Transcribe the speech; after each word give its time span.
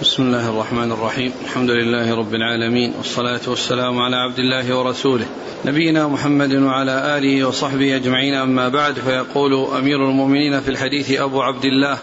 بسم 0.00 0.22
الله 0.22 0.50
الرحمن 0.50 0.92
الرحيم. 0.92 1.32
الحمد 1.44 1.70
لله 1.70 2.14
رب 2.14 2.34
العالمين 2.34 2.94
والصلاة 2.96 3.40
والسلام 3.46 3.98
على 3.98 4.16
عبد 4.16 4.38
الله 4.38 4.76
ورسوله 4.76 5.26
نبينا 5.64 6.08
محمد 6.08 6.54
وعلى 6.54 7.18
آله 7.18 7.44
وصحبه 7.44 7.96
أجمعين. 7.96 8.34
أما 8.34 8.68
بعد 8.68 8.94
فيقول 8.94 9.54
أمير 9.78 10.08
المؤمنين 10.08 10.60
في 10.60 10.68
الحديث 10.68 11.20
أبو 11.20 11.42
عبد 11.42 11.64
الله 11.64 11.98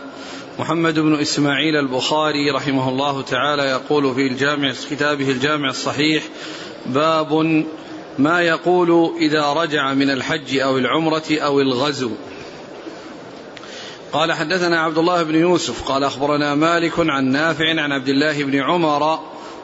محمد 0.59 0.99
بن 0.99 1.19
إسماعيل 1.19 1.75
البخاري 1.75 2.51
رحمه 2.51 2.89
الله 2.89 3.21
تعالى 3.21 3.63
يقول 3.63 4.15
في 4.15 4.27
الجامع 4.27 4.73
كتابه 4.91 5.31
الجامع 5.31 5.69
الصحيح 5.69 6.23
باب 6.85 7.63
ما 8.19 8.41
يقول 8.41 9.11
إذا 9.19 9.53
رجع 9.53 9.93
من 9.93 10.09
الحج 10.09 10.57
أو 10.57 10.77
العمرة 10.77 11.25
أو 11.31 11.59
الغزو. 11.59 12.11
قال 14.13 14.33
حدثنا 14.33 14.81
عبد 14.81 14.97
الله 14.97 15.23
بن 15.23 15.35
يوسف 15.35 15.83
قال 15.83 16.03
أخبرنا 16.03 16.55
مالك 16.55 16.93
عن 16.97 17.25
نافع 17.25 17.69
عن 17.69 17.91
عبد 17.91 18.09
الله 18.09 18.43
بن 18.43 18.59
عمر 18.59 19.19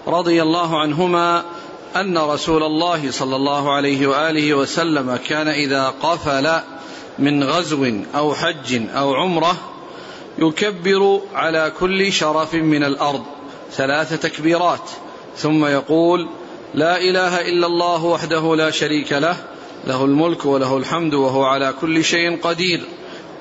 رضي 0.08 0.42
الله 0.42 0.80
عنهما 0.80 1.44
أن 1.96 2.18
رسول 2.18 2.64
الله 2.64 3.12
صلى 3.12 3.36
الله 3.36 3.74
عليه 3.74 4.08
وآله 4.08 4.54
وسلم 4.54 5.16
كان 5.16 5.48
إذا 5.48 5.94
قفل 6.02 6.60
من 7.20 7.44
غزو 7.44 7.92
أو 8.16 8.34
حج 8.34 8.82
أو 8.96 9.14
عمرة 9.14 9.56
يكبر 10.38 11.22
على 11.34 11.72
كل 11.80 12.12
شرف 12.12 12.54
من 12.54 12.84
الأرض 12.84 13.24
ثلاث 13.72 14.22
تكبيرات 14.22 14.90
ثم 15.38 15.66
يقول 15.66 16.30
لا 16.74 16.98
إله 16.98 17.42
إلا 17.42 17.68
الله 17.68 18.06
وحده 18.06 18.56
لا 18.56 18.72
شريك 18.72 19.14
له 19.14 19.38
له 19.88 20.06
الملك 20.06 20.46
وله 20.46 20.78
الحمد 20.78 21.14
وهو 21.14 21.44
على 21.44 21.74
كل 21.82 22.04
شيء 22.04 22.40
قدير. 22.42 22.82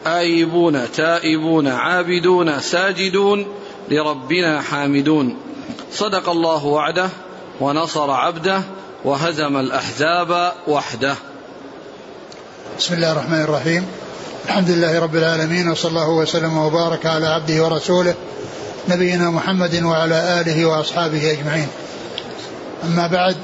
آيبون 0.06 0.92
تائبون 0.92 1.68
عابدون 1.68 2.60
ساجدون 2.60 3.46
لربنا 3.90 4.60
حامدون. 4.60 5.36
صدق 5.92 6.28
الله 6.28 6.66
وعده 6.66 7.08
ونصر 7.60 8.10
عبده 8.10 8.62
وهزم 9.04 9.56
الأحزاب 9.56 10.52
وحده. 10.68 11.14
بسم 12.78 12.94
الله 12.94 13.12
الرحمن 13.12 13.40
الرحيم. 13.40 13.86
الحمد 14.44 14.70
لله 14.70 15.00
رب 15.00 15.16
العالمين 15.16 15.70
وصلى 15.70 15.90
الله 15.90 16.10
وسلم 16.10 16.58
وبارك 16.58 17.06
على 17.06 17.26
عبده 17.26 17.64
ورسوله 17.64 18.14
نبينا 18.88 19.30
محمد 19.30 19.82
وعلى 19.82 20.40
آله 20.40 20.66
وأصحابه 20.66 21.30
أجمعين. 21.30 21.68
أما 22.84 23.06
بعد 23.06 23.36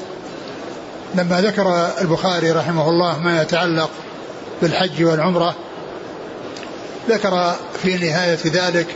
لما 1.14 1.40
ذكر 1.40 1.90
البخاري 2.00 2.50
رحمه 2.50 2.88
الله 2.88 3.18
ما 3.18 3.42
يتعلق 3.42 3.90
بالحج 4.62 5.04
والعمرة 5.04 5.54
ذكر 7.08 7.54
في 7.82 7.94
نهاية 7.94 8.38
ذلك 8.46 8.86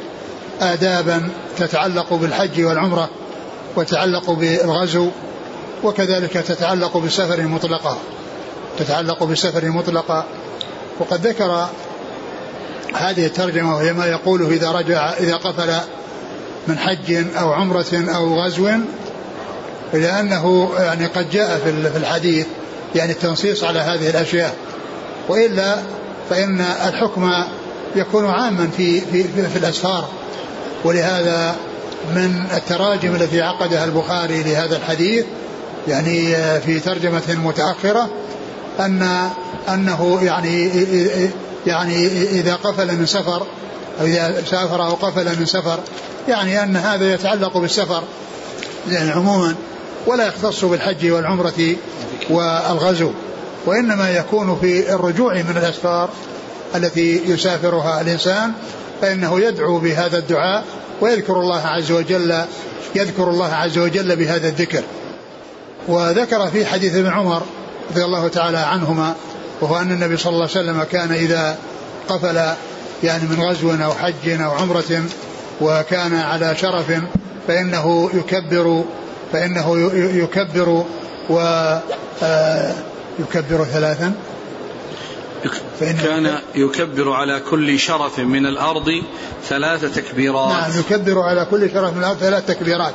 آدابا 0.60 1.28
تتعلق 1.58 2.14
بالحج 2.14 2.64
والعمرة 2.64 3.10
وتتعلق 3.76 4.30
بالغزو 4.30 5.10
وكذلك 5.84 6.32
تتعلق 6.32 6.96
بالسفر 6.96 7.38
المطلقة 7.38 7.98
تتعلق 8.78 9.24
بالسفر 9.24 9.62
المطلقة 9.62 10.24
وقد 11.00 11.26
ذكر 11.26 11.68
هذه 12.94 13.26
الترجمة 13.26 13.76
وهي 13.76 13.92
ما 13.92 14.06
يقوله 14.06 14.48
إذا 14.48 14.70
رجع 14.70 15.12
إذا 15.12 15.36
قفل 15.36 15.74
من 16.68 16.78
حج 16.78 17.24
أو 17.36 17.52
عمرة 17.52 18.04
أو 18.14 18.40
غزو 18.40 18.70
لأنه 19.92 20.70
يعني 20.78 21.06
قد 21.06 21.30
جاء 21.30 21.58
في 21.64 21.70
الحديث 21.96 22.46
يعني 22.94 23.12
التنصيص 23.12 23.64
على 23.64 23.78
هذه 23.78 24.10
الأشياء. 24.10 24.56
وإلا 25.28 25.76
فإن 26.30 26.60
الحكم 26.60 27.30
يكون 27.96 28.26
عاما 28.26 28.68
في 28.76 29.00
في 29.00 29.24
في, 29.24 29.48
في 29.48 29.58
الأسفار. 29.58 30.08
ولهذا 30.84 31.56
من 32.14 32.44
التراجم 32.56 33.14
التي 33.14 33.42
عقدها 33.42 33.84
البخاري 33.84 34.42
لهذا 34.42 34.76
الحديث 34.76 35.24
يعني 35.88 36.34
في 36.60 36.80
ترجمة 36.80 37.22
متأخرة 37.44 38.08
أن 38.80 39.30
أنه 39.68 40.18
يعني 40.22 40.70
يعني 41.66 42.06
إذا 42.06 42.54
قفل 42.54 42.96
من 42.96 43.06
سفر 43.06 43.46
أو 44.00 44.06
إذا 44.06 44.42
سافر 44.50 44.86
أو 44.86 44.94
قفل 44.94 45.38
من 45.38 45.46
سفر 45.46 45.78
يعني 46.28 46.62
أن 46.62 46.76
هذا 46.76 47.14
يتعلق 47.14 47.58
بالسفر 47.58 48.02
يعني 48.90 49.10
عموما 49.10 49.54
ولا 50.06 50.26
يختص 50.26 50.64
بالحج 50.64 51.10
والعمرة 51.10 51.76
والغزو 52.30 53.10
وإنما 53.66 54.10
يكون 54.10 54.58
في 54.60 54.94
الرجوع 54.94 55.34
من 55.34 55.56
الأسفار. 55.56 56.10
التي 56.74 57.22
يسافرها 57.26 58.00
الإنسان 58.00 58.52
فإنه 59.00 59.40
يدعو 59.40 59.78
بهذا 59.78 60.18
الدعاء 60.18 60.64
ويذكر 61.00 61.40
الله 61.40 61.60
عز 61.66 61.92
وجل 61.92 62.44
يذكر 62.94 63.30
الله 63.30 63.54
عز 63.54 63.78
وجل 63.78 64.16
بهذا 64.16 64.48
الذكر. 64.48 64.82
وذكر 65.88 66.50
في 66.50 66.66
حديث 66.66 66.94
ابن 66.94 67.08
عمر 67.08 67.42
رضي 67.90 68.04
الله 68.04 68.28
تعالى 68.28 68.58
عنهما 68.58 69.14
وهو 69.60 69.76
أن 69.76 69.92
النبي 69.92 70.16
صلى 70.16 70.32
الله 70.32 70.48
عليه 70.56 70.60
وسلم 70.60 70.82
كان 70.82 71.12
إذا 71.12 71.56
قفل 72.08 72.36
يعني 73.04 73.22
من 73.22 73.40
غزو 73.40 73.70
أو 73.84 73.92
حج 73.92 74.28
أو 74.28 74.50
عمرة 74.50 75.02
وكان 75.60 76.14
على 76.14 76.56
شرف 76.56 76.92
فإنه 77.48 78.10
يكبر 78.14 78.84
فإنه 79.32 79.90
يكبر 79.94 80.84
و 81.30 81.38
آه، 82.22 82.72
يكبر 83.18 83.64
ثلاثا. 83.64 84.12
كان 85.80 86.38
يكبر. 86.54 87.12
على 87.12 87.40
كل 87.50 87.78
شرف 87.78 88.18
من 88.18 88.46
الأرض 88.46 89.02
ثلاث 89.48 89.94
تكبيرات. 89.94 90.50
نعم 90.50 90.70
يكبر 90.80 91.20
على 91.20 91.46
كل 91.50 91.70
شرف 91.70 91.92
من 91.92 91.98
الأرض 91.98 92.16
ثلاث 92.16 92.46
تكبيرات. 92.46 92.94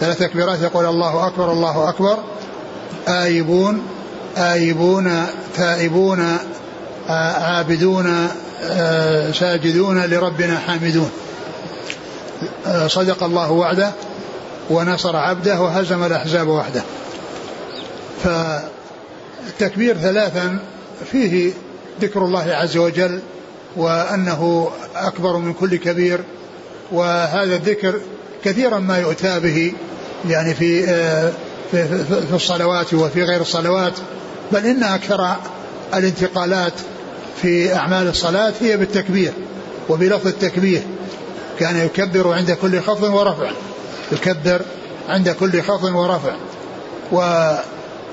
ثلاث 0.00 0.18
تكبيرات 0.18 0.60
يقول 0.60 0.86
الله 0.86 1.26
أكبر 1.26 1.52
الله 1.52 1.88
أكبر. 1.88 2.18
آيبون 3.08 3.82
آيبون 4.36 5.26
تائبون 5.54 6.38
عابدون 7.08 8.28
ساجدون 9.32 10.04
لربنا 10.04 10.58
حامدون. 10.58 11.10
صدق 12.86 13.22
الله 13.22 13.50
وعده 13.50 13.92
ونصر 14.70 15.16
عبده 15.16 15.60
وهزم 15.60 16.04
الأحزاب 16.04 16.48
وحده. 16.48 16.82
فالتكبير 18.24 19.96
ثلاثا 19.96 20.58
فيه 21.12 21.52
ذكر 22.00 22.24
الله 22.24 22.54
عز 22.54 22.76
وجل 22.76 23.20
وأنه 23.76 24.70
أكبر 24.96 25.36
من 25.36 25.52
كل 25.52 25.76
كبير 25.76 26.20
وهذا 26.92 27.56
الذكر 27.56 28.00
كثيرا 28.44 28.78
ما 28.78 28.98
يؤتى 28.98 29.40
به 29.40 29.72
يعني 30.28 30.54
في 30.54 30.86
في, 31.70 32.04
في 32.28 32.34
الصلوات 32.34 32.94
وفي 32.94 33.22
غير 33.22 33.40
الصلوات 33.40 33.92
بل 34.52 34.66
إن 34.66 34.82
أكثر 34.82 35.36
الانتقالات 35.94 36.72
في 37.42 37.74
أعمال 37.74 38.08
الصلاة 38.08 38.52
هي 38.60 38.76
بالتكبير 38.76 39.32
وبلفظ 39.88 40.26
التكبير 40.26 40.82
كان 41.58 41.76
يكبر 41.76 42.32
عند 42.32 42.50
كل 42.50 42.80
خفض 42.80 43.02
ورفع 43.02 43.50
يكبر 44.12 44.62
عند 45.08 45.30
كل 45.30 45.62
خفض 45.62 45.94
ورفع 45.94 46.36
و 47.12 47.50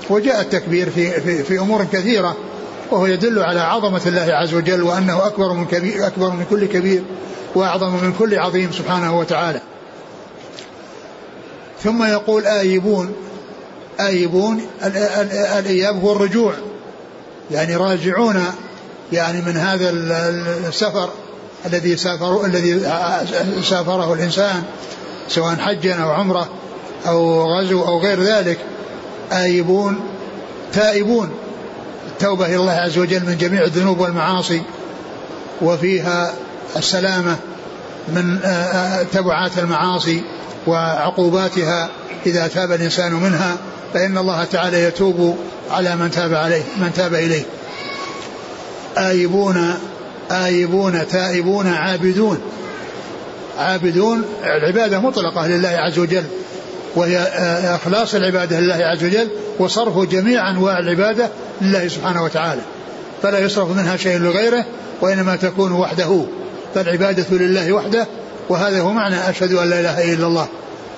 وجاء 0.10 0.42
التكبير 0.42 0.90
في, 0.90 1.12
في, 1.12 1.44
في 1.44 1.60
أمور 1.60 1.86
كثيرة 1.94 2.36
وهو 2.92 3.06
يدل 3.06 3.40
على 3.40 3.60
عظمة 3.60 4.02
الله 4.06 4.34
عز 4.34 4.54
وجل 4.54 4.84
وأنه 4.84 5.26
أكبر 5.26 5.54
من 5.54 5.66
كبير 5.66 6.08
أكبر 6.08 6.30
من 6.30 6.46
كل 6.50 6.66
كبير 6.66 7.04
وأعظم 7.56 8.04
من 8.04 8.14
كل 8.20 8.40
عظيم 8.40 8.72
سبحانه 8.72 9.20
وتعالى. 9.20 9.62
ثم 11.84 12.04
يقول 12.04 12.46
آيبون 12.46 13.14
آيبون 14.00 14.62
الإياب 15.60 16.04
هو 16.04 16.12
الرجوع. 16.12 16.54
يعني 17.52 17.76
راجعون 17.76 18.44
يعني 19.12 19.42
من 19.42 19.58
هذا 19.58 19.90
السفر 20.68 21.10
الذي 21.66 21.98
سافروا 21.98 22.46
الذي 22.46 22.80
سافره 23.64 24.14
الإنسان 24.14 24.64
سواء 25.30 25.56
حجا 25.56 25.96
أو 25.96 26.10
عمرة 26.10 26.50
أو 27.08 27.44
غزو 27.44 27.82
أو 27.82 28.00
غير 28.00 28.24
ذلك. 28.24 28.60
آيبون 29.32 30.00
تائبون. 30.74 31.30
التوبة 32.20 32.46
إلى 32.46 32.56
الله 32.56 32.72
عز 32.72 32.98
وجل 32.98 33.26
من 33.26 33.38
جميع 33.38 33.64
الذنوب 33.64 34.00
والمعاصي 34.00 34.62
وفيها 35.62 36.34
السلامة 36.76 37.38
من 38.08 38.40
آه، 38.44 38.48
آه، 38.48 39.04
تبعات 39.04 39.58
المعاصي 39.58 40.22
وعقوباتها 40.68 41.90
إذا 42.26 42.48
تاب 42.48 42.72
الإنسان 42.72 43.14
منها 43.14 43.58
فإن 43.94 44.18
الله 44.18 44.44
تعالى 44.44 44.84
يتوب 44.84 45.38
على 45.72 45.96
من 45.96 46.12
تاب 46.12 46.34
عليه 46.34 46.62
من 46.78 46.94
تاب 46.94 47.14
إليه. 47.14 47.44
آيبون 48.98 49.74
آيبون 50.32 51.08
تائبون 51.08 51.68
عابدون. 51.68 52.40
عابدون 53.58 54.26
العبادة 54.44 55.00
مطلقة 55.00 55.48
لله 55.48 55.70
عز 55.70 56.00
وجل. 56.00 56.24
وهي 56.96 57.18
آه، 57.18 57.76
إخلاص 57.76 58.16
العبادة 58.16 58.60
لله 58.60 58.76
عز 58.76 59.04
وجل 59.04 59.28
وصرف 59.60 60.10
جميع 60.10 60.50
أنواع 60.52 60.80
العبادة 60.80 61.30
لله 61.62 61.88
سبحانه 61.88 62.24
وتعالى. 62.24 62.62
فلا 63.24 63.40
يصرف 63.40 63.70
منها 63.70 63.98
شيء 63.98 64.18
لغيره 64.18 64.66
وإنما 65.02 65.36
تكون 65.36 65.72
وحده. 65.72 66.26
فالعبادة 66.76 67.26
لله 67.32 67.74
وحده 67.74 68.08
وهذا 68.50 68.82
هو 68.82 68.92
معنى 68.92 69.30
أشهد 69.30 69.54
أن 69.54 69.70
لا 69.70 69.80
إله 69.80 70.14
إلا 70.14 70.28
الله. 70.28 70.48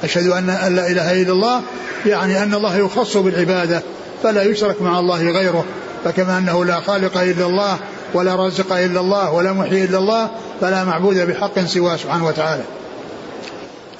أشهد 0.04 0.28
أن 0.28 0.48
لا 0.48 0.88
إله 0.88 1.22
إلا 1.22 1.32
الله 1.32 1.62
يعني 2.06 2.44
أن 2.44 2.54
الله 2.54 2.78
يخص 2.78 3.18
بالعبادة 3.18 3.82
فلا 4.24 4.44
يشرك 4.44 4.82
مع 4.82 5.00
الله 5.00 5.32
غيره. 5.32 5.66
فكما 6.04 6.38
أنه 6.38 6.66
لا 6.66 6.80
خالق 6.80 7.18
إلا 7.18 7.46
الله 7.46 7.78
ولا 8.14 8.36
رازق 8.36 8.74
إلا 8.74 9.00
الله 9.00 9.32
ولا 9.32 9.54
محيي 9.54 9.84
إلا 9.84 9.98
الله 9.98 10.30
فلا 10.62 10.84
معبود 10.84 11.18
بحق 11.18 11.60
سواه 11.66 11.96
سبحانه 11.96 12.28
وتعالى. 12.28 12.64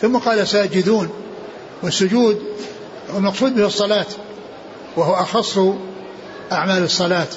ثم 0.02 0.18
قال 0.18 0.48
ساجدون. 0.48 1.10
والسجود 1.84 2.42
المقصود 3.16 3.56
به 3.56 3.66
الصلاة 3.66 4.06
وهو 4.98 5.14
أخص 5.14 5.60
أعمال 6.52 6.84
الصلاة 6.84 7.28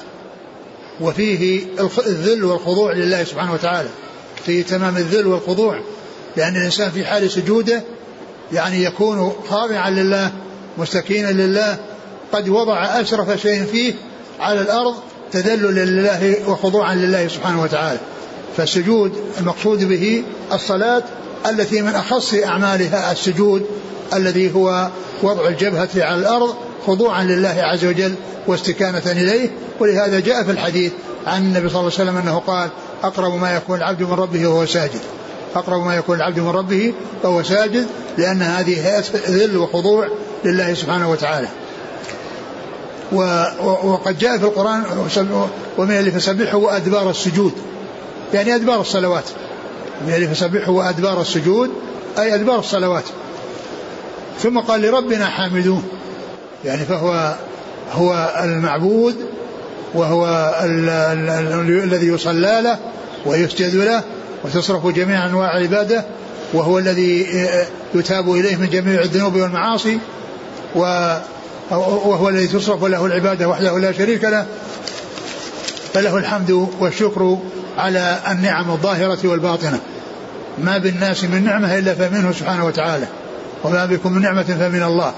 وفيه 1.01 1.65
الذل 2.07 2.43
والخضوع 2.43 2.93
لله 2.93 3.23
سبحانه 3.23 3.53
وتعالى. 3.53 3.89
فيه 4.45 4.63
تمام 4.63 4.97
الذل 4.97 5.27
والخضوع 5.27 5.79
لأن 6.37 6.55
الإنسان 6.55 6.91
في 6.91 7.05
حال 7.05 7.31
سجوده 7.31 7.83
يعني 8.53 8.83
يكون 8.83 9.33
خاضعا 9.49 9.89
لله 9.89 10.31
مستكينا 10.77 11.31
لله 11.31 11.77
قد 12.33 12.49
وضع 12.49 12.83
أشرف 12.83 13.41
شيء 13.41 13.65
فيه 13.65 13.93
على 14.39 14.61
الأرض 14.61 14.95
تذللا 15.31 15.85
لله 15.85 16.49
وخضوعا 16.49 16.95
لله 16.95 17.27
سبحانه 17.27 17.63
وتعالى. 17.63 17.99
فالسجود 18.57 19.11
المقصود 19.39 19.83
به 19.83 20.23
الصلاة 20.53 21.03
التي 21.49 21.81
من 21.81 21.95
أخص 21.95 22.33
أعمالها 22.33 23.11
السجود 23.11 23.65
الذي 24.13 24.55
هو 24.55 24.89
وضع 25.23 25.47
الجبهة 25.47 25.89
على 25.95 26.15
الأرض 26.15 26.55
خضوعا 26.87 27.23
لله 27.23 27.55
عز 27.57 27.85
وجل 27.85 28.15
واستكانة 28.47 29.01
إليه. 29.05 29.49
ولهذا 29.79 30.19
جاء 30.19 30.43
في 30.43 30.51
الحديث 30.51 30.91
عن 31.27 31.41
النبي 31.41 31.69
صلى 31.69 31.79
الله 31.79 31.91
عليه 31.99 32.03
وسلم 32.09 32.17
أنه 32.17 32.41
قال 32.47 32.69
أقرب 33.03 33.33
ما 33.33 33.55
يكون 33.55 33.77
العبد 33.77 34.01
من 34.01 34.13
ربه 34.13 34.47
وهو 34.47 34.65
ساجد. 34.65 35.01
أقرب 35.55 35.85
ما 35.85 35.95
يكون 35.95 36.15
العبد 36.15 36.39
من 36.39 36.49
ربه 36.49 36.93
وهو 37.23 37.43
ساجد 37.43 37.87
لأن 38.17 38.41
هذه 38.41 39.03
ذل 39.29 39.57
وخضوع 39.57 40.07
لله 40.45 40.73
سبحانه 40.73 41.11
وتعالى. 41.11 41.47
وقد 43.83 44.17
جاء 44.17 44.37
في 44.37 44.43
القرآن 44.43 44.83
ومن 45.77 45.91
اللي 45.91 46.11
فسبحه 46.11 46.57
وأدبار 46.57 47.09
السجود. 47.09 47.53
يعني 48.33 48.55
أدبار 48.55 48.81
الصلوات. 48.81 49.23
من 50.07 50.13
اللي 50.13 50.27
فسبحه 50.27 50.71
وأدبار 50.71 51.21
السجود 51.21 51.71
أي 52.19 52.35
أدبار 52.35 52.59
الصلوات. 52.59 53.03
ثم 54.39 54.59
قال 54.59 54.81
لربنا 54.81 55.25
حامدون 55.25 55.83
يعني 56.65 56.85
فهو 56.85 57.35
هو 57.91 58.33
المعبود 58.43 59.15
وهو 59.93 60.53
الذي 60.63 62.07
يصلى 62.07 62.61
له 62.63 62.77
ويسجد 63.25 63.75
له 63.75 64.03
وتصرف 64.43 64.87
جميع 64.87 65.25
أنواع 65.25 65.57
العباده 65.57 66.05
وهو 66.53 66.79
الذي 66.79 67.27
يتاب 67.95 68.31
إليه 68.31 68.55
من 68.55 68.69
جميع 68.69 69.01
الذنوب 69.01 69.35
والمعاصي 69.35 69.99
وهو 70.75 72.29
الذي 72.29 72.47
تصرف 72.47 72.83
له 72.83 73.05
العبادة 73.05 73.49
وحده 73.49 73.79
لا 73.79 73.91
شريك 73.91 74.23
له. 74.23 74.45
فله 75.93 76.17
الحمد 76.17 76.69
والشكر 76.79 77.37
على 77.77 78.19
النعم 78.31 78.71
الظاهرة 78.71 79.17
والباطنة. 79.23 79.79
ما 80.57 80.77
بالناس 80.77 81.23
من 81.23 81.43
نعمة 81.45 81.77
إلا 81.77 81.93
فمنه 81.93 82.31
سبحانه 82.31 82.65
وتعالى. 82.65 83.07
وما 83.63 83.85
بكم 83.85 84.11
من 84.11 84.21
نعمة 84.21 84.43
فمن 84.43 84.83
الله. 84.83 85.13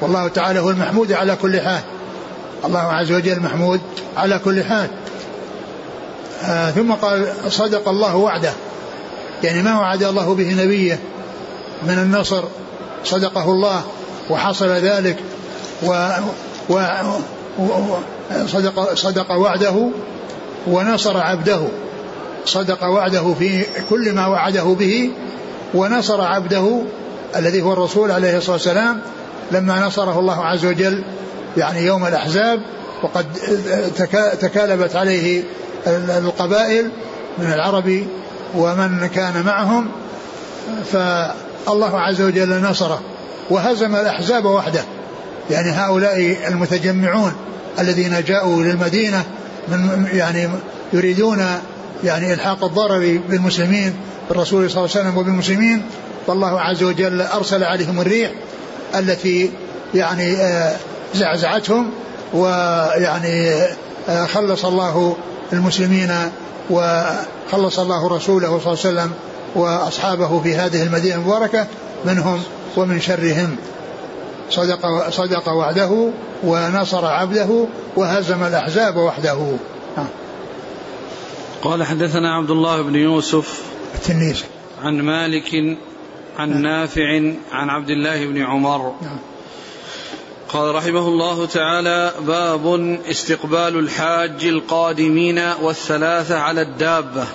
والله 0.00 0.28
تعالى 0.28 0.60
هو 0.60 0.70
المحمود 0.70 1.12
على 1.12 1.36
كل 1.36 1.60
حال. 1.60 1.80
الله 2.64 2.80
عز 2.80 3.12
وجل 3.12 3.40
محمود 3.40 3.80
على 4.16 4.38
كل 4.38 4.64
حال. 4.64 4.88
آه 6.44 6.70
ثم 6.70 6.92
قال 6.92 7.32
صدق 7.48 7.88
الله 7.88 8.16
وعده. 8.16 8.52
يعني 9.42 9.62
ما 9.62 9.78
وعد 9.78 10.02
الله 10.02 10.34
به 10.34 10.64
نبيه 10.64 11.00
من 11.82 11.98
النصر. 11.98 12.44
صدقه 13.04 13.44
الله 13.44 13.82
وحصل 14.30 14.68
ذلك. 14.68 15.16
و, 15.82 16.08
و 16.68 16.80
صدق, 18.46 18.94
صدق 18.94 19.32
وعده 19.32 19.90
ونصر 20.66 21.16
عبده. 21.20 21.60
صدق 22.44 22.84
وعده 22.84 23.34
في 23.38 23.64
كل 23.90 24.12
ما 24.12 24.26
وعده 24.26 24.62
به 24.62 25.10
ونصر 25.74 26.20
عبده 26.20 26.82
الذي 27.36 27.62
هو 27.62 27.72
الرسول 27.72 28.10
عليه 28.10 28.36
الصلاة 28.36 28.52
والسلام 28.52 29.00
لما 29.52 29.86
نصره 29.86 30.18
الله 30.18 30.44
عز 30.44 30.66
وجل 30.66 31.04
يعني 31.56 31.86
يوم 31.86 32.06
الأحزاب 32.06 32.60
وقد 33.02 33.26
تكالبت 34.40 34.96
عليه 34.96 35.44
القبائل 36.18 36.90
من 37.38 37.52
العرب 37.52 38.06
ومن 38.54 39.08
كان 39.14 39.42
معهم 39.46 39.88
فالله 40.92 42.00
عز 42.00 42.20
وجل 42.22 42.62
نصره 42.62 43.00
وهزم 43.50 43.96
الأحزاب 43.96 44.44
وحده. 44.44 44.84
يعني 45.50 45.70
هؤلاء 45.70 46.36
المتجمعون 46.48 47.32
الذين 47.78 48.24
جاءوا 48.26 48.62
للمدينة 48.62 49.24
من 49.68 50.08
يعني 50.12 50.48
يريدون 50.92 51.46
يعني 52.04 52.32
إلحاق 52.32 52.64
الضرر 52.64 53.20
بالمسلمين 53.28 53.94
بالرسول 54.28 54.70
صلى 54.70 54.84
الله 54.84 54.96
عليه 54.96 55.08
وسلم 55.08 55.18
وبالمسلمين 55.18 55.82
فالله 56.26 56.60
عز 56.60 56.82
وجل 56.82 57.20
أرسل 57.20 57.64
عليهم 57.64 58.00
الريح 58.00 58.30
التي 58.98 59.50
يعني 59.94 60.36
آه، 60.36 60.76
زعزعتهم 61.14 61.90
ويعني 62.34 63.50
آه، 64.08 64.26
خلص 64.26 64.64
الله 64.64 65.16
المسلمين 65.52 66.12
وخلص 66.70 67.78
الله 67.78 68.08
رسوله 68.08 68.46
صلى 68.46 68.56
الله 68.56 68.60
عليه 68.68 68.70
وسلم 68.70 69.12
وأصحابه 69.54 70.40
في 70.40 70.54
هذه 70.54 70.82
المدينة 70.82 71.14
المباركة 71.14 71.66
منهم 72.04 72.42
ومن 72.76 73.00
شرهم. 73.00 73.56
صدق 74.50 75.10
صدق 75.10 75.48
وعده 75.48 76.10
ونصر 76.44 77.06
عبده 77.06 77.66
وهزم 77.96 78.44
الأحزاب 78.44 78.96
وحده. 78.96 79.56
قال 81.62 81.84
حدثنا 81.84 82.34
عبد 82.34 82.50
الله 82.50 82.82
بن 82.82 82.94
يوسف 82.94 83.62
التنيسي 83.94 84.44
عن 84.82 85.00
مالك 85.00 85.78
عن 86.40 86.62
نافع 86.62 87.34
عن 87.52 87.70
عبد 87.70 87.90
الله 87.90 88.26
بن 88.26 88.42
عمر. 88.42 88.94
نعم. 89.02 89.18
قال 90.48 90.74
رحمه 90.74 91.08
الله 91.08 91.46
تعالى 91.46 92.12
باب 92.20 92.66
استقبال 93.10 93.78
الحاج 93.78 94.44
القادمين 94.44 95.38
والثلاثة 95.62 96.38
على 96.38 96.62
الدابة. 96.62 97.26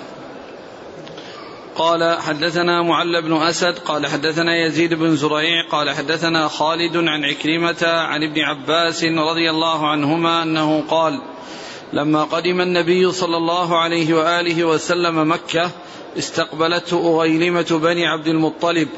قال 1.76 2.18
حدثنا 2.20 2.82
معل 2.82 3.22
بن 3.22 3.32
أسد 3.36 3.78
قال 3.78 4.06
حدثنا 4.06 4.66
يزيد 4.66 4.94
بن 4.94 5.16
زريع 5.16 5.68
قال 5.70 5.90
حدثنا 5.90 6.48
خالد 6.48 6.96
عن 6.96 7.24
عكرمة 7.24 7.82
عن 7.82 8.22
ابن 8.22 8.40
عباس 8.40 9.04
رضي 9.04 9.50
الله 9.50 9.88
عنهما 9.88 10.42
أنه 10.42 10.84
قال 10.88 11.20
لما 11.92 12.24
قدم 12.24 12.60
النبي 12.60 13.12
صلى 13.12 13.36
الله 13.36 13.78
عليه 13.78 14.14
وآله 14.14 14.64
وسلم 14.64 15.32
مكة 15.32 15.70
استقبلته 16.18 17.14
أغيلمة 17.14 17.80
بني 17.82 18.06
عبد 18.06 18.26
المطلب. 18.26 18.88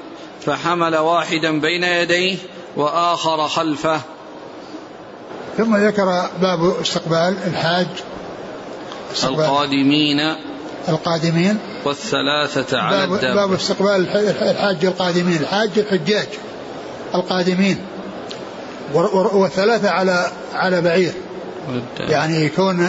فحمل 0.49 0.97
واحدا 0.97 1.61
بين 1.61 1.85
يديه 1.85 2.37
وآخر 2.77 3.49
خلفه. 3.49 4.01
ثم 5.59 5.77
ذكر 5.77 6.29
باب 6.41 6.81
استقبال 6.81 7.35
الحاج. 7.47 7.87
استقبال 9.13 9.41
القادمين. 9.41 10.37
القادمين. 10.89 11.59
والثلاثة 11.85 12.79
على 12.79 12.97
باب, 12.97 13.15
الدابة 13.15 13.35
باب 13.35 13.53
استقبال 13.53 14.09
الحاج 14.41 14.85
القادمين. 14.85 15.37
الحاج 15.37 15.71
الحجاج 15.77 16.29
القادمين. 17.15 17.79
والثلاثة 18.95 19.91
على 19.91 20.31
على 20.55 20.81
بعير. 20.81 21.13
يعني 21.99 22.45
يكون 22.45 22.89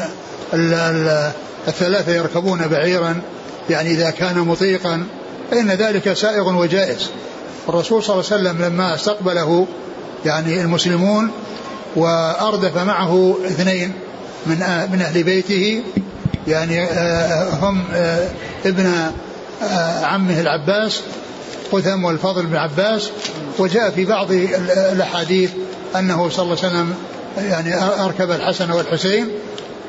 الثلاثة 1.67 2.11
يركبون 2.11 2.67
بعيرا. 2.67 3.21
يعني 3.69 3.91
إذا 3.91 4.09
كان 4.09 4.39
مطيقا 4.39 5.07
فإن 5.51 5.71
ذلك 5.71 6.13
سائغ 6.13 6.55
وجائز. 6.57 7.09
الرسول 7.69 8.03
صلى 8.03 8.13
الله 8.13 8.25
عليه 8.31 8.41
وسلم 8.41 8.65
لما 8.65 8.95
استقبله 8.95 9.67
يعني 10.25 10.61
المسلمون 10.61 11.31
وأردف 11.95 12.77
معه 12.77 13.37
اثنين 13.45 13.93
من 14.45 14.57
من 14.91 15.01
أهل 15.01 15.23
بيته 15.23 15.83
يعني 16.47 16.83
آه، 16.83 17.49
هم 17.61 17.83
آه، 17.93 18.29
ابن 18.65 18.85
آه، 19.63 20.05
عمه 20.05 20.41
العباس 20.41 21.01
قثم 21.71 22.03
والفضل 22.03 22.45
بن 22.45 22.55
عباس 22.55 23.09
وجاء 23.59 23.89
في 23.89 24.05
بعض 24.05 24.31
الأحاديث 24.91 25.51
أنه 25.95 26.29
صلى 26.29 26.43
الله 26.43 26.57
عليه 26.63 26.67
وسلم 26.67 26.93
يعني 27.37 27.83
أركب 28.05 28.31
الحسن 28.31 28.71
والحسين 28.71 29.29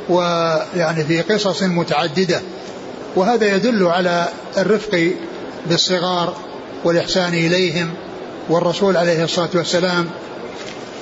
ويعني 0.08 1.04
في 1.04 1.20
قصص 1.20 1.62
متعددة. 1.62 2.40
وهذا 3.16 3.56
يدل 3.56 3.86
على 3.86 4.28
الرفق 4.58 5.12
بالصغار 5.66 6.34
والإحسان 6.84 7.34
إليهم 7.34 7.90
والرسول 8.48 8.96
عليه 8.96 9.24
الصلاة 9.24 9.48
والسلام 9.54 10.10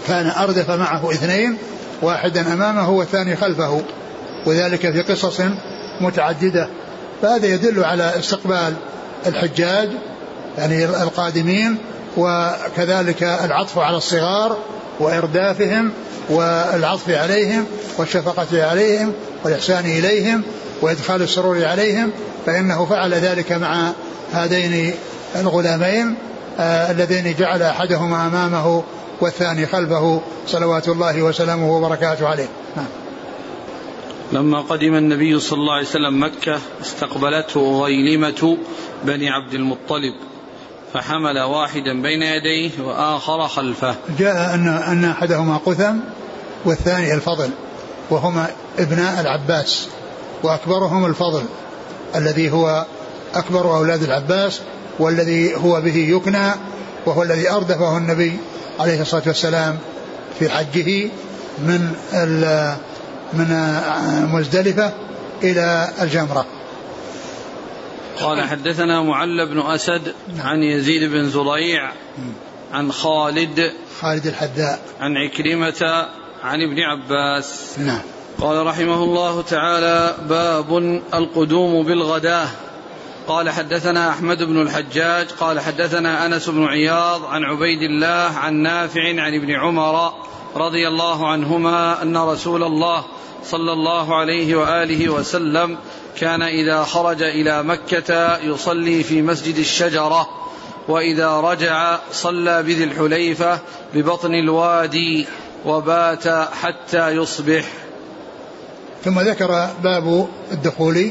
كان 0.09 0.27
أردف 0.27 0.71
معه 0.71 1.11
اثنين 1.11 1.57
واحدا 2.03 2.53
أمامه 2.53 2.91
والثاني 2.91 3.37
خلفه 3.37 3.83
وذلك 4.47 4.91
في 4.91 5.03
قصص 5.03 5.41
متعددة. 6.01 6.69
فهذا 7.23 7.47
يدل 7.47 7.85
على 7.85 8.19
استقبال 8.19 8.75
الحجاج 9.27 9.91
يعني 10.59 10.85
القادمين 10.85 11.79
وكذلك 12.17 13.23
العطف 13.23 13.79
على 13.79 13.97
الصغار 13.97 14.59
وإردافهم 15.01 15.91
والعطف 16.31 17.11
عليهم 17.11 17.65
والشفقة 17.99 18.67
عليهم 18.67 19.13
والإحسان 19.45 19.85
إليهم 19.85 20.43
وإدخال 20.83 21.23
السرور 21.23 21.65
عليهم 21.65 22.11
فإنه 22.47 22.87
فعل 22.87 23.15
ذلك 23.15 23.53
مع 23.53 23.93
هذين 24.33 24.95
الغلامين 25.37 26.15
آه 26.59 26.91
اللذين 26.91 27.35
جعل 27.35 27.63
أحدهما 27.63 28.27
أمامه 28.27 28.83
والثاني 29.21 29.67
خلفه 29.67 30.21
صلوات 30.47 30.89
الله 30.89 31.23
وسلامه 31.23 31.77
وبركاته 31.77 32.29
عليه 32.29 32.49
نعم. 32.77 32.87
لما 34.33 34.61
قدم 34.61 34.95
النبي 34.95 35.41
صلى 35.41 35.59
الله 35.59 35.73
عليه 35.73 35.87
وسلم 35.87 36.23
مكة 36.25 36.59
استقبلته 36.81 37.83
غيلمة 37.83 38.59
بني 39.05 39.31
عبد 39.31 39.55
المطلب 39.55 40.15
فحمل 40.95 41.39
واحدا 41.39 42.03
بين 42.03 42.23
يديه 42.23 42.71
وآخر 42.83 43.49
خلفه 43.49 43.95
جاء 44.19 44.55
أن 44.55 44.69
أن 44.69 45.05
أحدهما 45.05 45.57
قثم 45.57 45.97
والثاني 46.65 47.15
الفضل 47.15 47.51
وهما 48.11 48.51
ابناء 48.79 49.21
العباس 49.21 49.89
وأكبرهم 50.43 51.07
الفضل 51.07 51.43
الذي 52.17 52.51
هو 52.51 52.87
أكبر 53.35 53.77
أولاد 53.77 54.03
العباس 54.03 54.61
والذي 54.99 55.55
هو 55.57 55.81
به 55.81 55.97
يكنى 55.97 56.53
وهو 57.07 57.23
الذي 57.23 57.51
أردفه 57.51 57.97
النبي 57.97 58.37
عليه 58.81 59.01
الصلاة 59.01 59.23
والسلام 59.27 59.79
في 60.39 60.49
حجه 60.49 61.11
من 61.59 61.93
من 63.33 63.81
مزدلفة 64.33 64.93
إلى 65.43 65.89
الجمرة. 66.03 66.47
قال 68.21 68.43
حدثنا 68.43 69.03
معل 69.03 69.47
بن 69.47 69.61
أسد 69.61 70.15
عن 70.39 70.63
يزيد 70.63 71.11
بن 71.11 71.31
زريع 71.31 71.93
عن 72.73 72.93
خالد 72.93 73.73
خالد 74.01 74.27
الحذاء 74.27 74.79
عن 75.01 75.17
عكرمة 75.17 76.07
عن 76.43 76.63
ابن 76.63 76.81
عباس. 76.81 77.79
نعم. 77.79 78.01
قال 78.41 78.67
رحمه 78.67 79.05
الله 79.05 79.43
تعالى 79.43 80.15
باب 80.29 80.79
القدوم 81.15 81.87
بالغداة. 81.87 82.49
قال 83.29 83.51
حدثنا 83.51 84.11
أحمد 84.11 84.43
بن 84.43 84.63
الحجاج 84.63 85.27
قال 85.41 85.61
حدثنا 85.61 86.27
أنس 86.27 86.49
بن 86.49 86.65
عياض 86.65 87.25
عن 87.25 87.45
عبيد 87.45 87.83
الله 87.83 88.39
عن 88.39 88.55
نافع 88.55 89.23
عن 89.23 89.35
ابن 89.35 89.51
عمر 89.51 90.13
رضي 90.57 90.89
الله 90.89 91.29
عنهما 91.29 92.03
أن 92.03 92.17
رسول 92.17 92.63
الله 92.63 93.05
صلى 93.45 93.73
الله 93.73 94.17
عليه 94.17 94.57
وآله 94.57 95.09
وسلم 95.09 95.79
كان 96.19 96.43
إذا 96.43 96.85
خرج 96.85 97.23
إلى 97.23 97.63
مكة 97.63 98.39
يصلي 98.39 99.03
في 99.03 99.23
مسجد 99.23 99.57
الشجرة 99.57 100.29
وإذا 100.89 101.41
رجع 101.41 101.99
صلى 102.13 102.63
بذي 102.63 102.85
الحليفة 102.85 103.59
ببطن 103.95 104.35
الوادي 104.35 105.27
وبات 105.67 106.29
حتى 106.63 107.09
يصبح. 107.09 107.65
ثم 109.05 109.21
ذكر 109.21 109.69
باب 109.83 110.29
الدخول 110.53 111.11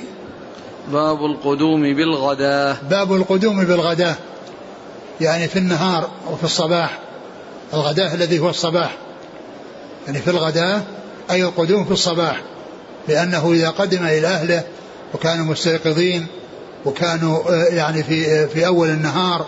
باب 0.92 1.26
القدوم 1.26 1.82
بالغداة. 1.82 2.78
باب 2.90 3.14
القدوم 3.14 3.66
بالغداة. 3.66 4.16
يعني 5.22 5.48
في 5.48 5.60
النهار 5.60 6.10
وفي 6.32 6.44
الصباح. 6.44 7.00
الغداة 7.74 8.14
الذي 8.14 8.40
هو 8.40 8.50
الصباح. 8.50 8.98
يعني 10.06 10.20
في 10.20 10.30
الغداة 10.30 10.82
أي 11.32 11.44
القدوم 11.44 11.86
في 11.86 11.92
الصباح. 11.92 12.42
لأنه 13.08 13.52
إذا 13.52 13.70
قدم 13.70 14.06
إلى 14.06 14.28
أهله 14.28 14.64
وكانوا 15.14 15.46
مستيقظين 15.46 16.28
وكانوا 16.86 17.52
آه، 17.52 17.66
يعني 17.66 18.04
في 18.04 18.26
آه، 18.26 18.46
في 18.46 18.68
أول 18.68 18.90
النهار. 18.90 19.46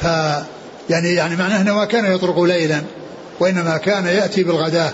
ف 0.00 0.04
يعني 0.90 1.14
يعني 1.14 1.36
معناه 1.36 1.60
أنه 1.60 1.74
ما 1.74 1.84
كان 1.84 2.14
يطرق 2.14 2.40
ليلا 2.40 2.82
وإنما 3.40 3.76
كان 3.76 4.06
يأتي 4.06 4.42
بالغداة. 4.42 4.92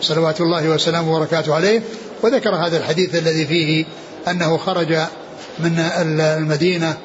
صلوات 0.00 0.40
الله 0.40 0.68
وسلامه 0.68 1.16
وبركاته 1.16 1.54
عليه. 1.54 1.82
وذكر 2.22 2.54
هذا 2.54 2.76
الحديث 2.76 3.14
الذي 3.14 3.46
فيه 3.46 3.84
أنه 4.28 4.56
خرج 4.56 4.98
من 5.58 5.78
المدينة 5.78 6.96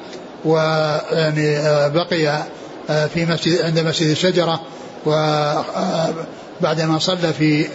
ويعني 0.44 1.56
آه، 1.56 1.88
بقي 1.88 2.42
آه، 2.90 3.06
في 3.06 3.26
مسجد 3.26 3.62
عند 3.62 3.78
مسجد 3.78 4.08
الشجرة 4.08 4.60
وبعدما 5.06 6.94
آه، 6.94 6.98
صلى 6.98 7.32
في 7.32 7.66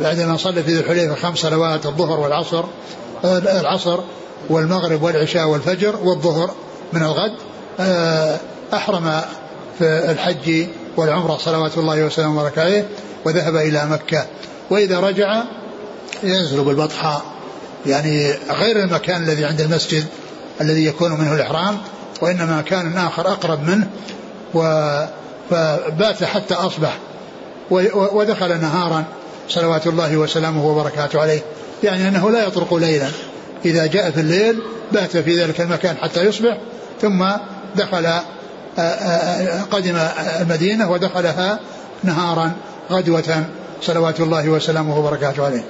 بعدما 0.00 0.36
صلى 0.36 0.62
في 0.62 0.74
ذي 0.74 0.80
الحليفة 0.80 1.14
خمس 1.14 1.38
صلوات 1.38 1.86
الظهر 1.86 2.20
والعصر 2.20 2.64
العصر 3.24 4.00
والمغرب 4.50 5.02
والعشاء 5.02 5.48
والفجر 5.48 5.96
والظهر 5.96 6.50
من 6.92 7.02
الغد 7.02 7.32
أحرم 8.74 9.20
في 9.78 10.10
الحج 10.10 10.66
والعمرة 10.96 11.36
صلوات 11.36 11.78
الله 11.78 12.04
وسلامه 12.04 12.40
وبركاته 12.40 12.84
وذهب 13.24 13.56
إلى 13.56 13.86
مكة. 13.86 14.26
وإذا 14.70 15.00
رجع 15.00 15.42
ينزل 16.24 16.64
بالبطحاء 16.64 17.22
يعني 17.86 18.34
غير 18.50 18.76
المكان 18.76 19.22
الذي 19.22 19.44
عند 19.44 19.60
المسجد 19.60 20.04
الذي 20.60 20.86
يكون 20.86 21.12
منه 21.12 21.34
الإحرام 21.34 21.78
وإنما 22.22 22.62
كان 22.62 22.96
آخر 22.98 23.28
أقرب 23.28 23.62
منه 23.62 23.88
و 24.54 24.60
فبات 25.50 26.24
حتى 26.24 26.54
أصبح 26.54 26.98
ودخل 28.14 28.60
نهارا 28.60 29.04
صلوات 29.48 29.86
الله 29.86 30.16
وسلامه 30.16 30.66
وبركاته 30.66 31.20
عليه 31.20 31.40
يعني 31.82 32.08
أنه 32.08 32.30
لا 32.30 32.46
يطرق 32.46 32.74
ليلا 32.74 33.08
إذا 33.64 33.86
جاء 33.86 34.10
في 34.10 34.20
الليل 34.20 34.62
بات 34.92 35.16
في 35.16 35.42
ذلك 35.42 35.60
المكان 35.60 35.96
حتى 35.96 36.24
يصبح 36.24 36.58
ثم 37.02 37.24
دخل 37.76 38.06
قدم 39.70 39.96
المدينة 40.40 40.90
ودخلها 40.90 41.60
نهارا 42.02 42.52
غدوة 42.90 43.44
صلوات 43.82 44.20
الله 44.20 44.48
وسلامه 44.48 44.98
وبركاته 44.98 45.44
عليه. 45.44 45.64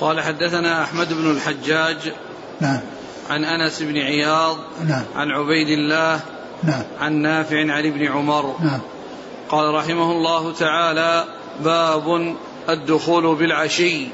قال 0.00 0.20
حدثنا 0.20 0.82
أحمد 0.82 1.12
بن 1.12 1.30
الحجاج 1.30 2.12
نعم. 2.60 2.80
عن 3.30 3.44
أنس 3.44 3.82
بن 3.82 3.98
عياض 3.98 4.56
نعم. 4.86 5.04
عن 5.16 5.30
عبيد 5.30 5.68
الله 5.68 6.20
نعم. 6.62 6.82
عن 7.00 7.12
نافع 7.12 7.60
عن 7.60 7.86
ابن 7.86 8.06
عمر 8.06 8.56
نعم. 8.60 8.80
قال 9.48 9.74
رحمه 9.74 10.12
الله 10.12 10.52
تعالى 10.52 11.24
باب 11.64 12.36
الدخول 12.68 13.36
بالعشي. 13.36 14.08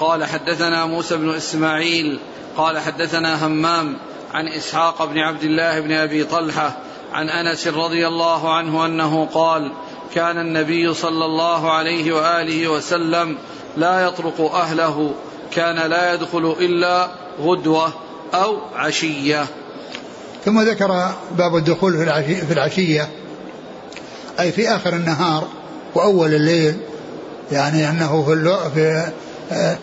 قال 0.00 0.24
حدثنا 0.24 0.86
موسى 0.86 1.16
بن 1.16 1.34
إسماعيل 1.34 2.18
قال 2.56 2.78
حدثنا 2.78 3.46
همام 3.46 3.96
عن 4.34 4.48
إسحاق 4.48 5.04
بن 5.04 5.18
عبد 5.18 5.42
الله 5.42 5.80
بن 5.80 5.92
أبي 5.92 6.24
طلحة 6.24 6.76
عن 7.12 7.28
أنس 7.28 7.66
رضي 7.68 8.06
الله 8.06 8.54
عنه 8.54 8.86
أنه 8.86 9.28
قال 9.34 9.72
كان 10.14 10.38
النبي 10.38 10.94
صلى 10.94 11.24
الله 11.24 11.72
عليه 11.72 12.12
وآله 12.12 12.68
وسلم 12.68 13.38
لا 13.76 14.00
يطرق 14.00 14.54
أهله 14.54 15.14
كان 15.52 15.90
لا 15.90 16.14
يدخل 16.14 16.56
إلا 16.60 17.08
غدوة 17.40 17.92
أو 18.34 18.56
عشية. 18.74 19.46
ثم 20.44 20.60
ذكر 20.60 21.10
باب 21.38 21.56
الدخول 21.56 21.96
في, 21.96 22.02
العشي 22.02 22.34
في 22.34 22.52
العشية. 22.52 23.08
أي 24.40 24.52
في 24.52 24.68
آخر 24.68 24.92
النهار 24.92 25.48
وأول 25.94 26.34
الليل 26.34 26.76
يعني 27.52 27.90
أنه 27.90 28.22
في, 28.22 28.60
في 28.74 29.10
آه، 29.52 29.78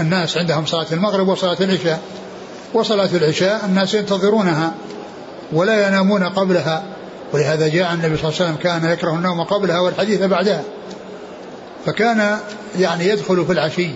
الناس 0.00 0.36
عندهم 0.36 0.66
صلاة 0.66 0.86
المغرب 0.92 1.28
وصلاة 1.28 1.56
العشاء. 1.60 2.00
وصلاة 2.74 3.08
العشاء 3.14 3.64
الناس 3.64 3.94
ينتظرونها 3.94 4.74
ولا 5.52 5.88
ينامون 5.88 6.24
قبلها. 6.24 6.82
ولهذا 7.32 7.68
جاء 7.68 7.94
النبي 7.94 8.16
صلى 8.16 8.28
الله 8.28 8.40
عليه 8.40 8.50
وسلم 8.50 8.56
كان 8.62 8.92
يكره 8.92 9.14
النوم 9.14 9.42
قبلها 9.42 9.80
والحديث 9.80 10.22
بعدها. 10.22 10.62
فكان 11.88 12.38
يعني 12.78 13.08
يدخل 13.08 13.46
في 13.46 13.52
العشي 13.52 13.90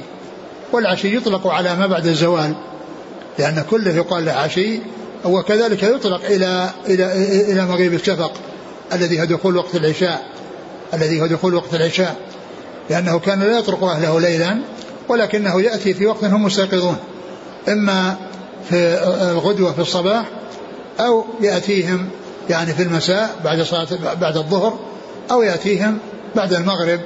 والعشي 0.72 1.16
يطلق 1.16 1.46
على 1.46 1.76
ما 1.76 1.87
بعد 1.87 2.06
الزوال 2.06 2.54
لأن 3.38 3.64
كله 3.70 3.90
يقال 3.90 4.25
له 4.25 4.32
عشي 4.32 4.80
وكذلك 5.25 5.82
يطلق 5.82 6.25
إلى 6.25 6.70
إلى 6.87 7.12
إلى 7.52 7.66
مغيب 7.66 7.94
الشفق 7.94 8.32
الذي 8.92 9.20
هو 9.20 9.25
دخول 9.25 9.56
وقت 9.56 9.75
العشاء 9.75 10.22
الذي 10.94 11.20
هو 11.20 11.26
دخول 11.26 11.54
وقت 11.54 11.75
العشاء 11.75 12.16
لأنه 12.90 13.18
كان 13.18 13.40
لا 13.40 13.58
يطرق 13.58 13.84
أهله 13.84 14.20
ليلا 14.20 14.58
ولكنه 15.08 15.61
يأتي 15.61 15.94
في 15.94 16.06
وقت 16.06 16.25
هم 16.25 16.44
مستيقظون 16.44 16.96
إما 17.68 18.16
في 18.70 18.76
الغدوة 19.30 19.72
في 19.72 19.78
الصباح 19.78 20.25
أو 21.00 21.25
يأتيهم 21.40 22.08
يعني 22.50 22.75
في 22.75 22.82
المساء 22.82 23.37
بعد 23.44 23.62
صلاة 23.62 24.14
بعد 24.20 24.37
الظهر 24.37 24.78
أو 25.30 25.42
يأتيهم 25.42 25.99
بعد 26.37 26.52
المغرب 26.52 27.00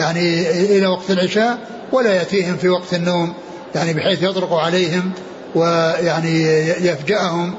يعني 0.00 0.50
إلى 0.50 0.86
وقت 0.86 1.10
العشاء 1.10 1.58
ولا 1.92 2.14
يأتيهم 2.14 2.56
في 2.56 2.68
وقت 2.68 2.94
النوم 2.94 3.34
يعني 3.74 3.92
بحيث 3.92 4.22
يطرق 4.22 4.52
عليهم 4.52 5.12
ويعني 5.54 6.42
يفجأهم 6.86 7.54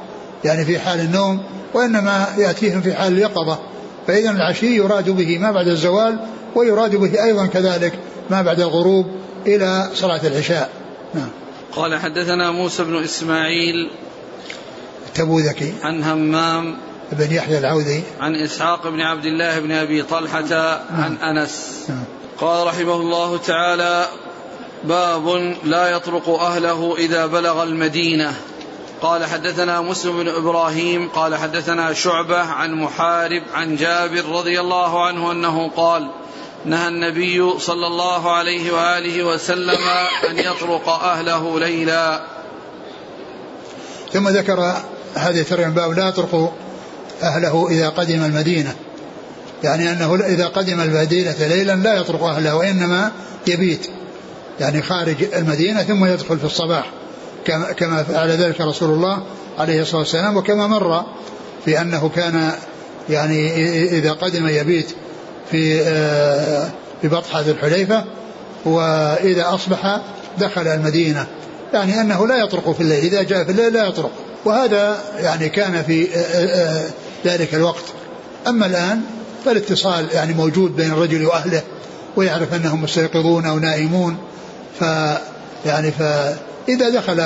يعني 0.46 0.66
في 0.66 0.80
حال 0.80 1.00
النوم 1.00 1.44
وإنما 1.74 2.28
يأتيهم 2.38 2.82
في 2.82 2.94
حال 2.94 3.14
اليقظة. 3.14 3.60
فإذا 4.08 4.32
العشي 4.32 4.76
يراد 4.76 5.10
به 5.10 5.38
ما 5.38 5.52
بعد 5.52 5.68
الزوال 5.68 6.20
ويراد 6.56 6.96
به 6.96 7.24
أيضا 7.24 7.46
كذلك 7.46 7.94
ما 8.30 8.42
بعد 8.42 8.60
الغروب 8.60 9.06
إلى 9.48 9.90
صلاة 9.96 10.28
العشاء. 10.28 10.70
نعم. 11.14 11.30
قال 11.72 12.00
حدثنا 12.00 12.52
موسى 12.52 12.84
بن 12.84 13.04
إسماعيل 13.04 13.90
التبوذكي 15.08 15.74
عن 15.84 16.04
همام 16.04 16.78
بن 17.12 17.32
يحيى 17.32 17.58
العوذي. 17.58 18.04
عن 18.20 18.36
إسحاق 18.36 18.90
بن 18.90 19.02
عبد 19.02 19.26
الله 19.26 19.60
بن 19.60 19.72
أبي 19.72 20.04
طلحة 20.04 20.82
عن 20.92 21.18
أنس. 21.18 21.86
نعم. 21.90 22.21
قال 22.42 22.68
رحمه 22.68 22.96
الله 22.96 23.38
تعالى 23.38 24.08
باب 24.84 25.56
لا 25.64 25.88
يطرق 25.88 26.30
أهله 26.30 26.96
إذا 26.98 27.26
بلغ 27.26 27.64
المدينة. 27.64 28.34
قال 29.02 29.26
حدثنا 29.26 29.82
مسلم 29.82 30.24
بن 30.24 30.28
إبراهيم 30.28 31.10
قال 31.10 31.36
حدثنا 31.36 31.94
شعبة 31.94 32.40
عن 32.40 32.74
محارب 32.74 33.44
عن 33.54 33.76
جابر 33.76 34.26
رضي 34.26 34.60
الله 34.60 35.06
عنه 35.06 35.32
أنه 35.32 35.72
قال 35.76 36.08
نهى 36.66 36.88
النبي 36.88 37.60
صلى 37.60 37.88
الله 37.88 38.32
عليه 38.32 38.72
وآله 38.72 39.24
وسلم 39.24 39.80
أن 40.30 40.40
يطرق 40.40 40.90
أهله 40.90 41.60
ليلا. 41.60 42.22
ثم 44.14 44.28
ذكر 44.30 44.76
هذه 45.16 45.42
الترجمة 45.42 45.70
باب 45.70 45.92
لا 45.92 46.08
يطرق 46.08 46.54
أهله 47.24 47.68
إذا 47.70 47.90
قدم 47.90 48.24
المدينة. 48.24 48.76
يعني 49.64 49.92
أنه 49.92 50.16
إذا 50.16 50.48
قدم 50.48 50.82
المدينة 50.82 51.36
ليلا 51.40 51.76
لا 51.76 51.94
يطرق 51.94 52.24
أهله 52.24 52.56
وإنما 52.56 53.12
يبيت 53.48 53.88
يعني 54.60 54.82
خارج 54.82 55.16
المدينة 55.36 55.84
ثم 55.84 56.06
يدخل 56.06 56.40
في 56.40 56.46
الصباح 56.46 56.92
كما 57.46 57.72
كما 57.72 58.04
فعل 58.04 58.30
ذلك 58.30 58.62
رسول 58.62 58.90
الله 58.90 59.24
عليه 59.60 59.82
الصلاة 59.82 60.00
والسلام 60.00 60.38
وكما 60.38 60.68
مر 60.68 61.06
في 61.66 61.82
أنه 61.82 62.12
كان 62.16 62.52
يعني 63.10 63.66
إذا 63.98 64.12
قدم 64.12 64.48
يبيت 64.48 64.96
في 65.52 65.82
آه، 65.82 66.70
في 67.02 67.08
بطحة 67.08 67.42
الحليفة 67.42 68.06
وإذا 68.66 69.54
أصبح 69.54 70.02
دخل 70.40 70.68
المدينة. 70.68 71.28
يعني 71.74 72.02
أنه 72.02 72.28
لا 72.28 72.38
يطرق 72.38 72.72
في 72.72 72.82
الليل 72.82 73.04
إذا 73.04 73.24
جاء 73.24 73.44
في 73.44 73.52
الليل 73.52 73.74
لا 73.74 73.88
يطرق. 73.88 74.12
وهذا 74.46 74.98
يعني 75.20 75.50
كان 75.50 75.84
في 75.84 76.16
آه، 76.16 76.18
آه، 76.18 76.90
ذلك 77.26 77.56
الوقت. 77.56 77.84
أما 78.48 78.66
الآن 78.66 79.02
فالاتصال 79.46 80.08
يعني 80.14 80.34
موجود 80.34 80.76
بين 80.76 80.92
الرجل 80.92 81.26
وأهله 81.26 81.62
ويعرف 82.16 82.54
أنهم 82.54 82.84
مستيقظون 82.84 83.46
أو 83.46 83.60
نائمون. 83.60 84.18
ف 84.80 84.82
يعني 85.66 85.92
فإذا 85.92 86.90
دخل 86.90 87.24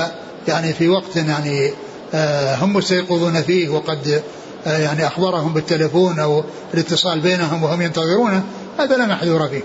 يعني 0.48 0.74
في 0.74 0.90
وقت 0.90 1.16
يعني 1.16 1.72
آه، 2.14 2.56
هم 2.56 2.74
مستيقظون 2.74 3.42
فيه 3.42 3.70
وقد 3.70 4.22
آه، 4.68 4.78
يعني 4.78 5.08
أخبرهم 5.08 5.54
بالتلفون 5.54 6.20
أو 6.20 6.44
الاتصال 6.74 7.20
بينهم 7.20 7.64
وهم 7.64 7.82
ينتظرونه 7.82 8.44
هذا 8.80 8.98
لا 8.98 9.06
محذور 9.06 9.48
فيه. 9.48 9.62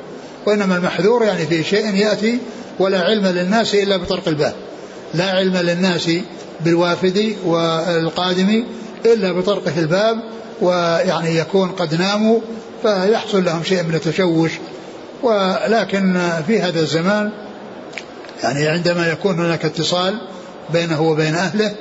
وإنما 0.47 0.77
المحذور 0.77 1.25
يعني 1.25 1.47
في 1.47 1.65
شيء 1.65 1.95
يأتي 1.95 2.39
ولا 2.79 3.01
علم 3.01 3.27
للناس 3.27 3.75
إلا 3.75 3.97
بطرق 3.97 4.29
الباب 4.29 4.55
لا 5.15 5.31
علم 5.31 5.57
للناس 5.57 6.11
بالوافد 6.61 7.37
والقادم 7.47 8.65
إلا 9.07 9.33
بطرقه 9.33 9.79
الباب 9.79 10.17
ويعني 10.61 11.37
يكون 11.37 11.69
قد 11.69 11.95
ناموا 11.95 12.41
فيحصل 12.83 13.45
لهم 13.45 13.63
شيء 13.63 13.83
من 13.83 13.95
التشوش. 13.95 14.51
ولكن 15.23 16.31
في 16.47 16.61
هذا 16.61 16.81
الزمان 16.81 17.31
يعني 18.43 18.69
عندما 18.69 19.07
يكون 19.07 19.41
هناك 19.41 19.65
اتصال 19.65 20.21
بينه 20.73 21.03
وبين 21.03 21.35
أهله 21.35 21.75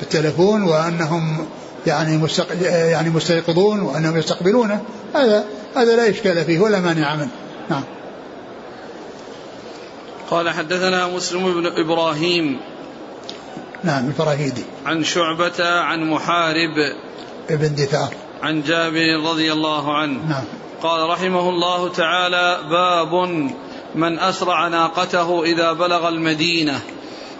بالتلفون 0.00 0.62
وأنهم 0.62 1.46
يعني 1.86 2.16
مستق... 2.16 2.46
يعني 2.66 3.10
مستيقظون 3.10 3.80
وأنهم 3.80 4.16
يستقبلونه 4.16 4.80
هذا 5.14 5.44
هذا 5.76 5.96
لا 5.96 6.10
إشكال 6.10 6.44
فيه 6.44 6.58
ولا 6.58 6.80
مانع 6.80 7.14
منه. 7.16 7.30
نعم. 7.70 7.84
قال 10.30 10.50
حدثنا 10.50 11.06
مسلم 11.06 11.54
بن 11.54 11.66
إبراهيم 11.66 12.60
نعم 13.84 14.08
الفراهيدي. 14.08 14.64
عن 14.86 15.04
شعبة 15.04 15.64
عن 15.64 16.10
محارب. 16.10 16.76
ابن 17.50 17.74
دثار. 17.74 18.14
عن 18.42 18.62
جابر 18.62 19.30
رضي 19.30 19.52
الله 19.52 19.96
عنه. 19.96 20.28
نعم. 20.28 20.44
قال 20.82 21.08
رحمه 21.08 21.48
الله 21.48 21.88
تعالى 21.88 22.58
باب 22.70 23.14
من 23.94 24.18
أسرع 24.18 24.68
ناقته 24.68 25.42
إذا 25.44 25.72
بلغ 25.72 26.08
المدينة. 26.08 26.80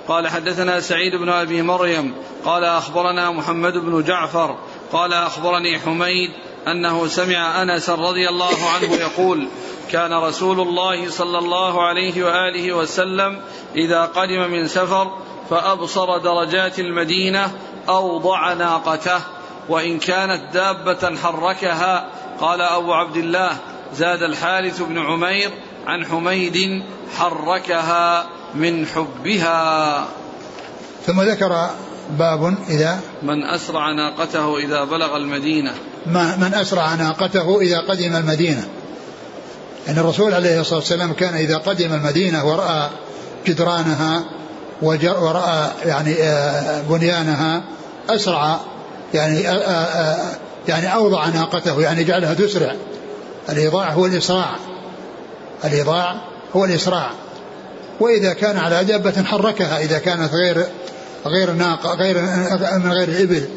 قال 0.09 0.29
حدثنا 0.29 0.81
سعيد 0.81 1.17
بن 1.17 1.29
أبي 1.29 1.63
مريم. 1.63 2.15
قال 2.45 2.65
أخبرنا 2.65 3.31
محمد 3.31 3.73
بن 3.73 4.03
جعفر. 4.03 4.57
قال 4.93 5.13
أخبرني 5.13 5.79
حميد 5.79 6.31
أنه 6.69 7.07
سمع 7.07 7.63
أنس 7.63 7.91
رضي 7.91 8.29
الله 8.29 8.69
عنه 8.75 8.95
يقول 8.95 9.49
كان 9.91 10.13
رسول 10.13 10.61
الله 10.61 11.11
صلى 11.11 11.39
الله 11.39 11.83
عليه 11.83 12.25
وآله 12.25 12.73
وسلم 12.73 13.41
إذا 13.77 14.05
قدم 14.05 14.51
من 14.51 14.69
سفر 14.69 15.11
فأبصر 15.51 16.19
درجات 16.19 16.79
المدينة 16.79 17.53
أوضع 17.89 18.53
ناقته. 18.53 19.21
وإن 19.69 19.99
كانت 19.99 20.43
دابة 20.55 21.17
حركها 21.23 22.07
قال 22.41 22.61
أبو 22.61 22.93
عبد 22.93 23.17
الله 23.17 23.51
زاد 23.97 24.23
الحارث 24.23 24.83
بن 24.83 24.99
عمير 24.99 25.51
عن 25.87 26.07
حميد 26.07 26.83
حركها 27.19 28.27
من 28.55 28.87
حبها. 28.87 30.07
ثم 31.07 31.21
ذكر 31.21 31.71
باب 32.11 32.55
إذا 32.69 33.01
من 33.23 33.45
أسرع 33.45 33.93
ناقته 33.93 34.59
إذا 34.59 34.85
بلغ 34.85 35.17
المدينة. 35.17 35.75
ما 36.07 36.37
من 36.37 36.55
أسرع 36.55 36.95
ناقته 36.95 37.61
إذا 37.61 37.79
قدم 37.79 38.17
المدينة. 38.17 38.69
أن 39.89 39.99
الرسول 39.99 40.35
عليه 40.35 40.61
الصلاة 40.61 40.79
والسلام 40.79 41.13
كان 41.13 41.35
إذا 41.35 41.57
قدم 41.57 41.93
المدينة 41.93 42.45
ورأى 42.45 42.89
جدرانها 43.47 44.25
ورأى 44.83 45.71
يعني 45.85 46.23
آه، 46.23 46.81
بنيانها 46.81 47.63
أسرع 48.09 48.61
يعني 49.15 49.49
آه، 49.49 49.53
آه، 49.53 50.37
يعني 50.69 50.95
أوضع 50.95 51.29
ناقته 51.29 51.81
يعني 51.81 52.05
جعلها 52.05 52.35
تسرع. 52.35 52.75
الإيضاع 53.49 53.91
هو 53.91 54.07
الإسراع. 54.07 54.57
الإيضاع 55.65 56.17
هو 56.57 56.65
الإسراع. 56.65 57.11
وإذا 58.01 58.33
كان 58.33 58.57
على 58.57 58.85
دابة 58.85 59.23
حركها 59.23 59.79
إذا 59.79 59.99
كانت 59.99 60.35
غير 60.35 60.67
غير 61.27 61.51
ناقة 61.53 61.95
غير 61.95 62.23
من 62.79 62.93
غير 62.93 63.09
الإبل 63.09 63.49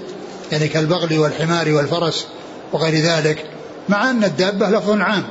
يعني 0.51 0.67
كالبغل 0.67 1.19
والحمار 1.19 1.73
والفرس 1.73 2.27
وغير 2.73 2.95
ذلك 2.95 3.45
مع 3.89 4.09
أن 4.09 4.23
الدابة 4.23 4.69
لفظ 4.69 5.01
عام. 5.01 5.23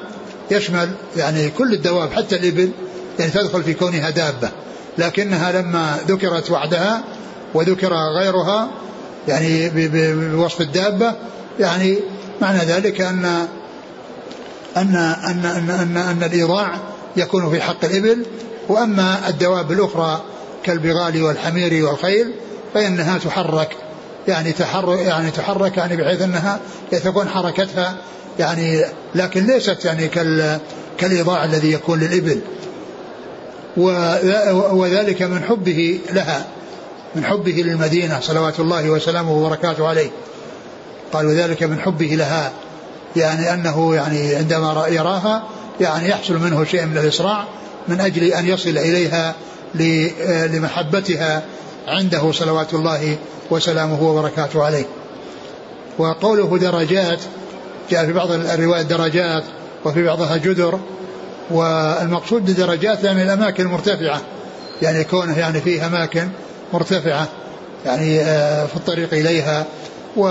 يشمل 0.51 0.91
يعني 1.17 1.51
كل 1.51 1.73
الدواب 1.73 2.13
حتى 2.13 2.37
الإبل 2.37 2.71
يعني 3.19 3.31
تدخل 3.31 3.63
في 3.63 3.75
كونها 3.75 4.11
دابة. 4.11 4.51
لكنها 4.99 5.53
لما 5.53 5.99
ذكرت 6.09 6.51
وحدها 6.51 7.05
وذكر 7.55 7.95
غيرها 7.95 8.71
يعني 9.29 9.71
بوصف 9.75 10.61
الدابة 10.61 11.15
يعني 11.61 11.99
معنى 12.41 12.59
ذلك 12.59 13.01
أن 13.01 13.25
أن 14.77 14.97
أن 14.97 15.45
أن 15.45 15.71
أن, 15.71 15.97
أن 15.97 16.23
الإيضاع 16.23 16.75
يكون 17.17 17.51
في 17.51 17.61
حق 17.61 17.85
الإبل 17.85 18.27
وأما 18.69 19.29
الدواب 19.29 19.73
الأخرى 19.73 20.23
كالبغال 20.65 21.23
والحمير 21.23 21.87
والخيل 21.87 22.33
فإنها 22.75 23.19
تحرك 23.19 23.77
يعني 24.29 24.53
تحرك 24.53 24.99
يعني 24.99 25.31
تحرك 25.31 25.77
يعني 25.77 25.97
بحيث 25.97 26.23
أنها 26.23 26.61
تكون 26.91 27.29
حركتها 27.29 27.97
يعني 28.39 28.85
لكن 29.15 29.47
ليست 29.47 29.85
يعني 29.85 30.09
كال 30.09 30.61
كالإيضاع 30.99 31.45
الذي 31.45 31.73
يكون 31.73 32.01
للإبل. 32.01 32.41
وذلك 34.73 35.23
من 35.23 35.43
حبه 35.43 36.01
لها. 36.13 36.47
من 37.17 37.25
حبه 37.25 37.53
للمدينة 37.53 38.21
صلوات 38.21 38.61
الله 38.61 38.91
وسلامه 38.91 39.33
وبركاته 39.33 39.89
عليه. 39.89 40.11
قال 41.13 41.27
وذلك 41.27 41.63
من 41.63 41.81
حبه 41.81 42.07
لها 42.07 42.53
يعني 43.17 43.55
أنه 43.55 43.95
يعني 43.95 44.35
عندما 44.35 44.87
يراها 44.89 45.43
يعني 45.81 46.09
يحصل 46.09 46.35
منه 46.35 46.65
شيء 46.65 46.87
من 46.87 46.99
الإسراع 46.99 47.45
من 47.89 48.01
أجل 48.01 48.25
أن 48.25 48.49
يصل 48.49 48.71
إليها 48.71 49.35
لمحبتها 50.47 51.43
عنده 51.89 52.33
صلوات 52.33 52.75
الله 52.75 53.17
وسلامه 53.51 54.03
وبركاته 54.03 54.65
عليه. 54.65 54.85
وقوله 55.99 56.59
درجات 56.59 57.21
جاء 57.91 58.07
في 58.07 58.13
بعض 58.13 58.31
الروايات 58.31 58.87
درجات 58.87 59.45
وفي 59.85 60.03
بعضها 60.03 60.37
جدر 60.37 60.79
والمقصود 61.51 62.45
بدرجات 62.45 63.05
يعني 63.05 63.23
الأماكن 63.23 63.63
المرتفعة 63.63 64.21
يعني 64.83 65.05
كونه 65.05 65.39
يعني 65.39 65.61
في 65.61 65.87
أماكن 65.87 66.29
مرتفعة 66.73 67.29
يعني 67.87 68.21
آه، 68.21 68.67
في 68.67 68.77
الطريق 68.77 69.15
إليها. 69.15 69.67
و 70.17 70.27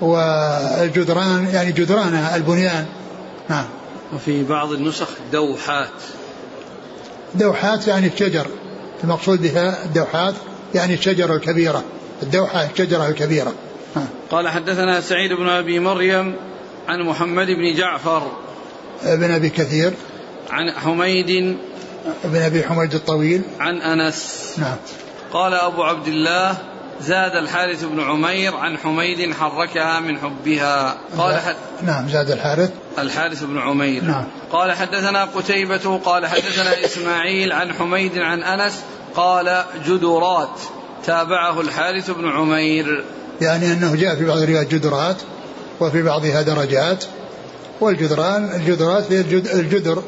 والجدران 0.00 1.48
يعني 1.52 1.72
جدرانها 1.72 2.36
البنيان. 2.36 2.86
نعم. 3.48 3.64
وفي 4.14 4.44
بعض 4.44 4.72
النسخ 4.72 5.08
دوحات. 5.32 5.88
دوحات 7.34 7.88
يعني 7.88 8.06
الشجر. 8.06 8.46
المقصود 9.04 9.42
بها 9.42 9.84
الدوحات 9.84 10.34
يعني 10.74 10.94
الشجرة 10.94 11.34
الكبيرة. 11.34 11.84
الدوحة 12.22 12.64
الشجرة 12.64 13.08
الكبيرة. 13.08 13.52
ها. 13.96 14.06
قال 14.30 14.48
حدثنا 14.48 15.00
سعيد 15.00 15.32
بن 15.32 15.48
أبي 15.48 15.78
مريم 15.78 16.36
عن 16.88 17.02
محمد 17.02 17.46
بن 17.46 17.74
جعفر. 17.76 18.22
بن 19.02 19.30
أبي 19.30 19.48
كثير. 19.48 19.92
عن 20.50 20.70
حميد. 20.70 21.56
بن 22.24 22.42
أبي 22.42 22.62
حميد 22.64 22.94
الطويل. 22.94 23.42
عن 23.60 23.82
أنس. 23.82 24.54
نعم. 24.58 24.76
قال 25.32 25.54
أبو 25.54 25.82
عبد 25.82 26.06
الله 26.06 26.56
زاد 27.02 27.36
الحارث 27.36 27.84
بن 27.84 28.00
عمير 28.00 28.56
عن 28.56 28.78
حميد 28.78 29.34
حركها 29.34 30.00
من 30.00 30.18
حبها. 30.18 30.96
قال 31.18 31.40
حد 31.40 31.54
نعم 31.82 32.08
زاد 32.08 32.30
الحارث. 32.30 32.70
الحارث 32.98 33.44
بن 33.44 33.58
عمير. 33.58 34.04
نعم. 34.04 34.24
قال 34.52 34.72
حدثنا 34.72 35.24
قتيبة 35.24 36.00
قال 36.04 36.26
حدثنا 36.26 36.84
إسماعيل 36.84 37.52
عن 37.52 37.72
حميد 37.72 38.18
عن 38.18 38.42
أنس 38.42 38.80
قال 39.16 39.64
جدرات. 39.86 40.60
تابعه 41.06 41.60
الحارث 41.60 42.10
بن 42.10 42.28
عمير. 42.28 43.04
يعني 43.40 43.72
أنه 43.72 43.94
جاء 43.96 44.16
في 44.16 44.24
بعض 44.24 44.38
الروايات 44.38 44.74
جدرات 44.74 45.16
وفي 45.80 46.02
بعضها 46.02 46.42
درجات. 46.42 47.04
والجدران 47.80 48.50
الجدرات 48.54 49.12
هي 49.12 49.20
الجدر 49.54 50.02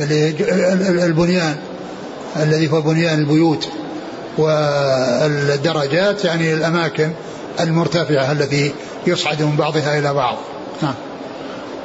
اللي 0.00 1.06
البنيان 1.06 1.56
الذي 2.36 2.72
هو 2.72 2.80
بنيان 2.80 3.18
البيوت. 3.18 3.68
والدرجات 4.40 6.24
يعني 6.24 6.54
الأماكن 6.54 7.12
المرتفعة 7.60 8.32
التي 8.32 8.72
يصعد 9.06 9.42
من 9.42 9.56
بعضها 9.56 9.98
إلى 9.98 10.14
بعض. 10.14 10.36
نعم. 10.82 10.94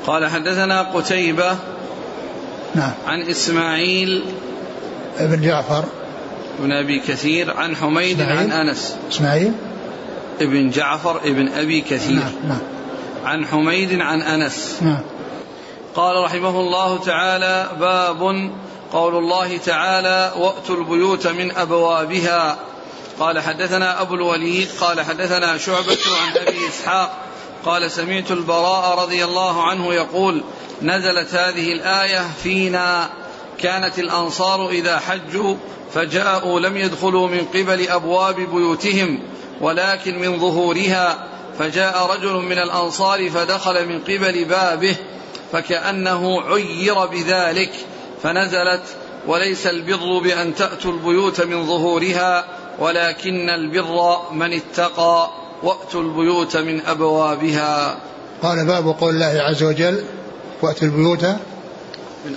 قال 0.08 0.28
حدثنا 0.28 0.82
قتيبة 0.82 1.58
نعم. 2.76 2.92
عن 3.08 3.22
إسماعيل 3.22 4.24
ابن 5.20 5.42
جعفر. 5.42 5.86
بن 6.60 6.72
أبي 6.72 7.00
كثير 7.00 7.58
عن 7.58 7.76
حميد 7.76 8.22
عن 8.22 8.52
أنس. 8.52 8.96
إسماعيل؟ 9.12 9.52
ابن 10.42 10.70
جعفر 10.70 11.18
ابن 11.18 11.48
أبي 11.48 11.82
كثير. 11.82 12.16
نعم 12.16 12.32
نعم. 12.48 12.60
عن 13.26 13.46
حميد 13.46 14.02
عن 14.02 14.22
أنس. 14.22 14.78
نعم. 14.82 15.02
قال 15.96 16.24
رحمه 16.24 16.60
الله 16.60 17.00
تعالى 17.00 17.70
باب 17.80 18.52
قول 18.96 19.16
الله 19.16 19.58
تعالى 19.58 20.34
وأتوا 20.38 20.76
البيوت 20.76 21.28
من 21.28 21.58
أبوابها. 21.58 22.58
قال 23.20 23.40
حدثنا 23.40 24.02
أبو 24.02 24.16
الوليد 24.16 24.68
قال 24.80 25.02
حدثنا 25.02 25.58
شعبة 25.58 25.98
عن 26.22 26.48
أبي 26.48 26.68
إسحاق 26.68 27.18
قال 27.66 27.92
سمعت 27.92 28.32
البراء 28.32 29.00
رضي 29.00 29.26
الله 29.26 29.64
عنه 29.64 29.94
يقول 29.94 30.44
نزلت 30.82 31.34
هذه 31.34 31.74
الآية 31.74 32.28
فينا. 32.44 33.10
كانت 33.58 34.00
الأنصار 34.00 34.70
إذا 34.70 35.00
حجوا 35.00 35.56
فجاءوا 35.94 36.60
لم 36.60 36.78
يدخلوا 36.78 37.28
من 37.28 37.46
قبل 37.46 37.88
أبواب 37.90 38.36
بيوتهم 38.36 39.20
ولكن 39.62 40.20
من 40.20 40.40
ظهورها 40.40 41.28
فجاء 41.60 42.12
رجل 42.12 42.34
من 42.34 42.58
الأنصار 42.60 43.30
فدخل 43.30 43.88
من 43.88 44.00
قبل 44.00 44.46
بابه 44.46 44.96
فكأنه 45.52 46.42
عير 46.42 47.06
بذلك. 47.06 47.72
فنزلت 48.26 48.82
وليس 49.28 49.68
البر 49.68 50.20
بأن 50.24 50.56
تأتوا 50.56 50.92
البيوت 50.92 51.42
من 51.42 51.66
ظهورها 51.66 52.46
ولكن 52.80 53.50
البر 53.50 54.18
من 54.32 54.54
اتقى 54.54 55.30
وأتوا 55.64 56.02
البيوت 56.02 56.58
من 56.58 56.82
أبوابها. 56.82 57.98
قال 58.42 58.66
باب 58.66 58.88
قول 58.88 59.14
الله 59.14 59.42
عز 59.42 59.64
وجل 59.64 60.04
وأتوا 60.62 60.88
البيوت 60.88 61.26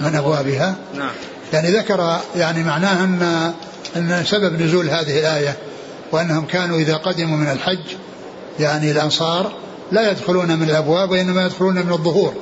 من 0.01 0.14
أبوابها. 0.16 0.74
نعم. 0.94 1.11
يعني 1.53 1.68
ذكر 1.68 2.20
يعني 2.37 2.64
معناه 2.64 3.05
أن 3.05 3.53
أن 3.96 4.24
سبب 4.24 4.62
نزول 4.62 4.90
هذه 4.90 5.18
الآية 5.18 5.57
وأنهم 6.12 6.46
كانوا 6.46 6.79
إذا 6.79 6.96
قدموا 6.96 7.37
من 7.37 7.51
الحج 7.51 7.96
يعني 8.61 8.90
الأنصار 8.90 9.53
لا 9.92 10.11
يدخلون 10.11 10.59
من 10.59 10.70
الأبواب 10.70 11.11
وإنما 11.11 11.46
يدخلون 11.46 11.74
من 11.74 11.92
الظهور. 11.92 12.35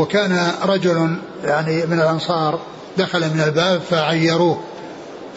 وكان 0.00 0.52
رجل 0.64 1.16
يعني 1.44 1.86
من 1.86 2.00
الأنصار 2.00 2.60
دخل 2.98 3.20
من 3.20 3.40
الباب 3.40 3.80
فعيروه 3.90 4.60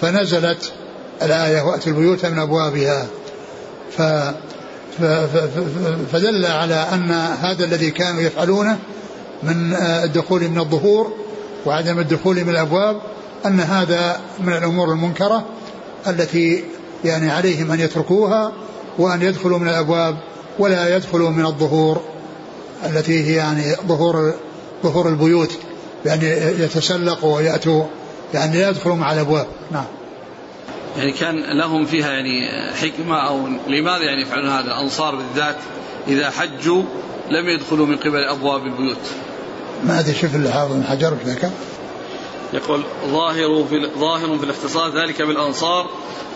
فنزلت 0.01 0.71
الآية 1.21 1.61
وأتوا 1.61 1.91
البيوت 1.91 2.25
من 2.25 2.39
أبوابها. 2.39 3.07
ف 3.97 4.01
فدل 6.11 6.45
على 6.45 6.75
أن 6.93 7.11
هذا 7.41 7.65
الذي 7.65 7.91
كانوا 7.91 8.21
يفعلونه 8.21 8.77
من 9.43 9.73
الدخول 10.03 10.49
من 10.49 10.59
الظهور 10.59 11.13
وعدم 11.65 11.99
الدخول 11.99 12.43
من 12.43 12.49
الأبواب 12.49 13.01
أن 13.45 13.59
هذا 13.59 14.19
من 14.39 14.53
الأمور 14.53 14.91
المنكرة 14.91 15.45
التي 16.07 16.63
يعني 17.05 17.31
عليهم 17.31 17.71
أن 17.71 17.79
يتركوها 17.79 18.51
وأن 18.97 19.21
يدخلوا 19.21 19.59
من 19.59 19.67
الأبواب 19.67 20.17
ولا 20.59 20.95
يدخلوا 20.95 21.29
من 21.29 21.45
الظهور 21.45 22.01
التي 22.85 23.23
هي 23.23 23.33
يعني 23.33 23.75
ظهور 23.87 24.33
ظهور 24.83 25.09
البيوت 25.09 25.51
بأن 26.05 26.19
يتسلقوا 26.59 27.35
ويأتوا 27.35 27.85
يعني 28.33 28.61
لا 28.61 28.69
يدخلوا 28.69 28.95
مع 28.95 29.13
الأبواب. 29.13 29.47
نعم. 29.71 29.85
يعني 30.97 31.11
كان 31.11 31.57
لهم 31.57 31.85
فيها 31.85 32.11
يعني 32.11 32.49
حكمة 32.73 33.27
أو 33.27 33.47
لماذا 33.67 34.03
يعني 34.03 34.21
يفعلون 34.21 34.49
هذا؟ 34.49 34.65
الأنصار 34.65 35.15
بالذات 35.15 35.55
إذا 36.07 36.29
حجوا 36.29 36.83
لم 37.29 37.49
يدخلوا 37.49 37.85
من 37.85 37.97
قبل 37.97 38.23
أبواب 38.23 38.65
البيوت. 38.65 38.97
ما 39.83 39.99
أدري 39.99 40.13
شوف 40.13 40.35
الحافظ 40.35 40.73
بن 40.73 40.83
حجر 40.83 41.13
ذكر 41.25 41.49
يقول 42.53 42.83
ظاهر 43.07 43.65
في 43.69 43.89
ظاهر 43.99 44.37
في 44.37 44.43
الاختصاص 44.43 44.93
ذلك 44.93 45.21
بالأنصار 45.21 45.89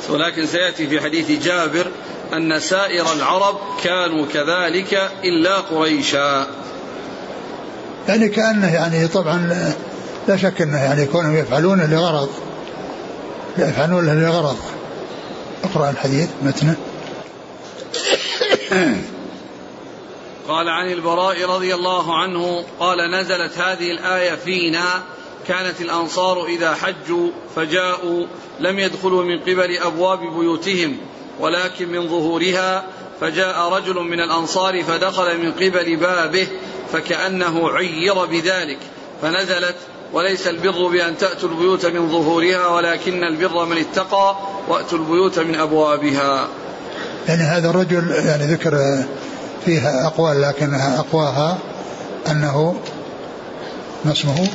ولكن 0.09 0.45
سيأتي 0.45 0.87
في 0.87 1.01
حديث 1.01 1.43
جابر 1.45 1.87
أن 2.33 2.59
سائر 2.59 3.13
العرب 3.13 3.57
كانوا 3.83 4.25
كذلك 4.33 5.11
إلا 5.23 5.57
قريشا. 5.57 6.47
يعني 8.07 8.29
كأنه 8.29 8.73
يعني 8.73 9.07
طبعا 9.07 9.73
لا 10.27 10.37
شك 10.37 10.61
أنه 10.61 10.77
يعني 10.77 11.05
كونهم 11.05 11.35
يفعلون 11.35 11.81
لغرض 11.81 12.29
يفعلون 13.57 14.23
لغرض. 14.23 14.57
اقرأ 15.63 15.89
الحديث 15.89 16.29
متنه. 16.41 16.75
قال 20.47 20.69
عن 20.69 20.91
البراء 20.91 21.49
رضي 21.49 21.75
الله 21.75 22.17
عنه 22.17 22.65
قال 22.79 23.11
نزلت 23.11 23.57
هذه 23.57 23.91
الآية 23.91 24.35
فينا. 24.35 25.03
كانت 25.47 25.81
الأنصار 25.81 26.45
إذا 26.45 26.73
حجوا 26.75 27.29
فجاءوا 27.55 28.25
لم 28.59 28.79
يدخلوا 28.79 29.23
من 29.23 29.39
قبل 29.39 29.77
أبواب 29.77 30.19
بيوتهم 30.19 30.97
ولكن 31.39 31.89
من 31.89 32.07
ظهورها 32.07 32.83
فجاء 33.21 33.69
رجل 33.73 33.95
من 33.95 34.19
الأنصار 34.19 34.83
فدخل 34.83 35.37
من 35.37 35.51
قبل 35.51 35.95
بابه 35.95 36.47
فكأنه 36.93 37.69
عير 37.69 38.25
بذلك 38.25 38.77
فنزلت 39.21 39.75
وليس 40.13 40.47
البر 40.47 40.87
بأن 40.87 41.17
تأتوا 41.17 41.49
البيوت 41.49 41.85
من 41.85 42.09
ظهورها 42.09 42.67
ولكن 42.67 43.23
البر 43.23 43.65
من 43.65 43.77
اتقى 43.77 44.35
وأتوا 44.67 44.97
البيوت 44.97 45.39
من 45.39 45.55
أبوابها. 45.55 46.47
يعني 47.27 47.41
هذا 47.41 47.69
الرجل 47.69 48.11
يعني 48.11 48.43
ذكر 48.43 49.03
فيها 49.65 50.07
أقوال 50.07 50.41
لكنها 50.41 50.99
أقواها 50.99 51.57
أنه 52.31 52.75
ما 54.05 54.11
اسمه؟ 54.11 54.47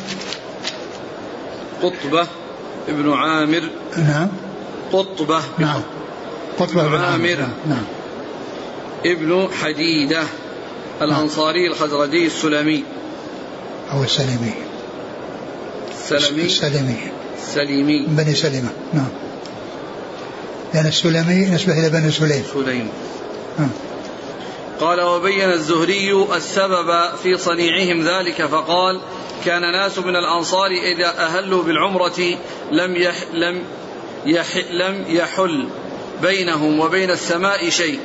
قطبة 1.83 2.27
ابن 2.89 3.13
عامر. 3.13 3.63
نعم. 3.97 4.29
قطبة. 4.93 5.41
نعم. 5.59 5.81
قطبة 6.59 6.89
بن 6.89 7.01
عامر. 7.01 7.49
نعم. 7.67 7.85
ابن 9.07 9.49
حديدة. 9.63 10.23
الأنصاري 11.05 11.67
الخزرجي 11.67 12.27
السلمي. 12.27 12.85
أو 13.93 14.03
السلمي. 14.03 14.53
السلمي 15.91 16.43
السلمي. 16.43 16.97
سليمي. 17.55 18.07
بني 18.07 18.35
سلمة. 18.35 18.71
نعم. 18.93 19.09
لأن 20.75 20.87
السلمي 20.87 21.47
نسبة 21.47 21.73
إلى 21.73 21.91
بني 21.91 22.11
سليم. 22.11 22.45
سليم. 22.55 22.89
نعم. 23.59 23.71
قال 24.81 25.01
وبين 25.01 25.51
الزهري 25.51 26.27
السبب 26.37 27.17
في 27.23 27.37
صنيعهم 27.37 28.09
ذلك 28.09 28.47
فقال 28.47 29.01
كان 29.45 29.63
ناس 29.73 29.99
من 29.99 30.17
الأنصار 30.17 30.71
إذا 30.71 31.07
أهلوا 31.07 31.63
بالعمرة 31.63 32.37
لم 32.73 32.97
يح 32.97 33.15
لم 33.33 33.63
يح 34.27 34.57
لم 34.71 35.05
يحل 35.09 35.69
بينهم 36.23 36.81
وبين 36.81 37.11
السماء 37.11 37.69
شيء. 37.69 37.99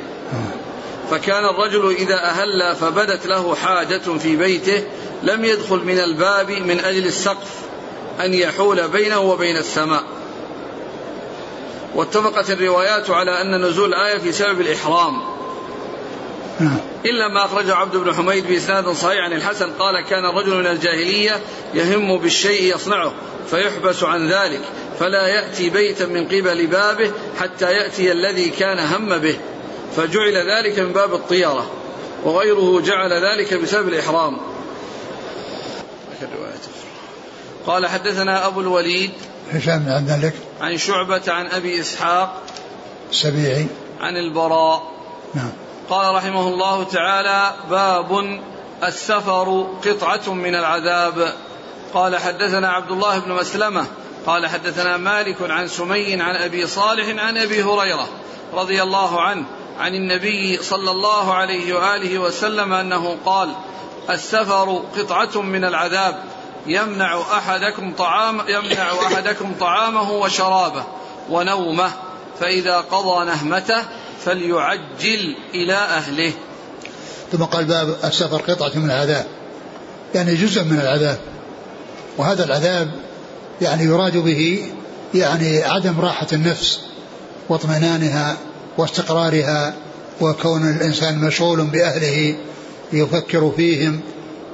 فكان 1.10 1.44
الرجل 1.44 1.90
إذا 1.90 2.14
أهل 2.14 2.76
فبدت 2.76 3.26
له 3.26 3.54
حاجة 3.54 4.18
في 4.18 4.36
بيته 4.36 4.84
لم 5.22 5.44
يدخل 5.44 5.76
من 5.76 5.98
الباب 5.98 6.50
من 6.50 6.80
أجل 6.80 7.06
السقف 7.06 7.50
أن 8.20 8.34
يحول 8.34 8.88
بينه 8.88 9.20
وبين 9.20 9.56
السماء. 9.56 10.04
واتفقت 11.94 12.50
الروايات 12.50 13.10
على 13.10 13.40
أن 13.40 13.64
نزول 13.64 13.94
الآية 13.94 14.18
في 14.18 14.32
سبب 14.32 14.60
الإحرام. 14.60 15.38
إلا 17.04 17.28
ما 17.28 17.44
أخرجه 17.44 17.74
عبد 17.74 17.96
بن 17.96 18.14
حميد 18.14 18.48
بإسناد 18.48 18.88
صحيح 18.88 19.24
عن 19.24 19.32
الحسن 19.32 19.72
قال 19.72 20.04
كان 20.04 20.24
الرجل 20.24 20.54
من 20.54 20.66
الجاهلية 20.66 21.40
يهم 21.74 22.18
بالشيء 22.18 22.74
يصنعه 22.74 23.12
فيحبس 23.50 24.02
عن 24.02 24.28
ذلك 24.28 24.60
فلا 25.00 25.26
يأتي 25.26 25.70
بيتا 25.70 26.06
من 26.06 26.24
قبل 26.24 26.66
بابه 26.66 27.12
حتى 27.40 27.72
يأتي 27.72 28.12
الذي 28.12 28.48
كان 28.48 28.78
هم 28.78 29.18
به. 29.18 29.36
فجعل 29.96 30.50
ذلك 30.50 30.78
من 30.78 30.92
باب 30.92 31.14
الطيرة 31.14 31.70
وغيره 32.24 32.80
جعل 32.80 33.12
ذلك 33.12 33.54
بسبب 33.54 33.88
الإحرام. 33.88 34.38
قال 37.66 37.86
حدثنا 37.86 38.46
أبو 38.46 38.60
الوليد 38.60 39.10
هشام 39.52 39.78
بن 39.78 39.92
عبد 39.92 40.10
الملك 40.10 40.34
عن 40.60 40.76
شعبة 40.76 41.22
عن 41.28 41.46
أبي 41.46 41.80
إسحاق 41.80 42.42
السبيعي 43.10 43.66
عن 44.00 44.16
البراء. 44.16 44.92
نعم. 45.34 45.52
قال 45.90 46.14
رحمه 46.14 46.48
الله 46.48 46.84
تعالى 46.84 47.54
باب 47.70 48.40
السفر 48.84 49.66
قطعة 49.84 50.34
من 50.34 50.54
العذاب. 50.54 51.34
قال 51.94 52.16
حدثنا 52.16 52.68
عبد 52.68 52.90
الله 52.90 53.18
بن 53.18 53.32
مسلمة 53.32 53.86
قال 54.26 54.46
حدثنا 54.46 54.96
مالك 54.96 55.36
عن 55.40 55.68
سمي 55.68 56.22
عن 56.22 56.36
أبي 56.36 56.66
صالح 56.66 57.22
عن 57.24 57.38
أبي 57.38 57.62
هريرة 57.62 58.08
رضي 58.54 58.82
الله 58.82 59.20
عنه 59.20 59.44
عن 59.78 59.94
النبي 59.94 60.62
صلى 60.62 60.90
الله 60.90 61.34
عليه 61.34 61.74
وآله 61.74 62.18
وسلم 62.18 62.72
أنه 62.72 63.16
قال 63.24 63.48
السفر 64.10 64.82
قطعة 64.98 65.42
من 65.42 65.64
العذاب 65.64 66.24
يمنع 66.66 67.20
أحدكم 67.20 67.94
طعام 67.94 68.40
يمنع 68.48 68.92
أحدكم 68.92 69.52
طعامه 69.60 70.12
وشرابه 70.12 70.84
ونومه 71.30 71.90
فإذا 72.40 72.76
قضى 72.76 73.24
نهمته 73.24 73.84
فليعجل 74.24 75.36
إلى 75.54 75.74
أهله. 75.74 76.32
ثم 77.32 77.44
قال 77.44 77.64
باب 77.64 77.96
السفر 78.04 78.36
قطعة 78.36 78.78
من 78.78 78.90
العذاب. 78.90 79.26
يعني 80.14 80.34
جزء 80.34 80.64
من 80.64 80.80
العذاب. 80.80 81.18
وهذا 82.18 82.44
العذاب 82.44 82.90
يعني 83.60 83.84
يراد 83.84 84.16
به 84.16 84.72
يعني 85.14 85.64
عدم 85.64 86.00
راحة 86.00 86.26
النفس 86.32 86.80
واطمئنانها 87.48 88.36
واستقرارها 88.78 89.74
وكون 90.20 90.70
الإنسان 90.70 91.18
مشغول 91.18 91.62
بأهله 91.62 92.36
يفكر 92.92 93.52
فيهم 93.56 94.00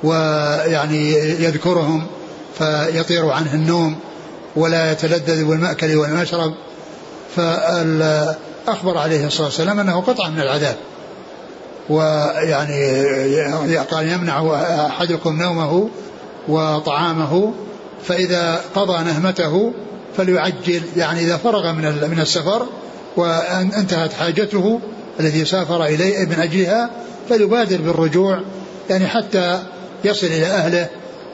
ويعني 0.04 1.12
يذكرهم 1.44 2.06
فيطير 2.58 3.28
عنه 3.28 3.54
النوم 3.54 3.96
ولا 4.56 4.92
يتلذذ 4.92 5.44
بالمأكل 5.44 5.96
والمشرب. 5.96 6.54
فأخبر 7.36 8.98
عليه 8.98 9.26
الصلاة 9.26 9.46
والسلام 9.46 9.80
أنه 9.80 10.00
قطعة 10.00 10.28
من 10.28 10.40
العذاب. 10.40 10.76
ويعني 11.88 13.76
قال 13.76 14.08
يمنع 14.08 14.54
أحدكم 14.86 15.42
نومه 15.42 15.88
وطعامه 16.48 17.52
فإذا 18.04 18.60
قضى 18.74 19.04
نهمته 19.04 19.72
فليعجل 20.16 20.82
يعني 20.96 21.20
إذا 21.20 21.36
فرغ 21.36 21.72
من 21.72 21.84
من 22.10 22.20
السفر 22.20 22.66
وانتهت 23.16 24.12
حاجته 24.12 24.80
التي 25.20 25.44
سافر 25.44 25.84
إليه 25.84 26.24
من 26.24 26.40
أجلها 26.40 26.90
فليبادر 27.28 27.76
بالرجوع 27.76 28.40
يعني 28.90 29.06
حتى 29.06 29.62
يصل 30.04 30.26
إلى 30.26 30.46
أهله 30.46 30.88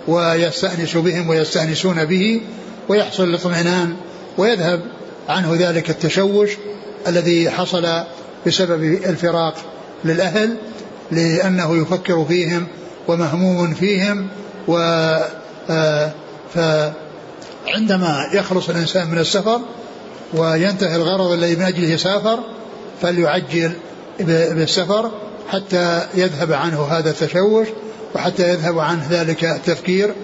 ويستأنس 0.09 0.97
بهم 0.97 1.29
ويستأنسون 1.29 2.05
به 2.05 2.41
ويحصل 2.89 3.25
الاطمئنان 3.25 3.97
ويذهب 4.39 4.81
عنه 5.29 5.57
ذلك 5.59 5.91
التشوش 5.91 6.51
الذي 7.07 7.51
حصل 7.51 8.03
بسبب 8.47 8.83
الفراق 8.85 9.55
للأهل 10.05 10.57
لأنه 11.13 11.77
يفكر 11.77 12.25
فيهم 12.25 12.67
ومهموم 13.09 13.75
فيهم 13.75 14.29
و 14.69 14.77
آه، 15.71 16.13
فعندما 16.55 18.27
يخلص 18.33 18.69
الإنسان 18.69 19.11
من 19.11 19.19
السفر 19.19 19.61
وينتهي 20.35 20.97
الغرض 20.97 21.33
الذي 21.33 21.57
من 21.57 21.63
أجله 21.63 21.97
سافر 21.97 22.39
فليعجل 23.03 23.73
بالسفر 24.21 25.11
حتى 25.49 26.07
يذهب 26.15 26.53
عنه 26.53 26.83
هذا 26.83 27.11
التشوش 27.11 27.69
وحتى 28.15 28.49
يذهب 28.49 28.79
عنه 28.79 29.07
ذلك 29.11 29.45
التفكير 29.45 30.15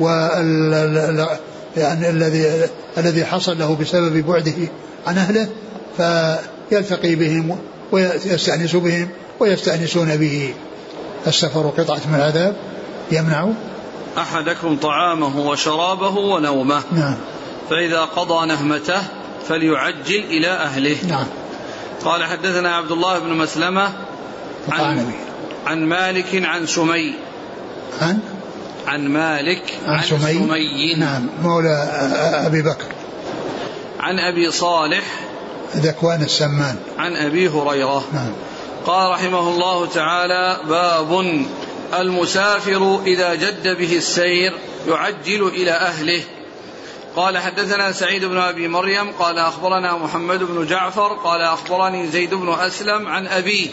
وال 0.00 1.28
يعني 1.76 2.10
الذي 2.10 2.68
الذي 2.98 3.24
حصل 3.24 3.58
له 3.58 3.76
بسبب 3.76 4.26
بعده 4.26 4.68
عن 5.06 5.18
أهله 5.18 5.48
فيلتقي 5.96 7.14
بهم 7.14 7.58
ويستأنس 7.92 8.76
بهم 8.76 9.08
ويستأنسون 9.40 10.16
به. 10.16 10.54
السفر 11.26 11.72
قطعة 11.78 12.00
من 12.08 12.14
العذاب 12.14 12.56
يمنع 13.12 13.48
أحدكم 14.18 14.76
طعامه 14.76 15.48
وشرابه 15.48 16.18
ونومه. 16.18 16.82
نعم. 16.92 17.14
فإذا 17.70 18.00
قضى 18.00 18.46
نهمته 18.46 19.02
فليعجل 19.48 20.24
إلى 20.30 20.48
أهله. 20.48 20.96
نعم. 21.08 21.26
قال 22.04 22.24
حدثنا 22.24 22.76
عبد 22.76 22.92
الله 22.92 23.18
بن 23.18 23.32
مسلمة 23.32 23.92
عن, 24.68 25.12
عن 25.66 25.86
مالك 25.86 26.42
عن 26.44 26.66
سمي. 26.66 27.14
عن؟ 28.00 28.18
عن 28.86 29.08
مالك 29.08 29.62
عن, 29.86 29.94
عن 29.94 30.02
سمي, 30.02 30.34
سمي. 30.34 30.94
نعم. 30.98 31.28
مولى 31.42 31.88
أبي 32.46 32.62
بكر. 32.62 32.86
عن 34.00 34.18
أبي 34.18 34.50
صالح 34.50 35.04
ذكوان 35.76 36.22
السمان. 36.22 36.76
عن 36.98 37.16
أبي 37.16 37.48
هريرة. 37.48 38.04
نعم. 38.12 38.32
قال 38.86 39.10
رحمه 39.10 39.48
الله 39.48 39.86
تعالى 39.86 40.60
باب 40.68 41.42
المسافر 41.98 43.00
إذا 43.06 43.34
جد 43.34 43.68
به 43.78 43.96
السير 43.96 44.52
يعجل 44.88 45.48
إلى 45.48 45.70
أهله. 45.70 46.22
قال 47.16 47.38
حدثنا 47.38 47.92
سعيد 47.92 48.24
بن 48.24 48.38
أبي 48.38 48.68
مريم 48.68 49.12
قال 49.12 49.38
أخبرنا 49.38 49.96
محمد 49.96 50.42
بن 50.42 50.66
جعفر 50.66 51.12
قال 51.12 51.40
أخبرني 51.40 52.06
زيد 52.06 52.34
بن 52.34 52.52
أسلم 52.52 53.08
عن 53.08 53.26
أبيه 53.26 53.68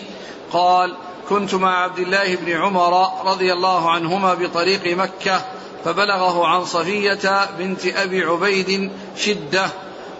قال 0.54 0.94
كنت 1.30 1.54
مع 1.54 1.84
عبد 1.84 2.00
الله 2.00 2.36
بن 2.36 2.52
عمر 2.52 3.08
رضي 3.26 3.54
الله 3.54 3.92
عنهما 3.92 4.34
بطريق 4.34 4.98
مكة 4.98 5.42
فبلغه 5.86 6.48
عن 6.48 6.66
صفية 6.66 7.50
بنت 7.58 7.86
أبي 7.86 8.24
عبيد 8.24 8.92
شدة 9.18 9.66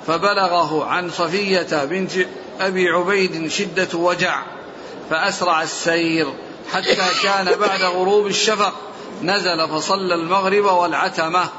فبلغه 0.08 0.86
عن 0.86 1.10
صفية 1.10 1.86
بنت 1.86 2.12
أبي 2.60 2.90
عبيد 2.90 3.48
شدة 3.48 3.98
وجع 3.98 4.44
فأسرع 5.10 5.62
السير 5.62 6.34
حتى 6.74 6.96
كان 7.24 7.46
بعد 7.46 7.82
غروب 7.82 8.28
الشفق 8.28 8.74
نزل 9.22 9.68
فصلى 9.68 10.16
المغرب 10.16 10.66
والعتمة 10.66 11.50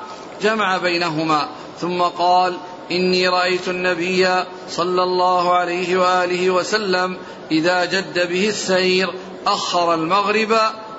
جمع 0.45 0.79
بينهما. 0.79 1.49
ثم 1.81 2.03
قال 2.03 2.57
إني 2.91 3.29
رأيت 3.29 3.69
النبي 3.69 4.45
صلى 4.71 5.03
الله 5.03 5.55
عليه 5.55 5.97
وآله 5.97 6.51
وسلم 6.51 7.17
إذا 7.51 7.85
جد 7.85 8.29
به 8.29 8.49
السير 8.49 9.09
أخر 9.47 9.95
المغرب 9.95 10.53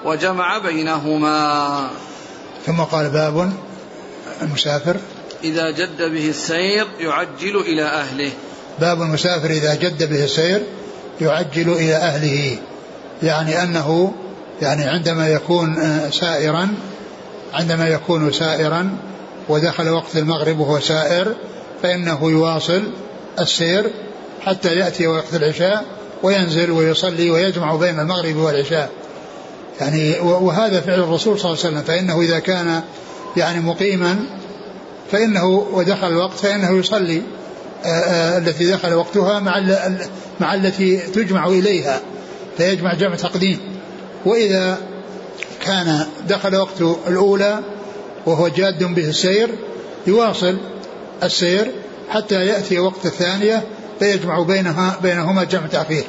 وجمع 0.05 0.57
بينهما. 0.57 1.89
ثم 2.65 2.81
قال 2.81 3.09
باب 3.09 3.53
المسافر. 4.41 4.97
إذا 5.43 5.71
جد 5.71 6.01
به 6.01 6.29
السير 6.29 6.87
يعجل 6.99 7.57
إلى 7.57 7.83
أهله. 7.83 8.31
باب 8.79 9.01
المسافر 9.01 9.49
إذا 9.49 9.75
جد 9.75 10.09
به 10.09 10.23
السير 10.23 10.61
يعجل 11.21 11.69
إلى 11.69 11.95
أهله. 11.95 12.57
يعني 13.23 13.63
أنه 13.63 14.13
يعني 14.61 14.83
عندما 14.83 15.29
يكون 15.29 15.75
سائرا 16.11 16.75
عندما 17.53 17.87
يكون 17.87 18.31
سائرا 18.31 18.97
ودخل 19.49 19.89
وقت 19.89 20.17
المغرب 20.17 20.59
وهو 20.59 20.79
سائر 20.79 21.35
فإنه 21.83 22.31
يواصل 22.31 22.83
السير 23.39 23.91
حتى 24.41 24.75
يأتي 24.75 25.07
وقت 25.07 25.33
العشاء 25.33 25.85
وينزل 26.23 26.71
ويصلي 26.71 27.29
ويجمع 27.29 27.75
بين 27.75 27.99
المغرب 27.99 28.35
والعشاء. 28.35 28.89
يعني 29.81 30.19
وهذا 30.19 30.81
فعل 30.81 30.99
الرسول 30.99 31.39
صلى 31.39 31.51
الله 31.51 31.65
عليه 31.65 31.75
وسلم 31.75 31.81
فإنه 31.81 32.21
إذا 32.21 32.39
كان 32.39 32.81
يعني 33.37 33.59
مقيما 33.59 34.19
فإنه 35.11 35.45
ودخل 35.45 36.07
الوقت 36.07 36.37
فإنه 36.37 36.79
يصلي 36.79 37.21
التي 38.37 38.71
دخل 38.71 38.93
وقتها 38.93 39.39
مع 39.39 39.61
مع 40.39 40.53
التي 40.53 40.97
تجمع 40.97 41.47
إليها 41.47 42.01
فيجمع 42.57 42.93
جمع 42.93 43.15
تقديم. 43.15 43.59
وإذا 44.25 44.77
كان 45.65 46.05
دخل 46.29 46.55
وقت 46.55 46.81
الأولى 47.07 47.59
وهو 48.25 48.47
جاد 48.47 48.83
به 48.83 49.09
السير 49.09 49.49
يواصل 50.07 50.57
السير 51.23 51.71
حتى 52.09 52.45
يأتي 52.45 52.79
وقت 52.79 53.05
الثانية 53.05 53.63
فيجمع 53.99 54.41
بينها 54.41 54.97
بينهما 55.03 55.43
جمع 55.43 55.67
تأخير 55.67 56.03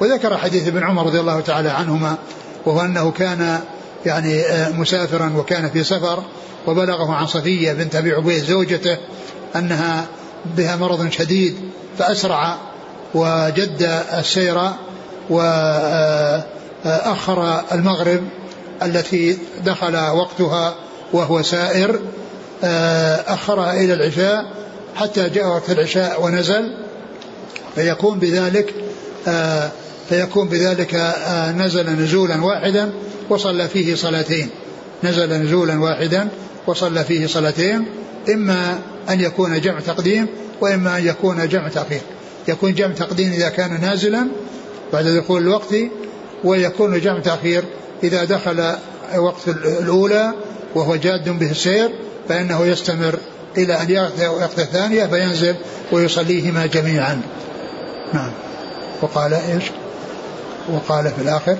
وذكر 0.00 0.36
حديث 0.36 0.68
ابن 0.68 0.82
عمر 0.82 1.06
رضي 1.06 1.20
الله 1.20 1.40
تعالى 1.40 1.68
عنهما 1.68 2.16
وهو 2.66 2.80
أنه 2.80 3.10
كان 3.10 3.60
يعني 4.06 4.40
آه، 4.40 4.70
مسافرا 4.70 5.32
وكان 5.36 5.70
في 5.70 5.84
سفر 5.84 6.22
وبلغه 6.66 7.12
عن 7.12 7.26
صفية 7.26 7.72
بنت 7.72 7.96
أبي 7.96 8.12
عبيد 8.12 8.44
زوجته 8.44 8.98
أنها 9.56 10.06
بها 10.56 10.76
مرض 10.76 11.10
شديد 11.10 11.56
فأسرع 11.98 12.56
وجد 13.14 14.02
السير 14.18 14.58
وأخر 15.30 16.42
آه، 17.42 17.64
المغرب 17.72 18.22
التي 18.82 19.38
دخل 19.64 19.96
وقتها 19.96 20.74
وهو 21.12 21.42
سائر 21.42 22.00
آه، 22.64 23.16
أخرها 23.34 23.72
إلى 23.72 23.94
العشاء 23.94 24.52
حتى 24.96 25.28
جاء 25.28 25.46
وقت 25.46 25.70
العشاء 25.70 26.24
ونزل 26.24 26.76
فيكون 27.74 28.18
بذلك 28.18 28.74
آه، 29.28 29.70
فيكون 30.08 30.48
بذلك 30.48 31.14
نزل 31.56 31.90
نزولا 31.90 32.44
واحدا 32.44 32.92
وصلى 33.30 33.68
فيه 33.68 33.94
صلاتين. 33.94 34.48
نزل 35.04 35.32
نزولا 35.32 35.80
واحدا 35.80 36.28
وصلى 36.66 37.04
فيه 37.04 37.26
صلاتين 37.26 37.86
إما 38.28 38.78
أن 39.10 39.20
يكون 39.20 39.60
جمع 39.60 39.80
تقديم 39.80 40.26
وإما 40.60 40.98
أن 40.98 41.06
يكون 41.06 41.48
جمع 41.48 41.68
تأخير. 41.68 42.00
يكون 42.48 42.74
جمع 42.74 42.94
تقديم 42.94 43.32
إذا 43.32 43.48
كان 43.48 43.80
نازلا 43.80 44.28
بعد 44.92 45.04
دخول 45.04 45.42
الوقت 45.42 45.74
ويكون 46.44 47.00
جمع 47.00 47.20
تأخير 47.20 47.64
إذا 48.04 48.24
دخل 48.24 48.74
وقت 49.16 49.48
الأولى 49.48 50.32
وهو 50.74 50.96
جاد 50.96 51.28
به 51.28 51.50
السير 51.50 51.90
فإنه 52.28 52.66
يستمر 52.66 53.18
إلى 53.56 53.82
أن 53.82 54.10
وقت 54.26 54.58
الثانية 54.58 55.06
فينزل 55.06 55.54
ويصليهما 55.92 56.66
جميعا. 56.66 57.22
نعم. 58.12 58.30
وقال 59.02 59.34
إيش؟ 59.34 59.64
وقال 60.72 61.04
في 61.16 61.22
الآخر 61.22 61.56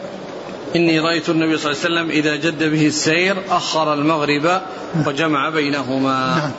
إني 0.77 1.01
رأيت 1.01 1.29
النبي 1.29 1.59
صلى 1.59 1.73
الله 1.73 1.85
عليه 1.85 1.95
وسلم 1.95 2.11
إذا 2.11 2.37
جد 2.37 2.63
به 2.63 2.87
السير 2.87 3.37
أخر 3.51 3.95
المغرب 3.95 4.61
وجمع 5.07 5.49
بينهما. 5.49 6.37
نعم. 6.37 6.51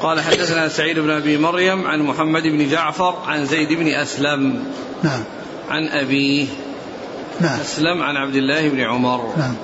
قال 0.00 0.20
حدثنا 0.20 0.68
سعيد 0.68 0.98
بن 0.98 1.10
أبي 1.10 1.38
مريم 1.38 1.86
عن 1.86 2.00
محمد 2.00 2.42
بن 2.42 2.68
جعفر 2.68 3.14
عن 3.26 3.46
زيد 3.46 3.72
بن 3.72 3.88
أسلم. 3.88 4.64
نعم. 5.02 5.24
عن 5.70 5.88
أبيه. 5.88 6.46
نعم. 7.40 7.60
أسلم 7.60 8.02
عن 8.02 8.16
عبد 8.16 8.34
الله 8.34 8.68
بن 8.68 8.80
عمر. 8.80 9.32
نعم. 9.36 9.54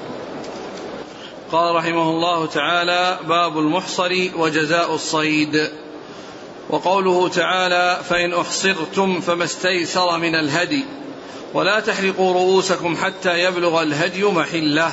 قال 1.52 1.74
رحمه 1.74 2.10
الله 2.10 2.46
تعالى 2.46 3.18
باب 3.28 3.58
المحصر 3.58 4.28
وجزاء 4.36 4.94
الصيد. 4.94 5.70
وقوله 6.70 7.28
تعالى 7.28 8.00
فإن 8.08 8.34
أحصرتم 8.34 9.20
فما 9.20 9.44
استيسر 9.44 10.18
من 10.18 10.34
الهدي 10.34 10.84
ولا 11.54 11.80
تحلقوا 11.80 12.32
رؤوسكم 12.34 12.96
حتى 12.96 13.44
يبلغ 13.44 13.82
الهدي 13.82 14.24
محله. 14.24 14.92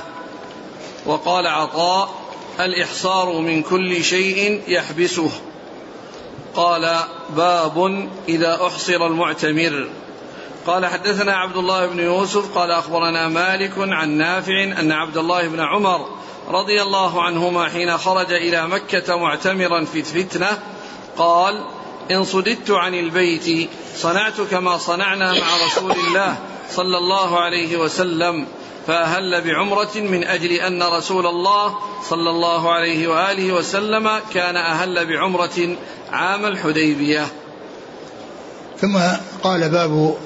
وقال 1.05 1.47
عطاء 1.47 2.09
الإحصار 2.59 3.39
من 3.39 3.63
كل 3.63 4.03
شيء 4.03 4.61
يحبسه. 4.67 5.31
قال 6.55 6.99
باب 7.35 8.09
إذا 8.29 8.67
أحصر 8.67 9.07
المعتمر. 9.07 9.87
قال 10.67 10.85
حدثنا 10.85 11.35
عبد 11.35 11.57
الله 11.57 11.87
بن 11.87 11.99
يوسف 11.99 12.57
قال 12.57 12.71
أخبرنا 12.71 13.27
مالك 13.27 13.73
عن 13.77 14.09
نافع 14.09 14.63
أن 14.63 14.91
عبد 14.91 15.17
الله 15.17 15.47
بن 15.47 15.59
عمر 15.59 16.17
رضي 16.49 16.81
الله 16.81 17.23
عنهما 17.23 17.69
حين 17.69 17.97
خرج 17.97 18.33
إلى 18.33 18.67
مكة 18.67 19.17
معتمرا 19.17 19.85
في 19.85 19.99
الفتنة 19.99 20.47
قال 21.17 21.63
إن 22.11 22.23
صددت 22.23 22.71
عن 22.71 22.93
البيت 22.93 23.69
صنعت 23.95 24.41
كما 24.51 24.77
صنعنا 24.77 25.33
مع 25.33 25.65
رسول 25.65 25.91
الله 25.91 26.37
صلى 26.71 26.97
الله 26.97 27.39
عليه 27.39 27.77
وسلم 27.77 28.45
فأهل 28.87 29.41
بعمرة 29.41 29.97
من 29.97 30.23
أجل 30.23 30.51
أن 30.51 30.83
رسول 30.83 31.25
الله 31.25 31.77
صلى 32.09 32.29
الله 32.29 32.71
عليه 32.71 33.07
وآله 33.07 33.53
وسلم 33.53 34.09
كان 34.33 34.55
أهل 34.55 35.05
بعمرة 35.05 35.75
عام 36.11 36.45
الحديبية. 36.45 37.27
ثم 38.81 38.97
قال 39.43 39.69
باب 39.69 40.17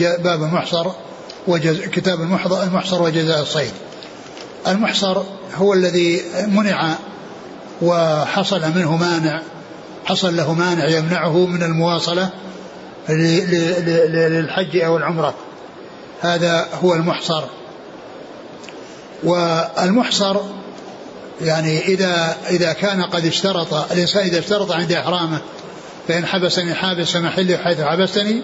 باب 0.00 0.42
المحصر 0.42 0.86
وجز 1.46 1.80
كتاب 1.80 2.20
المحصر 2.20 3.02
وجزاء 3.02 3.42
الصيد. 3.42 3.72
المحصر 4.68 5.22
هو 5.54 5.72
الذي 5.72 6.22
منع 6.46 6.94
وحصل 7.82 8.60
منه 8.60 8.96
مانع 8.96 9.42
حصل 10.04 10.36
له 10.36 10.52
مانع 10.54 10.88
يمنعه 10.88 11.46
من 11.46 11.62
المواصلة 11.62 12.30
للحج 13.08 14.76
أو 14.76 14.96
العمرة. 14.96 15.34
هذا 16.20 16.68
هو 16.82 16.94
المحصر. 16.94 17.44
والمحصر 19.24 20.36
يعني 21.40 21.78
إذا 21.84 22.36
إذا 22.50 22.72
كان 22.72 23.02
قد 23.02 23.26
اشترط 23.26 23.74
الإنسان 23.92 24.26
إذا 24.26 24.38
اشترط 24.38 24.72
عند 24.72 24.92
إحرامه 24.92 25.38
فإن 26.08 26.26
حبسني 26.26 26.74
حابس 26.74 27.16
محلي 27.16 27.56
حيث 27.58 27.80
حبستني 27.80 28.42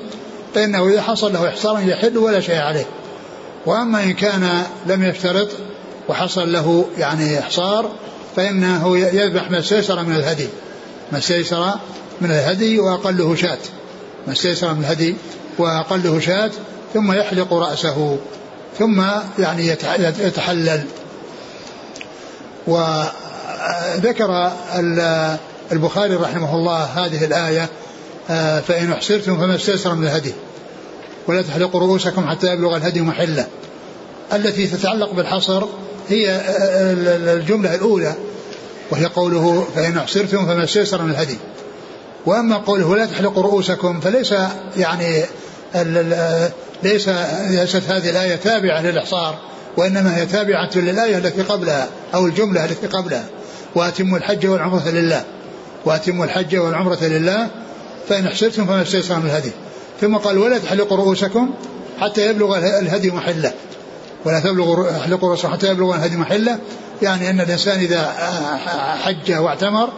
فإنه 0.55 0.89
إذا 0.89 1.03
حصل 1.03 1.33
له 1.33 1.49
إحصار 1.49 1.81
يحل 1.81 2.19
ولا 2.19 2.41
شيء 2.41 2.59
عليه. 2.59 2.87
وأما 3.67 4.03
إن 4.03 4.13
كان 4.13 4.63
لم 4.87 5.05
يشترط 5.05 5.49
وحصل 6.09 6.53
له 6.53 6.85
يعني 6.99 7.39
إحصار 7.39 7.91
فإنه 8.37 8.99
يذبح 8.99 9.51
ما 9.51 9.59
استيسر 9.59 10.03
من 10.03 10.17
الهدي. 10.17 10.49
ما 11.13 11.19
استيسر 11.19 11.71
من 12.21 12.31
الهدي 12.31 12.81
وأقله 12.81 13.35
شاة. 13.35 13.59
ما 14.27 14.33
استيسر 14.33 14.75
من 14.75 14.81
الهدي 14.81 15.17
وأقله 15.59 16.21
شاة 16.21 16.51
ثم 16.95 17.13
يحلق 17.13 17.55
رأسه 17.55 18.19
ثم 18.79 19.03
يعني 19.39 19.67
يتحلل. 20.19 20.85
وذكر 22.67 24.53
البخاري 25.73 26.15
رحمه 26.15 26.55
الله 26.55 26.85
هذه 26.85 27.25
الآية 27.25 27.69
آه، 28.31 28.61
فإن 28.61 28.93
أحصرتم 28.93 29.37
فما 29.37 29.55
استيسر 29.55 29.95
من 29.95 30.05
الهدي. 30.05 30.33
ولا 31.27 31.43
تحلقوا 31.43 31.81
رؤوسكم 31.81 32.29
حتى 32.29 32.53
يبلغ 32.53 32.77
الهدي 32.77 33.01
محلة. 33.01 33.47
التي 34.33 34.67
تتعلق 34.67 35.13
بالحصر 35.13 35.65
هي 36.09 36.41
الجملة 37.35 37.75
الأولى 37.75 38.15
وهي 38.91 39.05
قوله 39.05 39.67
فإن 39.75 39.97
أحصرتم 39.99 40.47
فما 40.47 40.65
استيسر 40.65 41.03
من 41.03 41.11
الهدي. 41.11 41.37
وأما 42.27 42.57
قوله 42.57 42.87
ولا 42.87 43.07
تحلقوا 43.07 43.43
رؤوسكم 43.43 44.01
فليس 44.01 44.35
يعني 44.77 45.23
ليس 46.83 47.09
ليست 47.51 47.83
هذه 47.89 48.11
الآية 48.11 48.37
تابعة 48.37 48.83
للإحصار 48.83 49.39
وإنما 49.77 50.17
هي 50.17 50.27
تابعة 50.27 50.71
للآية 50.77 51.19
التي 51.19 51.43
قبلها 51.43 51.89
أو 52.15 52.27
الجملة 52.27 52.65
التي 52.65 52.87
قبلها. 52.87 53.25
وأتموا 53.75 54.19
الحج 54.19 54.47
والعمرة 54.47 54.89
لله. 54.89 55.25
وأتموا 55.85 56.25
الحج 56.25 56.57
والعمرة 56.57 57.05
لله 57.05 57.49
فإن 58.09 58.27
احسرتم 58.27 58.67
فما 58.67 58.83
استيسر 58.83 59.19
من 59.19 59.27
الهدي. 59.27 59.51
ثم 60.01 60.17
قال 60.17 60.39
ولا 60.39 60.59
تحلقوا 60.59 60.97
رؤوسكم 60.97 61.55
حتى 62.01 62.27
يبلغ 62.27 62.59
الهدي 62.59 63.11
محله. 63.11 63.53
ولا 64.25 64.41
تبلغوا 64.41 64.91
احلقوا 64.91 65.29
رؤوسكم 65.29 65.53
حتى 65.53 65.71
يبلغ 65.71 65.95
الهدي 65.95 66.17
محله 66.17 66.59
يعني 67.03 67.31
أن 67.31 67.41
الإنسان 67.41 67.81
إذا 67.81 68.13
حج 69.03 69.33
واعتمر 69.33 69.89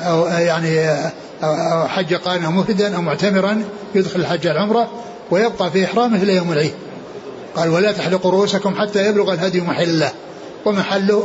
أو 0.00 0.26
يعني 0.26 0.90
أو 1.42 1.88
حج 1.88 2.14
قارنا 2.14 2.50
مفردا 2.50 2.96
أو 2.96 3.02
معتمرا 3.02 3.62
يدخل 3.94 4.20
الحج 4.20 4.46
العمرة 4.46 4.90
ويبقى 5.30 5.70
في 5.70 5.84
إحرامه 5.84 6.22
إلى 6.22 6.36
يوم 6.36 6.52
العيد. 6.52 6.72
قال 7.56 7.68
ولا 7.68 7.92
تحلقوا 7.92 8.30
رؤوسكم 8.30 8.74
حتى 8.80 9.06
يبلغ 9.06 9.32
الهدي 9.32 9.60
محله 9.60 10.12
ومحله 10.64 11.16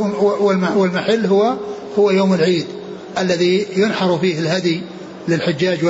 والمحل 0.75 1.25
هو 1.25 1.53
هو 1.99 2.11
يوم 2.11 2.33
العيد 2.33 2.65
الذي 3.17 3.67
ينحر 3.75 4.17
فيه 4.17 4.39
الهدي 4.39 4.81
للحجاج 5.27 5.83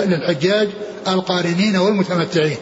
للحجاج 0.00 0.68
القارنين 1.08 1.76
والمتمتعين. 1.76 2.56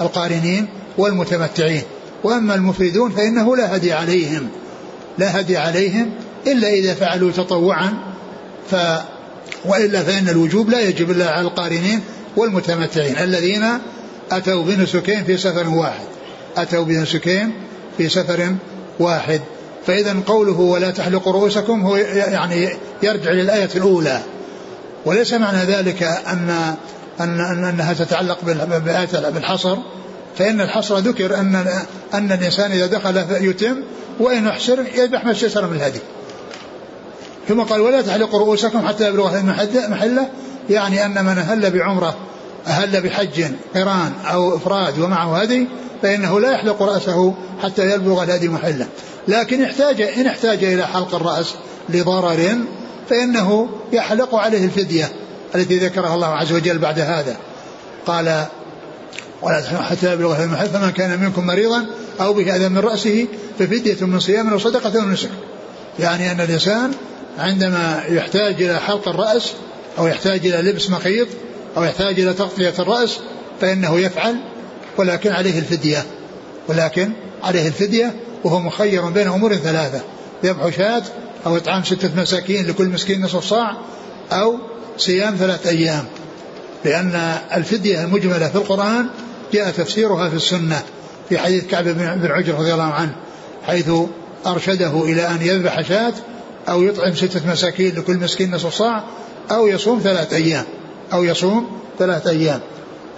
القارنين 0.00 0.68
والمتمتعين. 0.98 1.82
وأما 2.24 2.54
المفردون 2.54 3.10
فإنه 3.10 3.56
لا 3.56 3.76
هدي 3.76 3.92
عليهم 3.92 4.48
لا 5.18 5.40
هدي 5.40 5.56
عليهم 5.56 6.10
إلا 6.46 6.68
إذا 6.68 6.94
فعلوا 6.94 7.32
تطوعا 7.32 7.94
ف 8.70 8.76
وإلا 9.64 10.02
فإن 10.02 10.28
الوجوب 10.28 10.70
لا 10.70 10.80
يجب 10.80 11.10
إلا 11.10 11.30
على 11.30 11.46
القارنين 11.46 12.00
والمتمتعين 12.36 13.18
الذين 13.18 13.64
أتوا 14.32 14.62
بنسكين 14.62 15.24
في 15.24 15.36
سفر 15.36 15.68
واحد 15.68 16.04
أتوا 16.56 16.84
بنسكين 16.84 17.52
في 17.98 18.08
سفر 18.08 18.54
واحد. 18.98 19.40
فإذا 19.86 20.16
قوله 20.26 20.60
ولا 20.60 20.90
تحلقوا 20.90 21.32
رؤوسكم 21.32 21.80
هو 21.80 21.96
يعني 21.96 22.68
يرجع 23.02 23.30
للآية 23.30 23.68
الأولى. 23.76 24.20
وليس 25.04 25.32
معنى 25.32 25.64
ذلك 25.64 26.02
أن 26.02 26.74
أن 27.20 27.40
أن 27.40 27.64
أنها 27.64 27.92
تتعلق 27.92 28.38
بالحصر 29.34 29.78
فإن 30.38 30.60
الحصر 30.60 30.98
ذكر 30.98 31.38
أن 31.38 31.66
أن 32.14 32.32
الإنسان 32.32 32.72
إذا 32.72 32.86
دخل 32.86 33.24
يتم 33.40 33.76
وإن 34.20 34.46
أحسر 34.46 34.84
يذبح 34.94 35.24
ما 35.24 35.32
استيسر 35.32 35.66
من 35.66 35.76
الهدي. 35.76 36.00
ثم 37.48 37.60
قال 37.60 37.80
ولا 37.80 38.02
تحلقوا 38.02 38.38
رؤوسكم 38.38 38.88
حتى 38.88 39.08
يبلغ 39.08 39.42
محلة 39.88 40.28
يعني 40.70 41.06
أن 41.06 41.24
من 41.24 41.38
أهل 41.38 41.70
بعمرة 41.70 42.16
أهل 42.66 43.00
بحج 43.00 43.44
قران 43.74 44.12
أو 44.32 44.56
إفراد 44.56 44.98
ومعه 44.98 45.38
هدي 45.38 45.66
فإنه 46.02 46.40
لا 46.40 46.52
يحلق 46.52 46.82
رأسه 46.82 47.34
حتى 47.62 47.90
يبلغ 47.90 48.22
الهدي 48.22 48.48
محلة. 48.48 48.86
لكن 49.28 49.62
احتاج 49.62 50.02
إن 50.02 50.26
احتاج 50.26 50.64
إلى 50.64 50.86
حلق 50.86 51.14
الرأس 51.14 51.54
لضرر 51.88 52.56
فإنه 53.10 53.68
يحلق 53.92 54.34
عليه 54.34 54.64
الفدية 54.64 55.12
التي 55.54 55.78
ذكرها 55.78 56.14
الله 56.14 56.26
عز 56.26 56.52
وجل 56.52 56.78
بعد 56.78 56.98
هذا. 56.98 57.36
قال 58.06 58.46
ولا 59.42 59.62
حتى 59.82 60.12
يبلغ 60.12 60.44
المحل 60.44 60.68
فمن 60.68 60.90
كان 60.90 61.20
منكم 61.20 61.46
مريضا 61.46 61.86
أو 62.20 62.32
به 62.32 62.56
أذى 62.56 62.68
من 62.68 62.78
رأسه 62.78 63.26
ففدية 63.58 64.06
من 64.06 64.20
صيام 64.20 64.48
أو 64.48 64.58
صدقة 64.58 65.02
أو 65.02 65.08
نسك. 65.08 65.30
يعني 65.98 66.32
أن 66.32 66.40
الإنسان 66.40 66.90
عندما 67.38 68.02
يحتاج 68.08 68.62
إلى 68.62 68.80
حلق 68.80 69.08
الرأس 69.08 69.52
أو 69.98 70.06
يحتاج 70.06 70.46
إلى 70.46 70.70
لبس 70.70 70.90
مخيط 70.90 71.28
أو 71.76 71.84
يحتاج 71.84 72.20
إلى 72.20 72.32
تغطية 72.32 72.74
الرأس 72.78 73.18
فإنه 73.60 74.00
يفعل 74.00 74.36
ولكن 74.96 75.32
عليه 75.32 75.58
الفدية. 75.58 76.04
ولكن 76.68 77.12
عليه 77.42 77.68
الفدية 77.68 78.14
وهو 78.44 78.60
مخير 78.60 79.10
بين 79.10 79.28
أمور 79.28 79.56
ثلاثة 79.56 80.00
ذبح 80.44 80.76
شاة 80.76 81.02
أو 81.46 81.56
إطعام 81.56 81.84
ستة 81.84 82.10
مساكين 82.16 82.66
لكل 82.66 82.88
مسكين 82.88 83.24
نصف 83.24 83.44
صاع 83.44 83.76
أو 84.32 84.58
صيام 84.98 85.36
ثلاثة 85.36 85.70
أيام. 85.70 86.04
لأن 86.84 87.38
الفدية 87.54 88.04
المجملة 88.04 88.48
في 88.48 88.56
القرآن 88.56 89.06
جاء 89.52 89.70
تفسيرها 89.70 90.28
في 90.28 90.36
السنة 90.36 90.82
في 91.28 91.38
حديث 91.38 91.66
كعب 91.66 91.84
بن 91.84 92.30
عجر 92.30 92.54
رضي 92.54 92.72
الله 92.72 92.92
عنه 92.92 93.14
حيث 93.66 93.90
أرشده 94.46 95.04
إلى 95.04 95.26
أن 95.26 95.38
يذبح 95.42 95.80
شاة 95.80 96.12
أو 96.68 96.82
يطعم 96.82 97.14
ستة 97.14 97.50
مساكين 97.52 97.94
لكل 97.94 98.16
مسكين 98.16 98.54
نصف 98.54 98.74
صاع 98.74 99.04
أو 99.50 99.66
يصوم 99.66 100.00
ثلاثة 100.04 100.36
أيام 100.36 100.64
أو 101.12 101.24
يصوم 101.24 101.80
ثلاثة 101.98 102.30
أيام. 102.30 102.60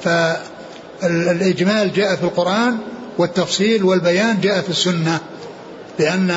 فالإجمال 0.03 1.93
جاء 1.93 2.17
في 2.17 2.23
القرآن 2.23 2.79
والتفصيل 3.19 3.85
والبيان 3.85 4.41
جاء 4.41 4.61
في 4.61 4.71
السنة 4.71 5.21
لأن 5.99 6.29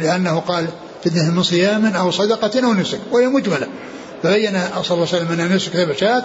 لأنه 0.00 0.38
قال 0.38 0.66
فديه 1.04 1.22
من 1.22 1.42
صيام 1.42 1.86
أو 1.86 2.10
صدقة 2.10 2.66
أو 2.66 2.72
نسك 2.72 2.98
وهي 3.12 3.26
مجملة. 3.26 3.66
فبين 4.22 4.52
صلى 4.52 4.64
الله 4.74 4.82
عليه 4.90 5.02
وسلم 5.02 5.32
أن 5.32 5.40
النسك 5.40 5.70
ثبت 5.70 6.24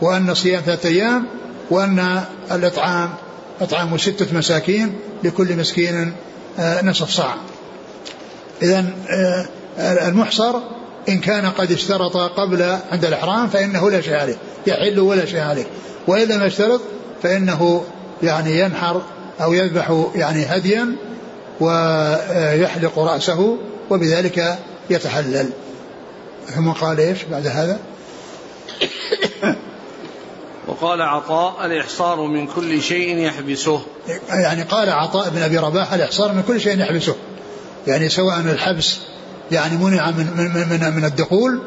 وأن 0.00 0.30
الصيام 0.30 0.62
ثلاثة 0.66 0.88
أيام 0.88 1.26
وأن 1.70 2.22
الإطعام 2.52 3.10
إطعام 3.60 3.98
ستة 3.98 4.36
مساكين 4.38 4.98
لكل 5.24 5.56
مسكين 5.56 6.12
آه، 6.58 6.84
نصف 6.84 7.10
صاع 7.10 7.34
إذا 8.62 8.84
آه، 9.10 9.46
المحصر 10.08 10.54
إن 11.08 11.18
كان 11.18 11.46
قد 11.46 11.72
اشترط 11.72 12.16
قبل 12.16 12.78
عند 12.92 13.04
الإحرام 13.04 13.48
فإنه 13.48 13.90
لا 13.90 14.00
شيء 14.00 14.14
عليه 14.14 14.36
يحل 14.66 15.00
ولا 15.00 15.24
شيء 15.24 15.40
عليه. 15.40 15.66
وإن 16.06 16.28
لم 16.28 16.42
يشترط 16.42 16.80
فإنه 17.22 17.84
يعني 18.22 18.60
ينحر 18.60 19.02
أو 19.40 19.52
يذبح 19.52 20.04
يعني 20.14 20.44
هديا 20.44 20.96
ويحلق 21.60 22.98
رأسه 22.98 23.56
وبذلك 23.90 24.58
يتحلل. 24.90 25.50
ثم 26.54 26.70
قال 26.70 27.00
إيش 27.00 27.18
بعد 27.24 27.46
هذا؟ 27.46 27.78
وقال 30.70 31.02
عطاء 31.02 31.66
الإحصار 31.66 32.20
من 32.20 32.46
كل 32.46 32.82
شيء 32.82 33.18
يحبسه. 33.18 33.80
يعني 34.28 34.62
قال 34.62 34.90
عطاء 34.90 35.28
بن 35.28 35.42
أبي 35.42 35.58
رباح 35.58 35.92
الإحصار 35.92 36.32
من 36.32 36.42
كل 36.42 36.60
شيء 36.60 36.80
يحبسه. 36.80 37.14
يعني 37.86 38.08
سواء 38.08 38.40
الحبس 38.40 38.98
يعني 39.52 39.76
منع 39.76 40.10
من 40.10 40.26
من 40.36 40.68
من, 40.68 40.96
من 40.96 41.04
الدخول 41.04 41.62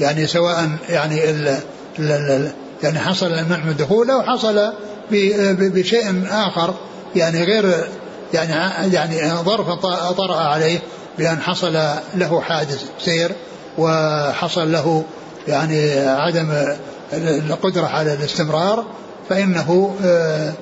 يعني 0.00 0.26
سواء 0.26 0.70
يعني 0.88 1.30
ال 1.30 2.50
يعني 2.82 2.98
حصل 2.98 3.26
المنع 3.26 3.64
من 3.64 3.70
الدخول 3.70 4.10
أو 4.10 4.22
حصل 4.22 4.72
بشيء 5.10 6.22
آخر 6.30 6.74
يعني 7.16 7.44
غير 7.44 7.88
يعني 8.34 8.94
يعني 8.94 9.30
ظرف 9.30 9.68
طرأ 10.16 10.36
عليه 10.36 10.78
بأن 11.18 11.40
حصل 11.40 11.72
له 12.14 12.40
حادث 12.40 12.84
سير 12.98 13.32
وحصل 13.78 14.72
له 14.72 15.04
يعني 15.48 15.98
عدم 15.98 16.76
القدرة 17.16 17.86
على 17.86 18.14
الاستمرار 18.14 18.84
فإنه 19.28 19.96
آه، 20.04 20.52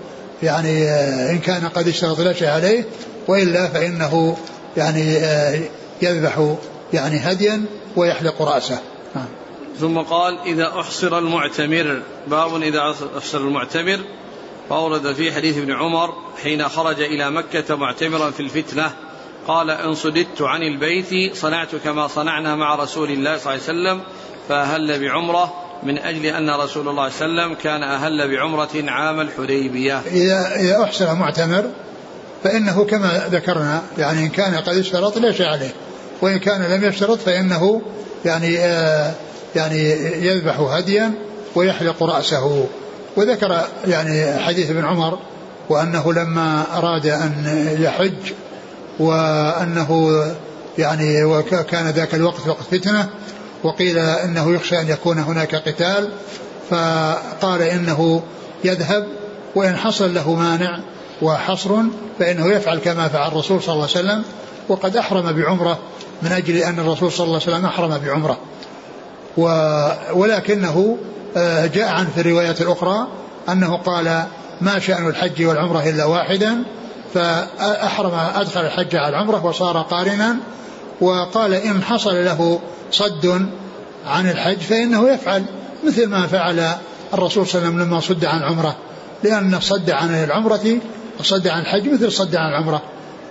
يعني 0.42 0.88
آه، 0.88 1.30
إن 1.30 1.38
كان 1.38 1.68
قد 1.68 1.88
اشترط 1.88 2.20
لا 2.20 2.32
شيء 2.32 2.48
عليه 2.48 2.84
وإلا 3.28 3.68
فإنه 3.68 4.36
يعني 4.76 5.16
آه، 5.16 5.60
يذبح 6.02 6.54
يعني 6.92 7.16
هديا 7.16 7.64
ويحلق 7.96 8.42
رأسه. 8.42 8.78
نعم. 9.14 9.26
ثم 9.80 9.98
قال 9.98 10.38
إذا 10.46 10.68
أحصر 10.80 11.18
المعتمر 11.18 12.02
باب 12.26 12.62
إذا 12.62 12.94
أحصر 13.18 13.38
المعتمر. 13.38 13.98
فأورد 14.70 15.12
في 15.12 15.32
حديث 15.32 15.58
ابن 15.58 15.72
عمر 15.72 16.14
حين 16.42 16.68
خرج 16.68 17.00
إلى 17.00 17.30
مكة 17.30 17.76
معتمرا 17.76 18.30
في 18.30 18.40
الفتنة 18.40 18.92
قال 19.48 19.70
إن 19.70 19.94
صددت 19.94 20.42
عن 20.42 20.62
البيت 20.62 21.36
صنعت 21.36 21.76
كما 21.76 22.06
صنعنا 22.06 22.54
مع 22.56 22.74
رسول 22.74 23.10
الله 23.10 23.36
صلى 23.38 23.54
الله 23.54 23.68
عليه 23.68 23.98
وسلم 23.98 24.00
فأهل 24.48 25.00
بعمرة. 25.00 25.61
من 25.84 25.98
أجل 25.98 26.26
أن 26.26 26.50
رسول 26.50 26.88
الله 26.88 27.08
صلى 27.08 27.26
الله 27.26 27.42
عليه 27.42 27.52
وسلم 27.52 27.62
كان 27.62 27.82
أهل 27.82 28.30
بعمرة 28.30 28.70
عام 28.86 29.20
الحديبية. 29.20 30.00
إذا, 30.12 30.56
إذا 30.56 30.82
أحسن 30.82 31.14
معتمر 31.18 31.64
فإنه 32.44 32.84
كما 32.84 33.28
ذكرنا 33.30 33.82
يعني 33.98 34.20
إن 34.20 34.28
كان 34.28 34.54
قد 34.54 34.76
اشترط 34.76 35.18
لا 35.18 35.32
شيء 35.32 35.46
عليه 35.46 35.70
وإن 36.22 36.38
كان 36.38 36.62
لم 36.62 36.84
يشترط 36.84 37.18
فإنه 37.18 37.82
يعني 38.24 38.58
آه 38.58 39.12
يعني 39.56 39.90
يذبح 40.26 40.60
هديا 40.60 41.12
ويحلق 41.54 42.02
رأسه. 42.02 42.66
وذكر 43.16 43.60
يعني 43.86 44.38
حديث 44.38 44.70
ابن 44.70 44.84
عمر 44.84 45.18
وأنه 45.68 46.12
لما 46.12 46.64
أراد 46.78 47.06
أن 47.06 47.76
يحج 47.78 48.32
وأنه 48.98 50.22
يعني 50.78 51.24
وكان 51.24 51.88
ذاك 51.88 52.14
الوقت 52.14 52.48
وقت 52.48 52.62
فتنة 52.70 53.08
وقيل 53.64 53.98
إنه 53.98 54.54
يخشى 54.54 54.80
أن 54.80 54.88
يكون 54.88 55.18
هناك 55.18 55.54
قتال 55.54 56.08
فقال 56.70 57.62
إنه 57.62 58.22
يذهب 58.64 59.06
وإن 59.54 59.76
حصل 59.76 60.14
له 60.14 60.34
مانع 60.34 60.78
وحصر 61.22 61.70
فإنه 62.18 62.46
يفعل 62.46 62.78
كما 62.78 63.08
فعل 63.08 63.28
الرسول 63.28 63.62
صلى 63.62 63.74
الله 63.74 63.88
عليه 63.96 63.98
وسلم 63.98 64.24
وقد 64.68 64.96
أحرم 64.96 65.32
بعمرة 65.32 65.78
من 66.22 66.32
أجل 66.32 66.56
أن 66.56 66.78
الرسول 66.78 67.12
صلى 67.12 67.24
الله 67.24 67.40
عليه 67.46 67.52
وسلم 67.52 67.64
أحرم 67.64 67.98
بعمرة. 67.98 68.38
ولكنه 70.14 70.98
آه، 71.36 71.66
جاء 71.66 71.88
عن 71.88 72.06
في 72.06 72.20
الروايات 72.20 72.60
الأخرى 72.60 73.06
أنه 73.48 73.76
قال 73.76 74.24
ما 74.60 74.78
شأن 74.78 75.06
الحج 75.06 75.44
والعمرة 75.44 75.88
إلا 75.88 76.04
واحدا 76.04 76.64
فأحرم 77.14 78.14
أدخل 78.14 78.60
الحج 78.60 78.96
على 78.96 79.08
العمرة 79.08 79.46
وصار 79.46 79.82
قارنا 79.82 80.36
وقال 81.02 81.54
إن 81.54 81.82
حصل 81.82 82.24
له 82.24 82.60
صد 82.90 83.46
عن 84.06 84.30
الحج 84.30 84.58
فإنه 84.58 85.08
يفعل 85.08 85.44
مثل 85.86 86.06
ما 86.06 86.26
فعل 86.26 86.74
الرسول 87.14 87.46
صلى 87.46 87.58
الله 87.58 87.68
عليه 87.68 87.76
وسلم 87.76 87.88
لما 87.88 88.00
صد 88.00 88.24
عن 88.24 88.42
عمره 88.42 88.76
لأن 89.24 89.54
الصد 89.54 89.90
عن 89.90 90.14
العمرة 90.14 90.78
الصد 91.20 91.48
عن 91.48 91.60
الحج 91.60 91.88
مثل 91.88 92.12
صد 92.12 92.36
عن 92.36 92.48
العمرة. 92.48 92.82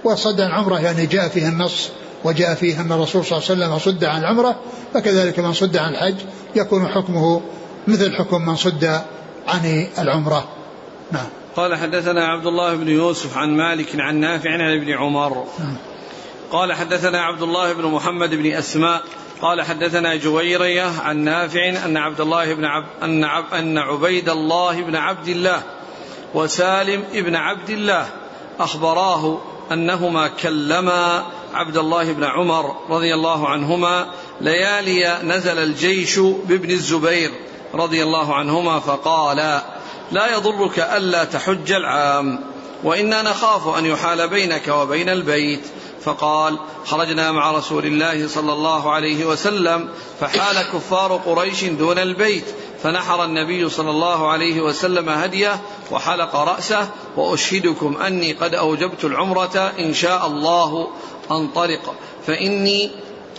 وصد 0.03 0.41
عن 0.41 0.47
العمرة 0.47 0.79
يعني 0.79 1.05
جاء 1.05 1.27
فيه 1.27 1.47
النص 1.47 1.89
وجاء 2.23 2.53
فيه 2.55 2.81
أن 2.81 2.91
الرسول 2.91 3.25
صلى 3.25 3.37
الله 3.37 3.49
عليه 3.49 3.75
وسلم 3.75 3.93
صد 3.93 4.03
عن 4.03 4.19
العمرة 4.21 4.55
فكذلك 4.93 5.39
من 5.39 5.53
صد 5.53 5.77
عن 5.77 5.91
الحج 5.91 6.15
يكون 6.55 6.87
حكمه 6.87 7.41
مثل 7.87 8.15
حكم 8.15 8.45
من 8.45 8.55
صد 8.55 9.01
عن 9.47 9.87
العمرة. 9.99 10.47
نعم. 11.11 11.27
قال 11.55 11.75
حدثنا 11.75 12.25
عبد 12.27 12.45
الله 12.45 12.75
بن 12.75 12.87
يوسف 12.87 13.37
عن 13.37 13.49
مالك 13.49 13.87
عن 13.95 14.15
نافع 14.15 14.49
عن 14.49 14.61
ابن 14.61 14.91
عمر. 14.93 15.45
نعم. 15.59 15.75
قال 16.51 16.73
حدثنا 16.73 17.21
عبد 17.21 17.41
الله 17.41 17.73
بن 17.73 17.85
محمد 17.85 18.35
بن 18.35 18.53
أسماء 18.53 19.01
قال 19.41 19.61
حدثنا 19.61 20.15
جويرية 20.15 21.01
عن 21.01 21.17
نافع 21.17 21.69
أن 21.85 21.97
عبد 21.97 22.21
الله 22.21 22.53
بن 22.53 22.65
عب 22.65 22.85
أن, 23.03 23.23
عب 23.23 23.53
أن 23.53 23.77
عبيد 23.77 24.29
الله 24.29 24.81
بن 24.81 24.95
عبد 24.95 25.27
الله 25.27 25.63
وسالم 26.33 27.03
بن 27.13 27.35
عبد 27.35 27.69
الله 27.69 28.09
أخبراه 28.59 29.41
أنهما 29.71 30.27
كلما 30.27 31.25
عبد 31.53 31.77
الله 31.77 32.11
بن 32.11 32.23
عمر 32.23 32.75
رضي 32.89 33.13
الله 33.13 33.49
عنهما 33.49 34.07
ليالي 34.41 35.19
نزل 35.23 35.57
الجيش 35.57 36.19
بابن 36.19 36.71
الزبير 36.71 37.31
رضي 37.73 38.03
الله 38.03 38.35
عنهما 38.35 38.79
فقال 38.79 39.61
لا 40.11 40.35
يضرك 40.35 40.79
ألا 40.79 41.23
تحج 41.23 41.71
العام 41.71 42.39
وإنا 42.83 43.21
نخاف 43.21 43.77
أن 43.77 43.85
يحال 43.85 44.27
بينك 44.27 44.67
وبين 44.67 45.09
البيت 45.09 45.61
فقال 46.03 46.57
خرجنا 46.85 47.31
مع 47.31 47.51
رسول 47.51 47.85
الله 47.85 48.27
صلى 48.27 48.53
الله 48.53 48.91
عليه 48.91 49.25
وسلم 49.25 49.89
فحال 50.19 50.61
كفار 50.73 51.21
قريش 51.25 51.63
دون 51.63 51.99
البيت 51.99 52.45
فنحر 52.83 53.23
النبي 53.23 53.69
صلى 53.69 53.89
الله 53.89 54.31
عليه 54.31 54.61
وسلم 54.61 55.09
هديه 55.09 55.61
وحلق 55.91 56.35
رأسه 56.35 56.89
وأشهدكم 57.17 57.97
أني 57.97 58.33
قد 58.33 58.55
أوجبت 58.55 59.05
العمرة 59.05 59.73
إن 59.79 59.93
شاء 59.93 60.27
الله 60.27 60.87
أنطلق 61.31 61.95
فإني 62.27 62.91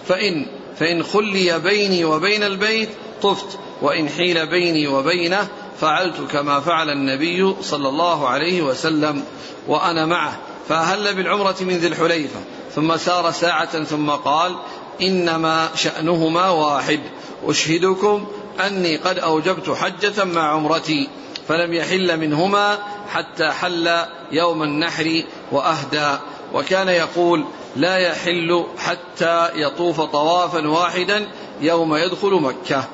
فإن 0.08 0.46
فإن 0.78 1.02
خلي 1.02 1.58
بيني 1.58 2.04
وبين 2.04 2.42
البيت 2.42 2.88
طفت 3.22 3.58
وإن 3.82 4.08
حيل 4.08 4.46
بيني 4.46 4.88
وبينه 4.88 5.48
فعلت 5.80 6.20
كما 6.32 6.60
فعل 6.60 6.90
النبي 6.90 7.54
صلى 7.62 7.88
الله 7.88 8.28
عليه 8.28 8.62
وسلم 8.62 9.24
وأنا 9.68 10.06
معه. 10.06 10.38
فأهل 10.68 11.14
بالعمرة 11.14 11.56
من 11.60 11.76
ذي 11.76 11.86
الحليفة. 11.86 12.40
ثم 12.74 12.96
سار 12.96 13.30
ساعة 13.30 13.84
ثم 13.84 14.10
قال 14.10 14.56
إنما 15.02 15.68
شأنهما 15.74 16.48
واحد. 16.48 17.00
أشهدكم 17.44 18.26
أني 18.66 18.96
قد 18.96 19.18
أوجبت 19.18 19.70
حجة 19.70 20.24
مع 20.24 20.52
عمرتي. 20.52 21.08
فلم 21.48 21.72
يحل 21.72 22.20
منهما 22.20 22.78
حتى 23.08 23.50
حل 23.50 23.90
يوم 24.32 24.62
النحر 24.62 25.22
وأهدى. 25.52 26.18
وكان 26.54 26.88
يقول 26.88 27.44
لا 27.76 27.96
يحل 27.96 28.66
حتى 28.78 29.48
يطوف 29.54 30.00
طوافا 30.00 30.68
واحدا 30.68 31.28
يوم 31.60 31.96
يدخل 31.96 32.30
مكة. 32.30 32.84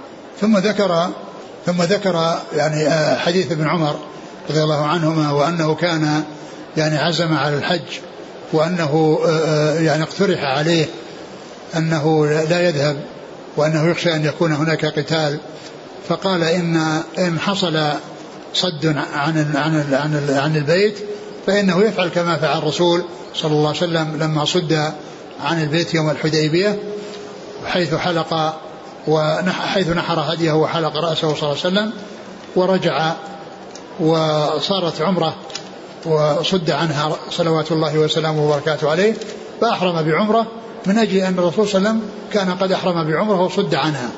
ثم 0.41 0.59
ذكر 0.59 1.11
ثم 1.67 1.83
ذكر 1.83 2.39
يعني 2.53 2.87
آه، 2.87 3.19
حديث 3.19 3.53
ابن 3.53 3.69
عمر 3.69 3.97
رضي 4.51 4.63
الله 4.63 4.87
عنهما 4.87 5.33
وأنه 5.33 5.75
كان 5.75 6.25
يعني 6.79 6.99
عزم 6.99 7.35
على 7.35 7.57
الحج 7.57 7.99
وأنه 8.53 9.19
يعني 9.81 10.03
اقترح 10.03 10.41
عليه 10.41 10.87
أنه 11.77 12.27
لا 12.27 12.69
يذهب 12.69 12.97
وأنه 13.57 13.91
يخشى 13.91 14.15
أن 14.15 14.25
يكون 14.25 14.53
هناك 14.53 14.87
قتال. 14.87 15.39
فقال 16.09 16.45
إن 16.45 16.77
إن 17.19 17.39
حصل 17.39 17.91
صد 18.55 18.87
عن 18.87 18.97
عن 19.15 19.93
عن, 19.93 20.27
عن 20.31 20.57
البيت 20.57 20.99
فإنه 21.47 21.83
يفعل 21.83 22.09
كما 22.09 22.37
فعل 22.37 22.59
الرسول 22.59 23.05
صلى 23.35 23.53
الله 23.53 23.69
عليه 23.69 23.79
وسلم 23.79 24.17
لما 24.21 24.45
صد 24.45 24.93
عن 25.41 25.63
البيت 25.63 25.95
يوم 25.95 26.11
الحديبية 26.11 26.79
حيث 27.67 27.95
حلق 27.95 28.61
وحيث 29.07 29.89
نحر 29.89 30.21
هديه 30.21 30.53
وحلق 30.53 30.97
رأسه 30.97 31.35
صلى 31.35 31.53
الله 31.53 31.65
عليه 31.65 31.91
وسلم 31.91 31.93
ورجع 32.57 33.13
وصارت 34.01 35.03
عمرة 35.03 35.37
وصد 36.07 36.71
عنها 36.71 37.17
صلوات 37.31 37.73
الله 37.73 37.99
وسلامه 37.99 38.47
وبركاته 38.47 38.91
عليه 38.91 39.15
فأحرم 39.61 40.03
بعمرة 40.03 40.47
من 40.87 40.99
أجل 40.99 41.17
أن 41.17 41.39
الرسول 41.39 41.69
صلى 41.69 41.79
الله 41.79 41.89
عليه 41.89 41.99
وسلم 41.99 42.11
كان 42.33 42.55
قد 42.55 42.73
أحرم 42.73 43.11
بعمرة 43.11 43.41
وصد 43.41 43.75
عنها. 43.75 44.09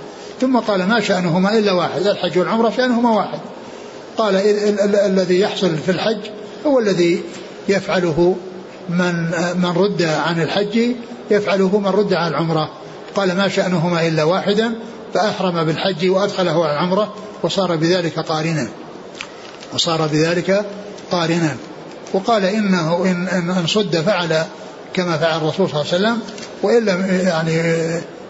ثم 0.40 0.58
قال 0.58 0.86
ما 0.86 1.00
شأنهما 1.00 1.58
إلا 1.58 1.72
واحد 1.72 2.06
الحج 2.06 2.38
والعمرة 2.38 2.70
شأنهما 2.76 3.10
واحد. 3.10 3.38
قال 4.18 4.36
الذي 4.94 5.40
يحصل 5.40 5.76
في 5.76 5.90
الحج 5.90 6.20
هو 6.66 6.78
الذي 6.78 7.22
يفعله 7.68 8.36
من 8.88 9.14
من 9.56 9.72
رد 9.76 10.02
عن 10.02 10.42
الحج 10.42 10.94
يفعله 11.30 11.78
من 11.78 11.86
رد 11.86 12.12
عن 12.12 12.30
العمرة. 12.30 12.70
قال 13.16 13.36
ما 13.36 13.48
شأنهما 13.48 14.06
إلا 14.06 14.24
واحدا 14.24 14.72
فأحرم 15.14 15.64
بالحج 15.64 16.08
وأدخله 16.10 16.64
على 16.64 16.72
العمرة 16.72 17.14
وصار 17.42 17.76
بذلك 17.76 18.18
قارنا. 18.18 18.68
وصار 19.74 20.06
بذلك 20.06 20.64
قارنا. 21.10 21.56
وقال 22.12 22.44
إنه 22.44 23.04
إن, 23.04 23.28
إن 23.28 23.66
صد 23.66 23.96
فعل 23.96 24.44
كما 24.94 25.16
فعل 25.16 25.36
الرسول 25.36 25.68
صلى 25.68 25.82
الله 25.82 25.92
عليه 25.92 26.04
وسلم 26.04 26.20
وإن 26.62 26.84
لم 26.84 27.20
يعني 27.26 27.60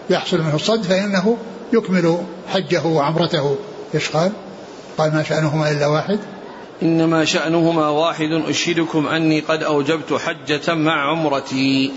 يحصل 0.09 0.41
منه 0.41 0.55
الصد 0.55 0.83
فإنه 0.83 1.37
يكمل 1.73 2.17
حجه 2.47 2.85
وعمرته. 2.85 3.55
إيش 3.95 4.09
قال؟ 4.09 4.31
قال 4.97 5.13
ما 5.13 5.23
شأنهما 5.23 5.71
إلا 5.71 5.87
واحد. 5.87 6.19
إنما 6.83 7.25
شأنهما 7.25 7.89
واحد 7.89 8.29
أشهدكم 8.47 9.07
أني 9.07 9.39
قد 9.39 9.63
أوجبت 9.63 10.13
حجة 10.13 10.73
مع 10.73 11.11
عمرتي 11.11 11.91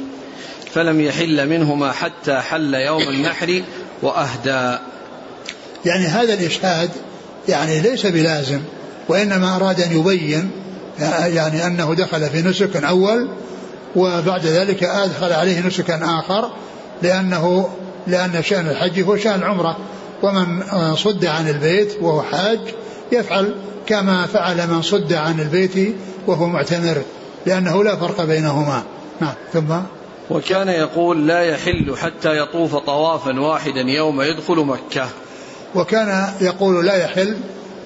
فلم 0.72 1.00
يحل 1.00 1.48
منهما 1.48 1.92
حتى 1.92 2.40
حل 2.40 2.74
يوم 2.74 3.02
النحر 3.02 3.62
وأهدى. 4.02 4.78
يعني 5.84 6.06
هذا 6.06 6.34
الإشهاد 6.34 6.90
يعني 7.48 7.80
ليس 7.80 8.06
بلازم 8.06 8.60
وإنما 9.08 9.56
أراد 9.56 9.80
أن 9.80 9.98
يبين 9.98 10.50
يعني 10.98 11.66
أنه 11.66 11.94
دخل 11.94 12.30
في 12.30 12.42
نسك 12.42 12.76
أول 12.76 13.28
وبعد 13.96 14.46
ذلك 14.46 14.84
أدخل 14.84 15.32
عليه 15.32 15.66
نسكا 15.66 16.00
آخر 16.18 16.50
لأنه 17.02 17.68
لأن 18.06 18.42
شأن 18.42 18.68
الحج 18.68 19.02
هو 19.02 19.16
شأن 19.16 19.34
العمرة. 19.34 19.76
ومن 20.22 20.62
صد 20.96 21.24
عن 21.24 21.48
البيت 21.48 21.92
وهو 22.00 22.22
حاج 22.22 22.60
يفعل 23.12 23.54
كما 23.86 24.26
فعل 24.26 24.68
من 24.68 24.82
صد 24.82 25.12
عن 25.12 25.40
البيت 25.40 25.96
وهو 26.26 26.46
معتمر 26.46 27.02
لأنه 27.46 27.84
لا 27.84 27.96
فرق 27.96 28.24
بينهما. 28.24 28.82
نعم 29.20 29.34
ثم؟ 29.52 29.74
وكان 30.30 30.68
يقول 30.68 31.26
لا 31.26 31.40
يحل 31.40 31.96
حتى 31.96 32.38
يطوف 32.38 32.76
طوافا 32.76 33.40
واحدا 33.40 33.80
يوم 33.80 34.22
يدخل 34.22 34.56
مكة. 34.56 35.08
وكان 35.74 36.28
يقول 36.40 36.86
لا 36.86 36.96
يحل 36.96 37.36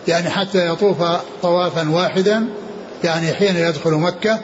يعني 0.09 0.31
حتى 0.31 0.69
يطوف 0.69 1.03
طوافا 1.43 1.91
واحدا 1.91 2.47
يعني 3.05 3.35
حين 3.35 3.57
يدخل 3.57 3.91
مكة 3.91 4.41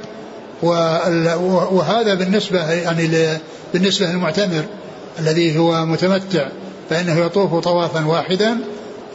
وهذا 0.62 2.14
بالنسبة 2.14 2.70
يعني 2.72 3.08
بالنسبة 3.74 4.06
للمعتمر 4.06 4.64
الذي 5.18 5.58
هو 5.58 5.86
متمتع 5.86 6.48
فإنه 6.90 7.18
يطوف 7.20 7.54
طوافا 7.54 8.06
واحدا 8.06 8.58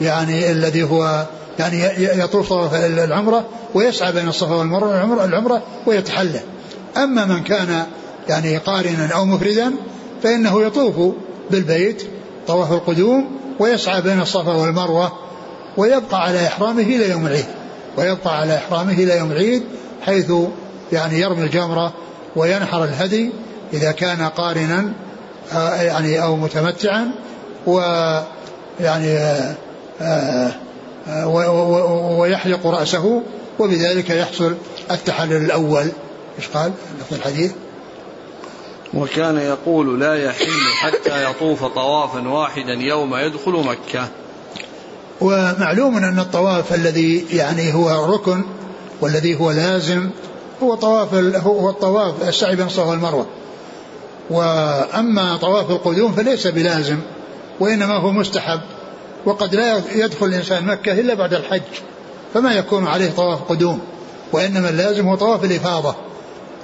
يعني 0.02 0.52
الذي 0.52 0.84
هو 0.84 1.26
يعني 1.60 1.84
يطوف 2.00 2.50
طواف 2.50 2.74
العمرة 2.74 3.46
ويسعى 3.74 4.12
بين 4.12 4.28
الصفا 4.28 4.56
والمروة 4.56 5.26
العمرة, 5.26 5.64
ويتحلى. 5.86 6.40
أما 6.98 7.26
من 7.26 7.44
كان 7.44 7.86
يعني 8.30 8.58
قارنا 8.58 9.10
أو 9.16 9.26
مفردا 9.26 9.74
فإنه 10.24 10.62
يطوف 10.62 11.16
بالبيت 11.52 12.04
طواف 12.48 12.72
القدوم 12.72 13.28
ويسعى 13.60 14.02
بين 14.02 14.22
الصفا 14.22 14.54
والمروة 14.54 15.12
ويبقى 15.78 16.24
على 16.24 16.48
إحرامه 16.48 16.82
إلى 16.82 17.10
يوم 17.10 17.28
العيد. 17.28 17.46
ويبقى 18.00 18.40
على 18.40 18.56
إحرامه 18.56 18.94
إلى 18.94 19.18
يوم 19.18 19.32
العيد 19.32 19.64
حيث 20.02 20.32
يعني 20.92 21.20
يرمي 21.20 21.44
الجمرة 21.44 21.94
وينحر 22.36 22.84
الهدي 22.84 23.32
إذا 23.74 23.92
كان 23.92 24.22
قارنا 24.22 24.94
آه، 25.54 25.82
يعني 25.82 26.24
أو 26.24 26.36
متمتعا 26.36 27.12
ويعني 27.66 29.18
آه، 29.18 29.56
آه، 31.08 31.28
ويحلق 32.20 32.68
رأسه 32.68 33.22
وبذلك 33.60 34.10
يحصل 34.10 34.56
التحلل 34.92 35.46
الأول. 35.46 35.92
إيش 36.38 36.48
قال؟ 36.54 36.72
في 37.10 37.16
الحديث. 37.16 37.52
وكان 38.94 39.38
يقول 39.38 40.00
لا 40.00 40.24
يحل 40.26 40.74
حتى 40.82 41.30
يطوف 41.30 41.66
طوافا 41.66 42.28
واحدا 42.28 42.74
يوم 42.74 43.16
يدخل 43.16 43.52
مكة. 43.52 44.08
ومعلوم 45.22 45.98
أن 45.98 46.20
الطواف 46.20 46.74
الذي 46.74 47.26
يعني 47.34 47.74
هو 47.74 48.14
ركن 48.14 48.44
والذي 49.02 49.40
هو 49.40 49.52
لازم 49.52 50.10
هو 50.64 50.76
طواف 50.76 51.14
هو 51.36 51.70
الطواف 51.70 52.28
السعي 52.28 52.56
بين 52.56 52.66
الصفا 52.66 52.86
والمروة. 52.86 53.28
وأما 54.30 55.38
طواف 55.38 55.72
القدوم 55.72 56.12
فليس 56.12 56.48
بلازم 56.48 56.98
وإنما 57.60 57.98
هو 57.98 58.12
مستحب. 58.12 58.60
وقد 59.26 59.56
لا 59.56 59.82
يدخل 59.96 60.26
الإنسان 60.26 60.66
مكة 60.66 60.92
إلا 60.92 61.14
بعد 61.14 61.34
الحج 61.34 61.62
فما 62.34 62.54
يكون 62.54 62.88
عليه 62.88 63.12
طواف 63.12 63.44
قدوم 63.44 63.80
وإنما 64.32 64.70
اللازم 64.70 65.08
هو 65.08 65.16
طواف 65.16 65.44
الإفاضة. 65.44 65.96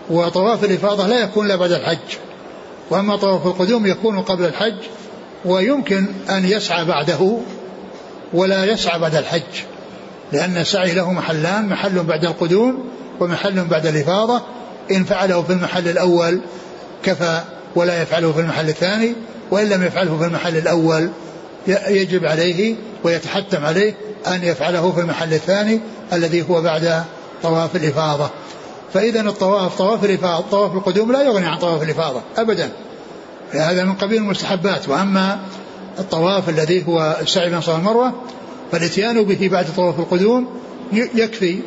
وطواف 0.09 0.63
الإفاضة 0.63 1.07
لا 1.07 1.23
يكون 1.23 1.45
إلا 1.45 1.55
بعد 1.55 1.71
الحج. 1.71 2.17
وأما 2.89 3.15
طواف 3.15 3.47
القدوم 3.47 3.85
يكون 3.85 4.21
قبل 4.21 4.45
الحج 4.45 4.77
ويمكن 5.45 6.05
أن 6.29 6.45
يسعى 6.45 6.85
بعده 6.85 7.37
ولا 8.35 8.65
يسعى 8.65 8.99
بعد 8.99 9.15
الحج 9.15 9.63
لأن 10.31 10.57
السعي 10.57 10.93
له 10.93 11.11
محلان 11.11 11.67
محل 11.67 12.03
بعد 12.03 12.25
القدوم 12.25 12.89
ومحل 13.19 13.65
بعد 13.65 13.85
الإفاضة. 13.85 14.41
إن 14.91 15.03
فعله 15.03 15.41
في 15.41 15.53
المحل 15.53 15.87
الأول 15.87 16.39
كفى 17.03 17.41
ولا 17.75 18.01
يفعله 18.01 18.31
في 18.31 18.39
المحل 18.39 18.69
الثاني 18.69 19.15
وإن 19.51 19.69
لم 19.69 19.83
يفعله 19.83 20.17
في 20.17 20.25
المحل 20.25 20.57
الأول 20.57 21.09
يجب 21.87 22.25
عليه 22.25 22.75
ويتحتم 23.03 23.65
عليه 23.65 23.93
أن 24.27 24.43
يفعله 24.43 24.91
في 24.91 25.01
المحل 25.01 25.33
الثاني 25.33 25.79
الذي 26.13 26.45
هو 26.49 26.61
بعد 26.61 27.03
طواف 27.43 27.75
الإفاضة. 27.75 28.29
فإذا 28.93 29.21
الطواف 29.21 29.77
طواف 29.77 30.05
الإفاضة 30.05 30.45
طواف 30.51 30.73
القدوم 30.73 31.11
لا 31.11 31.21
يغني 31.21 31.45
عن 31.45 31.57
طواف 31.57 31.83
الإفاضة 31.83 32.21
أبدا 32.37 32.69
هذا 33.51 33.83
من 33.83 33.93
قبيل 33.93 34.17
المستحبات. 34.17 34.89
وأما 34.89 35.39
الطواف 35.99 36.49
الذي 36.49 36.87
هو 36.87 37.17
السعي 37.21 37.49
بين 37.49 37.57
الصفا 37.57 37.73
والمروة 37.73 38.13
فالاتيان 38.71 39.23
به 39.23 39.49
بعد 39.51 39.65
طواف 39.75 39.99
القدوم 39.99 40.47
يكفي 40.93 41.59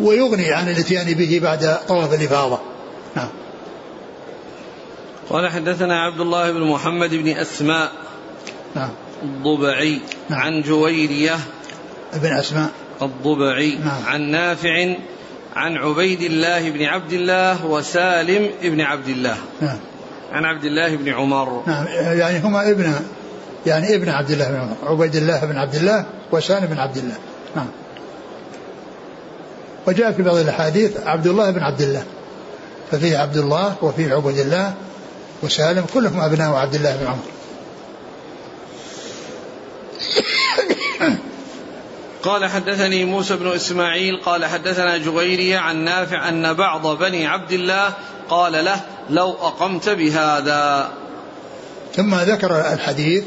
ويغني 0.00 0.52
عن 0.52 0.68
الإتيان 0.68 1.14
به 1.14 1.40
بعد 1.42 1.78
طواف 1.88 2.14
الإفاضة. 2.14 2.58
نعم. 3.16 3.28
قال 5.30 5.50
حدثنا 5.50 6.00
عبد 6.00 6.20
الله 6.20 6.52
بن 6.52 6.60
محمد 6.60 7.14
بن 7.14 7.28
أسماء 7.28 7.92
نعم. 8.76 8.90
الضبعي 9.22 10.00
نعم. 10.28 10.40
عن 10.40 10.62
جويرية 10.62 11.36
ابن 12.14 12.32
أسماء. 12.32 12.70
الضبعي 13.02 13.74
نعم. 13.74 14.02
عن 14.06 14.30
نافع 14.30 14.94
عن 15.56 15.76
عبيد 15.76 16.22
الله 16.22 16.70
بن 16.70 16.82
عبد 16.82 17.12
الله 17.12 17.66
وسالم 17.66 18.50
بن 18.62 18.80
عبد 18.80 19.08
الله. 19.08 19.36
نعم. 19.60 19.78
عن 20.32 20.44
عبد 20.44 20.64
الله 20.64 20.96
بن 20.96 21.08
عمر. 21.08 21.62
نعم. 21.66 21.86
يعني 22.18 22.38
هما 22.38 22.70
ابن 22.70 22.94
يعني 23.66 23.94
ابن 23.94 24.08
عبد 24.08 24.30
الله 24.30 24.48
بن 24.48 24.56
عمر 24.56 24.76
عبيد 24.82 25.16
الله 25.16 25.44
بن 25.44 25.56
عبد 25.56 25.74
الله 25.74 26.06
وسالم 26.32 26.66
بن 26.66 26.78
عبد 26.78 26.96
الله. 26.96 27.16
نعم. 27.56 27.68
وجاء 29.86 30.12
في 30.12 30.22
بعض 30.22 30.36
الأحاديث 30.36 31.00
عبد 31.06 31.26
الله 31.26 31.50
بن 31.50 31.60
عبد 31.60 31.80
الله 31.80 32.04
ففيه 32.90 33.18
عبد 33.18 33.36
الله 33.36 33.74
وفيه 33.82 34.14
عبيد 34.14 34.38
الله 34.38 34.74
وسالم 35.42 35.86
كلهم 35.94 36.20
أبناء 36.20 36.54
عبد 36.54 36.74
الله 36.74 36.96
بن 36.96 37.06
عمر. 37.06 37.18
قال 42.22 42.46
حدثني 42.46 43.04
موسى 43.04 43.36
بن 43.36 43.48
إسماعيل 43.48 44.16
قال 44.24 44.44
حدثنا 44.44 44.98
جغيري 44.98 45.54
عن 45.54 45.76
نافع 45.76 46.28
أن 46.28 46.54
بعض 46.54 46.86
بني 46.86 47.26
عبد 47.26 47.52
الله 47.52 47.92
قال 48.30 48.64
له 48.64 48.80
لو 49.10 49.30
أقمت 49.30 49.88
بهذا. 49.88 50.90
ثم 51.96 52.14
ذكر 52.14 52.72
الحديث 52.72 53.24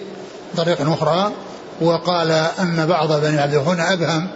طريق 0.58 0.92
أخرى 0.92 1.32
وقال 1.82 2.32
أن 2.32 2.86
بعض 2.90 3.22
بني 3.22 3.40
عبد 3.40 3.56
هنا 3.56 3.94
أبهم. 3.94 4.28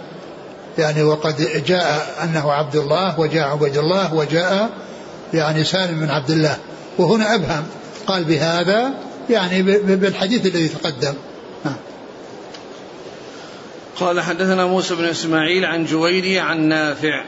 يعني 0.77 1.03
وقد 1.03 1.63
جاء 1.67 2.17
أنه 2.23 2.51
عبد 2.51 2.75
الله 2.75 3.19
وجاء 3.19 3.47
عبيد 3.47 3.77
الله 3.77 4.13
وجاء 4.13 4.69
يعني 5.33 5.63
سالم 5.63 5.99
بن 5.99 6.09
عبد 6.09 6.29
الله 6.29 6.57
وهنا 6.97 7.35
أبهم. 7.35 7.63
قال 8.07 8.23
بهذا 8.23 8.93
يعني 9.29 9.61
بالحديث 9.95 10.45
الذي 10.45 10.67
تقدم. 10.67 11.13
قال 13.99 14.21
حدثنا 14.21 14.65
موسى 14.65 14.95
بن 14.95 15.05
إسماعيل 15.05 15.65
عن 15.65 15.85
جويري 15.85 16.39
عن 16.39 16.67
نافع. 16.67 17.25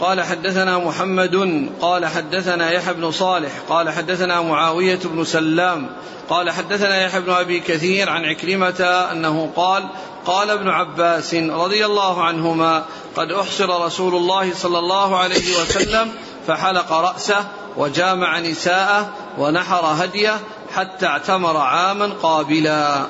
قال 0.00 0.22
حدثنا 0.22 0.78
محمد 0.78 1.68
قال 1.80 2.06
حدثنا 2.06 2.70
يحيى 2.70 2.94
بن 2.94 3.10
صالح 3.10 3.52
قال 3.68 3.90
حدثنا 3.90 4.40
معاوية 4.40 4.98
بن 5.04 5.24
سلام 5.24 5.90
قال 6.28 6.50
حدثنا 6.50 7.02
يحيى 7.02 7.20
بن 7.20 7.32
أبي 7.32 7.60
كثير 7.60 8.10
عن 8.10 8.24
عكرمة 8.24 8.84
أنه 9.12 9.50
قال 9.56 9.88
قال 10.26 10.50
ابن 10.50 10.68
عباس 10.68 11.34
رضي 11.34 11.86
الله 11.86 12.24
عنهما 12.24 12.84
قد 13.16 13.32
أحصر 13.32 13.84
رسول 13.84 14.14
الله 14.14 14.54
صلى 14.54 14.78
الله 14.78 15.18
عليه 15.18 15.60
وسلم 15.62 16.12
فحلق 16.46 16.92
رأسه 16.92 17.44
وجامع 17.76 18.40
نساءه 18.40 19.12
ونحر 19.38 20.04
هديه 20.04 20.40
حتى 20.74 21.06
اعتمر 21.06 21.56
عاما 21.56 22.06
قابلا 22.06 23.06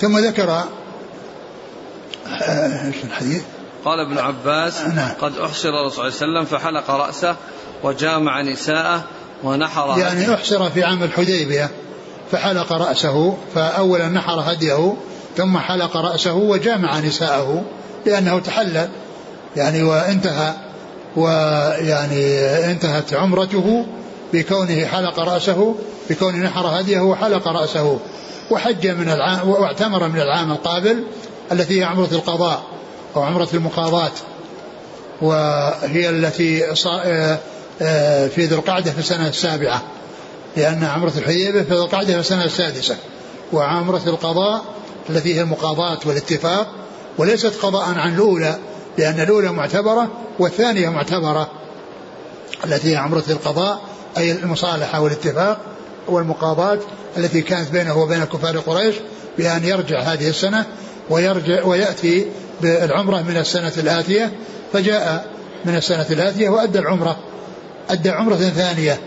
ثم 0.00 0.18
ذكر 0.18 0.50
آه، 2.26 2.92
الحديث؟ 3.04 3.42
قال 3.84 4.00
ابن 4.00 4.18
عباس 4.18 4.80
نعم. 4.80 5.10
قد 5.20 5.38
احصر 5.38 5.68
الرسول 5.68 6.12
صلى 6.12 6.26
الله 6.26 6.38
عليه 6.38 6.48
وسلم 6.48 6.58
فحلق 6.58 6.90
رأسه 6.90 7.36
وجامع 7.82 8.42
نساءه 8.42 9.04
ونحر 9.44 9.98
يعني. 9.98 10.34
احصر 10.34 10.70
في 10.70 10.84
عام 10.84 11.02
الحديبية 11.02 11.70
فحلق 12.32 12.72
رأسه 12.72 13.36
فاولا 13.54 14.08
نحر 14.08 14.40
هديه 14.40 14.94
ثم 15.36 15.58
حلق 15.58 15.96
رأسه 15.96 16.34
وجامع 16.34 16.98
نساءه 16.98 17.64
لأنه 18.06 18.38
تحلل 18.38 18.88
يعني 19.56 19.82
وانتهى 19.82 20.54
ويعني 21.16 22.40
انتهت 22.70 23.14
عمرته 23.14 23.86
بكونه 24.32 24.86
حلق 24.86 25.20
رأسه 25.20 25.74
بكونه 26.10 26.38
نحر 26.38 26.80
هديه 26.80 27.00
وحلق 27.00 27.48
رأسه 27.48 27.98
وحج 28.50 28.86
من 28.86 29.08
العام 29.08 29.48
واعتمر 29.48 30.08
من 30.08 30.20
العام 30.20 30.52
القابل 30.52 31.04
التي 31.52 31.80
هي 31.80 31.84
عمرة 31.84 32.08
القضاء 32.12 32.62
أو 33.16 33.22
عمرة 33.22 33.48
المقاضاة 33.54 34.12
وهي 35.22 36.10
التي 36.10 36.64
آه، 36.86 37.38
آه، 37.82 38.28
في 38.28 38.46
ذي 38.46 38.54
القعدة 38.54 38.90
في 38.90 38.98
السنة 38.98 39.28
السابعة 39.28 39.82
لأن 40.56 40.84
عمرة 40.84 41.12
الحديبية 41.16 41.62
في 41.62 41.74
ذي 41.74 41.80
القعدة 41.80 42.12
في 42.12 42.20
السنة 42.20 42.44
السادسة 42.44 42.96
وعمرة 43.52 44.02
القضاء 44.06 44.64
التي 45.10 45.34
هي 45.34 45.40
المقاضاة 45.40 45.98
والاتفاق 46.06 46.66
وليست 47.18 47.54
قضاء 47.62 47.98
عن 47.98 48.14
الأولى 48.14 48.58
لأن 48.98 49.20
الأولى 49.20 49.52
معتبرة 49.52 50.08
والثانية 50.38 50.88
معتبرة 50.88 51.50
التي 52.64 52.92
هي 52.92 52.96
عمرة 52.96 53.24
القضاء 53.30 53.80
أي 54.16 54.32
المصالحة 54.32 55.00
والاتفاق 55.00 55.60
والمقاضاة 56.08 56.78
التي 57.16 57.42
كانت 57.42 57.70
بينه 57.70 57.98
وبين 57.98 58.24
كفار 58.24 58.58
قريش 58.58 58.94
بأن 59.38 59.64
يرجع 59.64 60.00
هذه 60.00 60.28
السنة 60.28 60.66
ويرجع 61.10 61.64
ويأتي 61.64 62.26
بالعمرة 62.62 63.22
من 63.22 63.36
السنة 63.36 63.72
الآتية 63.78 64.32
فجاء 64.72 65.26
من 65.64 65.76
السنة 65.76 66.06
الآتية 66.10 66.48
وأدى 66.48 66.78
العمرة. 66.78 67.16
أدى 67.90 68.10
عمرة 68.10 68.36
ثانية 68.36 69.00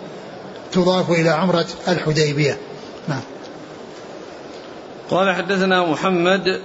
تضاف 0.72 1.12
إلى 1.12 1.30
عمرة 1.30 1.66
الحديبية. 1.88 2.58
نعم. 3.08 3.22
قال 5.10 5.36
حدثنا 5.36 5.86
محمد. 5.86 6.62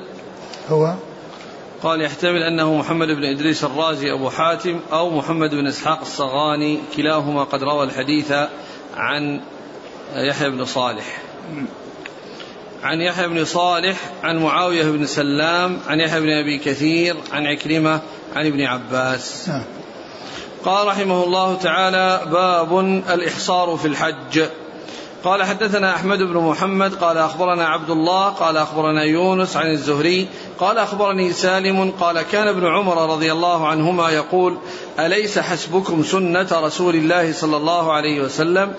هو؟ 0.70 0.94
قال 1.82 2.00
يحتمل 2.00 2.42
أنه 2.42 2.74
محمد 2.74 3.08
بن 3.08 3.24
إدريس 3.24 3.64
الرازي 3.64 4.12
أبو 4.12 4.30
حاتم 4.30 4.80
أو 4.92 5.10
محمد 5.10 5.50
بن 5.50 5.66
إسحاق 5.66 6.00
الصغاني 6.00 6.80
كلاهما 6.96 7.44
قد 7.44 7.62
روى 7.62 7.84
الحديث 7.84 8.32
عن 8.94 9.40
يحيى 10.14 10.50
بن 10.50 10.64
صالح. 10.64 11.22
عن 12.82 13.00
يحيى 13.00 13.28
بن 13.28 13.44
صالح 13.44 13.96
عن 14.22 14.38
معاوية 14.38 14.84
بن 14.84 15.06
سلام 15.06 15.80
عن 15.88 16.00
يحيى 16.00 16.20
بن 16.20 16.30
أبي 16.30 16.58
كثير 16.58 17.16
عن 17.32 17.46
عكرمة 17.46 18.00
عن 18.36 18.46
ابن 18.46 18.60
عباس 18.60 19.48
نعم. 19.48 19.62
قال 20.64 20.86
رحمه 20.86 21.24
الله 21.24 21.54
تعالى 21.54 22.20
باب 22.30 22.78
الإحصار 23.10 23.76
في 23.76 23.88
الحج 23.88 24.42
قال 25.24 25.42
حدثنا 25.42 25.94
أحمد 25.94 26.18
بن 26.18 26.36
محمد 26.36 26.94
قال 26.94 27.18
أخبرنا 27.18 27.68
عبد 27.68 27.90
الله 27.90 28.28
قال 28.28 28.56
أخبرنا 28.56 29.02
يونس 29.02 29.56
عن 29.56 29.70
الزهري 29.70 30.28
قال 30.58 30.78
أخبرني 30.78 31.32
سالم 31.32 31.90
قال 31.90 32.22
كان 32.22 32.48
ابن 32.48 32.66
عمر 32.66 33.12
رضي 33.12 33.32
الله 33.32 33.68
عنهما 33.68 34.10
يقول 34.10 34.56
أليس 34.98 35.38
حسبكم 35.38 36.02
سنة 36.02 36.48
رسول 36.52 36.94
الله 36.94 37.32
صلى 37.32 37.56
الله 37.56 37.92
عليه 37.92 38.20
وسلم؟ 38.20 38.72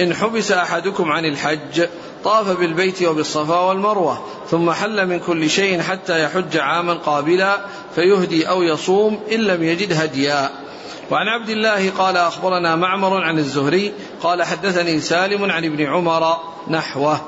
إن 0.00 0.14
حبس 0.14 0.52
أحدكم 0.52 1.12
عن 1.12 1.24
الحج 1.24 1.86
طاف 2.24 2.58
بالبيت 2.58 3.02
وبالصفا 3.02 3.60
والمروة 3.60 4.24
ثم 4.50 4.70
حل 4.70 5.06
من 5.06 5.20
كل 5.20 5.50
شيء 5.50 5.80
حتى 5.80 6.24
يحج 6.24 6.56
عاما 6.56 6.94
قابلا 6.94 7.60
فيهدي 7.94 8.48
أو 8.48 8.62
يصوم 8.62 9.20
إن 9.32 9.40
لم 9.40 9.62
يجد 9.62 9.92
هديا. 9.92 10.65
وعن 11.10 11.28
عبد 11.28 11.48
الله 11.48 11.90
قال 11.90 12.16
أخبرنا 12.16 12.76
معمر 12.76 13.24
عن 13.24 13.38
الزهري 13.38 13.92
قال 14.22 14.42
حدثني 14.42 15.00
سالم 15.00 15.50
عن 15.50 15.64
ابن 15.64 15.86
عمر 15.86 16.36
نحوه. 16.68 17.20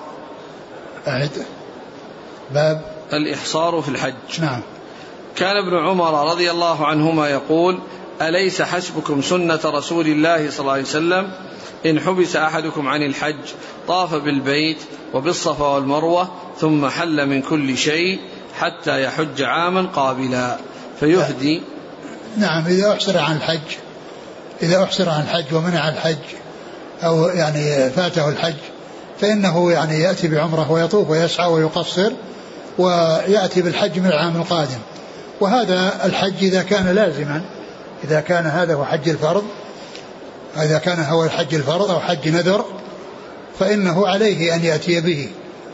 أعد. 1.08 1.46
باب. 2.50 2.82
الإحصار 3.12 3.80
في 3.80 3.88
الحج. 3.88 4.40
نعم. 4.40 4.60
كان 5.36 5.56
ابن 5.56 5.88
عمر 5.88 6.30
رضي 6.30 6.50
الله 6.50 6.86
عنهما 6.86 7.28
يقول 7.28 7.78
أليس 8.22 8.62
حسبكم 8.62 9.22
سنة 9.22 9.60
رسول 9.64 10.06
الله 10.06 10.50
صلى 10.50 10.60
الله 10.60 10.72
عليه 10.72 10.82
وسلم؟ 10.82 11.30
إن 11.86 12.00
حبس 12.00 12.36
أحدكم 12.36 12.88
عن 12.88 13.02
الحج 13.02 13.44
طاف 13.88 14.14
بالبيت 14.14 14.78
وبالصفا 15.14 15.66
والمروة 15.66 16.28
ثم 16.58 16.88
حل 16.88 17.26
من 17.26 17.42
كل 17.42 17.76
شيء 17.76 18.20
حتى 18.58 19.02
يحج 19.02 19.42
عاما 19.42 19.82
قابلا. 19.82 20.56
فيهدي 21.00 21.62
نعم 22.36 22.66
إذا 22.66 22.92
أحصر 22.92 23.18
عن 23.18 23.36
الحج 23.36 23.76
إذا 24.62 24.82
أحصر 24.82 25.08
عن 25.08 25.20
الحج 25.20 25.54
ومنع 25.54 25.88
الحج 25.88 26.16
أو 27.04 27.28
يعني 27.28 27.90
فاته 27.90 28.28
الحج 28.28 28.54
فإنه 29.20 29.72
يعني 29.72 30.00
يأتي 30.00 30.28
بعمرة 30.28 30.70
ويطوف 30.70 31.10
ويسعى 31.10 31.52
ويقصر 31.52 32.12
ويأتي 32.78 33.62
بالحج 33.62 33.98
من 33.98 34.06
العام 34.06 34.36
القادم. 34.36 34.78
وهذا 35.40 35.92
الحج 36.04 36.44
إذا 36.44 36.62
كان 36.62 36.88
لازما 36.88 37.42
إذا 38.04 38.20
كان 38.20 38.46
هذا 38.46 38.74
هو 38.74 38.84
حج 38.84 39.08
الفرض 39.08 39.44
إذا 40.56 40.78
كان 40.78 41.04
هو 41.04 41.24
الحج 41.24 41.54
الفرض 41.54 41.90
أو 41.90 42.00
حج 42.00 42.28
نذر 42.28 42.64
فإنه 43.58 44.08
عليه 44.08 44.54
أن 44.54 44.64
يأتي 44.64 45.00
به. 45.00 45.28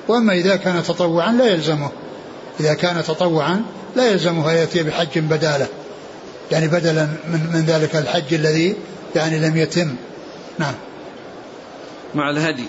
وأما 0.09 0.33
إذا 0.33 0.57
كان 0.57 0.83
تطوعا 0.83 1.33
لا 1.33 1.45
يلزمه 1.45 1.91
إذا 2.61 2.75
كان 2.75 3.03
تطوعا 3.03 3.63
لا 3.97 4.11
يلزمه 4.11 4.51
أن 4.51 4.57
يأتي 4.57 4.83
بحج 4.83 5.19
بداله. 5.19 5.67
يعني 6.51 6.69
بدلا 6.69 7.05
من, 7.05 7.51
من 7.55 7.65
ذلك 7.67 7.97
الحج 7.97 8.35
الذي 8.35 8.77
يعني 9.17 9.39
لم 9.39 9.57
يتم. 9.57 9.97
نعم. 10.59 10.75
مع 12.15 12.31
الهدي. 12.31 12.67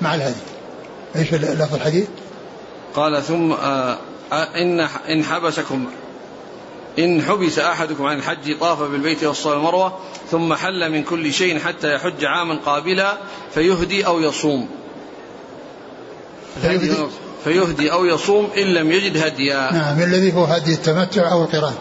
مع 0.00 0.14
الهدي. 0.14 0.40
إيش 1.16 1.34
لفظ 1.34 1.74
الحديث؟ 1.74 2.06
قال 2.94 3.22
ثم 3.22 3.52
آه 3.52 3.98
إن 4.32 4.80
إن 4.80 5.24
حبسكم 5.24 5.86
إن 6.98 7.22
حبس 7.22 7.58
أحدكم 7.58 8.04
عن 8.04 8.16
الحج 8.16 8.58
طاف 8.60 8.82
بالبيت 8.82 9.24
والصفا 9.24 9.50
والمروة 9.50 9.98
ثم 10.30 10.54
حل 10.54 10.92
من 10.92 11.02
كل 11.02 11.32
شيء 11.32 11.58
حتى 11.58 11.94
يحج 11.94 12.24
عاما 12.24 12.58
قابلا 12.66 13.18
فيهدي 13.54 14.06
أو 14.06 14.20
يصوم. 14.20 14.68
فيهدي, 16.62 16.94
فيهدي 17.44 17.92
أو 17.92 18.04
يصوم 18.04 18.48
إن 18.56 18.62
لم 18.62 18.92
يجد 18.92 19.16
هديا. 19.16 19.72
نعم 19.72 20.02
الذي 20.02 20.34
هو 20.34 20.44
هدي 20.44 20.72
التمتع 20.72 21.32
أو 21.32 21.44
القران 21.44 21.74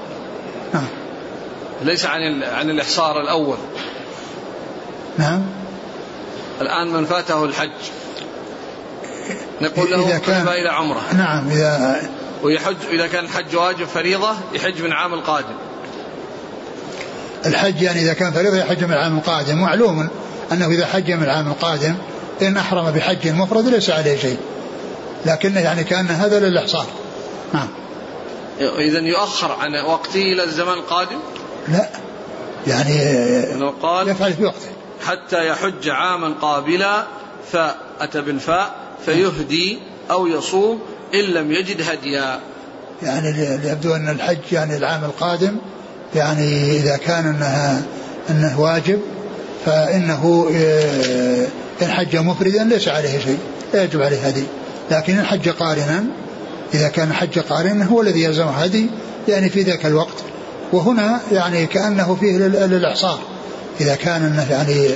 نعم. 0.74 0.88
ليس 1.84 2.06
عن 2.06 2.44
عن 2.44 2.70
الإحصار 2.70 3.22
الأول. 3.22 3.58
نعم. 5.18 5.42
الآن 6.62 6.94
من 6.94 7.06
فاته 7.06 7.46
الحج. 7.46 7.70
نقول 9.62 9.92
له 9.92 10.08
إذا 10.08 10.18
كان 10.18 10.48
إلى 10.48 10.70
عمره. 10.70 11.02
نعم 11.14 11.50
إذا 11.50 12.02
ويحج 12.44 12.76
إذا 12.90 13.08
كان 13.08 13.26
الحج 13.26 13.56
واجب 13.56 13.86
فريضة 13.86 14.32
يحج 14.54 14.82
من 14.82 14.86
العام 14.86 15.14
القادم. 15.14 15.56
الحج 17.46 17.82
يعني 17.82 18.02
إذا 18.02 18.14
كان 18.14 18.32
فريضة 18.32 18.58
يحج 18.58 18.84
من 18.84 18.94
العام 18.94 19.18
القادم. 19.18 19.58
معلوم 19.58 20.10
أنه 20.52 20.68
إذا 20.68 20.86
حج 20.86 21.12
من 21.12 21.24
العام 21.24 21.48
القادم 21.48 21.96
إن 22.42 22.58
أحرم 22.58 22.92
بحج 22.92 23.28
مفرد 23.28 23.68
ليس 23.68 23.90
عليه 23.90 24.18
شيء. 24.18 24.38
لكن 25.26 25.56
يعني 25.56 25.84
كأن 25.84 26.08
هذا 26.08 26.40
للإحصار. 26.40 26.86
نعم. 27.54 27.68
إذا 28.60 29.00
يؤخر 29.00 29.52
عن 29.52 29.76
وقته 29.86 30.22
إلى 30.22 30.44
الزمان 30.44 30.78
القادم؟ 30.78 31.20
لا. 31.68 31.89
يعني 32.68 32.99
قال 33.82 34.07
يفعل 34.07 34.34
في 34.34 34.45
وقته. 34.45 34.68
حتى 35.05 35.47
يحج 35.47 35.89
عاما 35.89 36.34
قابلا 36.41 37.03
فأتى 37.51 38.22
بالفاء 38.22 38.76
فيهدي 39.05 39.80
أو 40.11 40.28
يصوم 40.28 40.80
إن 41.14 41.20
لم 41.20 41.51
يجد 41.51 41.82
هديا. 41.89 42.39
يعني 43.03 43.30
يبدو 43.70 43.95
أن 43.95 44.09
الحج 44.09 44.51
يعني 44.51 44.78
العام 44.78 45.03
القادم 45.03 45.57
يعني 46.16 46.72
إذا 46.72 46.97
كان 46.97 47.26
أنها 47.26 47.82
أنه 48.30 48.59
واجب 48.59 48.99
فإنه 49.66 50.51
آه، 50.55 51.47
إن 51.82 51.88
حج 51.88 52.16
مفردا 52.16 52.64
ليس 52.64 52.88
عليه 52.88 53.20
شيء 53.20 53.39
لا 53.74 53.84
يجب 53.84 54.01
عليه 54.01 54.28
هدي. 54.28 54.43
لكن 54.91 55.18
إن 55.18 55.26
حج 55.26 55.49
قارنا 55.49 56.05
إذا 56.74 56.88
كان 56.88 57.14
حج 57.14 57.39
قارنا 57.39 57.86
هو 57.86 58.01
الذي 58.01 58.24
يلزمه 58.24 58.51
هدي 58.51 58.89
يعني 59.28 59.49
في 59.49 59.61
ذاك 59.61 59.86
الوقت 59.86 60.24
وهنا 60.74 61.21
يعني 61.32 61.65
كأنه 61.65 62.15
فيه 62.15 62.38
للإعصار 62.38 63.19
إذا 63.82 63.95
كان 63.95 64.24
أنه 64.24 64.51
يعني 64.51 64.89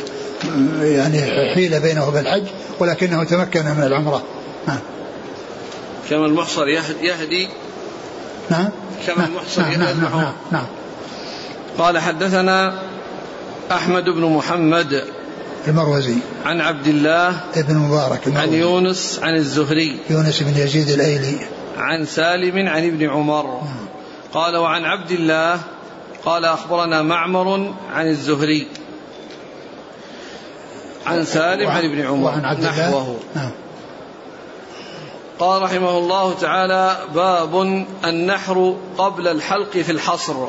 يعني 0.82 1.22
حيل 1.56 1.80
بينه 1.80 2.08
وبين 2.08 2.22
الحج 2.22 2.44
ولكنه 2.80 3.24
تمكن 3.24 3.66
من 3.66 3.84
العمرة. 3.84 4.24
نعم 4.68 4.80
كما 6.10 6.26
المحصر 6.26 6.68
يهدي. 6.68 7.48
نعم 8.50 8.70
كما 9.08 9.18
نعم 9.18 9.28
المحصر 9.28 9.62
نعم 9.62 9.72
يهدي. 9.72 9.84
نعم, 9.84 10.02
نعم, 10.02 10.22
نعم, 10.22 10.34
نعم 10.52 10.66
قال 11.78 12.00
حدثنا 12.00 12.82
أحمد 13.72 14.04
بن 14.04 14.22
محمد 14.22 15.04
المروزي. 15.68 16.16
عن 16.46 16.62
عبد 16.62 16.88
الله 16.88 17.30
ابن 17.56 17.76
مبارك 17.76 18.22
عن 18.36 18.54
يونس 18.54 19.20
عن 19.24 19.36
الزهري. 19.36 20.00
يونس 20.10 20.44
بن 20.44 20.62
يزيد 20.62 20.90
الأيلي. 20.90 21.38
عن 21.78 22.06
سالم 22.06 22.68
عن 22.68 22.88
ابن 22.88 23.10
عمر. 23.10 23.62
قال 24.34 24.58
وعن 24.58 24.86
عبد 24.86 25.12
الله 25.12 25.60
قال 26.26 26.46
أخبرنا 26.46 27.02
معمر 27.02 27.74
عن 27.94 28.08
الزهري 28.08 28.68
عن 31.06 31.26
سالم 31.26 31.70
عن 31.70 31.86
ابن 31.86 32.06
عمر. 32.06 32.26
وعن 32.26 32.46
عبد 32.46 32.64
الله. 32.64 32.90
نحوه. 32.90 33.20
نعم. 33.36 33.52
قال 35.40 35.62
رحمه 35.62 35.98
الله 35.98 36.34
تعالى 36.34 36.98
باب 37.16 37.62
النحر 38.06 38.76
قبل 38.98 39.28
الحلق 39.28 39.70
في 39.70 39.92
الحصر. 39.92 40.48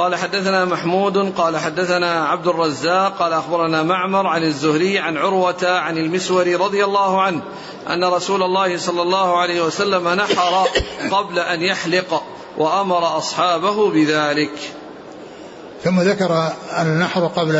قال 0.00 0.16
حدثنا 0.16 0.64
محمود 0.64 1.32
قال 1.36 1.56
حدثنا 1.56 2.24
عبد 2.24 2.46
الرزاق 2.46 3.18
قال 3.18 3.32
أخبرنا 3.32 3.82
معمر 3.82 4.26
عن 4.26 4.42
الزهري 4.42 4.98
عن 4.98 5.16
عروة 5.16 5.56
عن 5.62 5.98
المسور 5.98 6.60
رضي 6.60 6.84
الله 6.84 7.22
عنه 7.22 7.42
أن 7.88 8.04
رسول 8.04 8.42
الله 8.42 8.78
صلى 8.78 9.02
الله 9.02 9.40
عليه 9.40 9.62
وسلم 9.62 10.08
نحر 10.08 10.66
قبل 11.10 11.38
أن 11.38 11.62
يحلق 11.62 12.22
وأمر 12.58 13.18
أصحابه 13.18 13.90
بذلك. 13.90 14.52
ثم 15.84 16.00
ذكر 16.00 16.52
النحر 16.80 17.26
قبل 17.26 17.56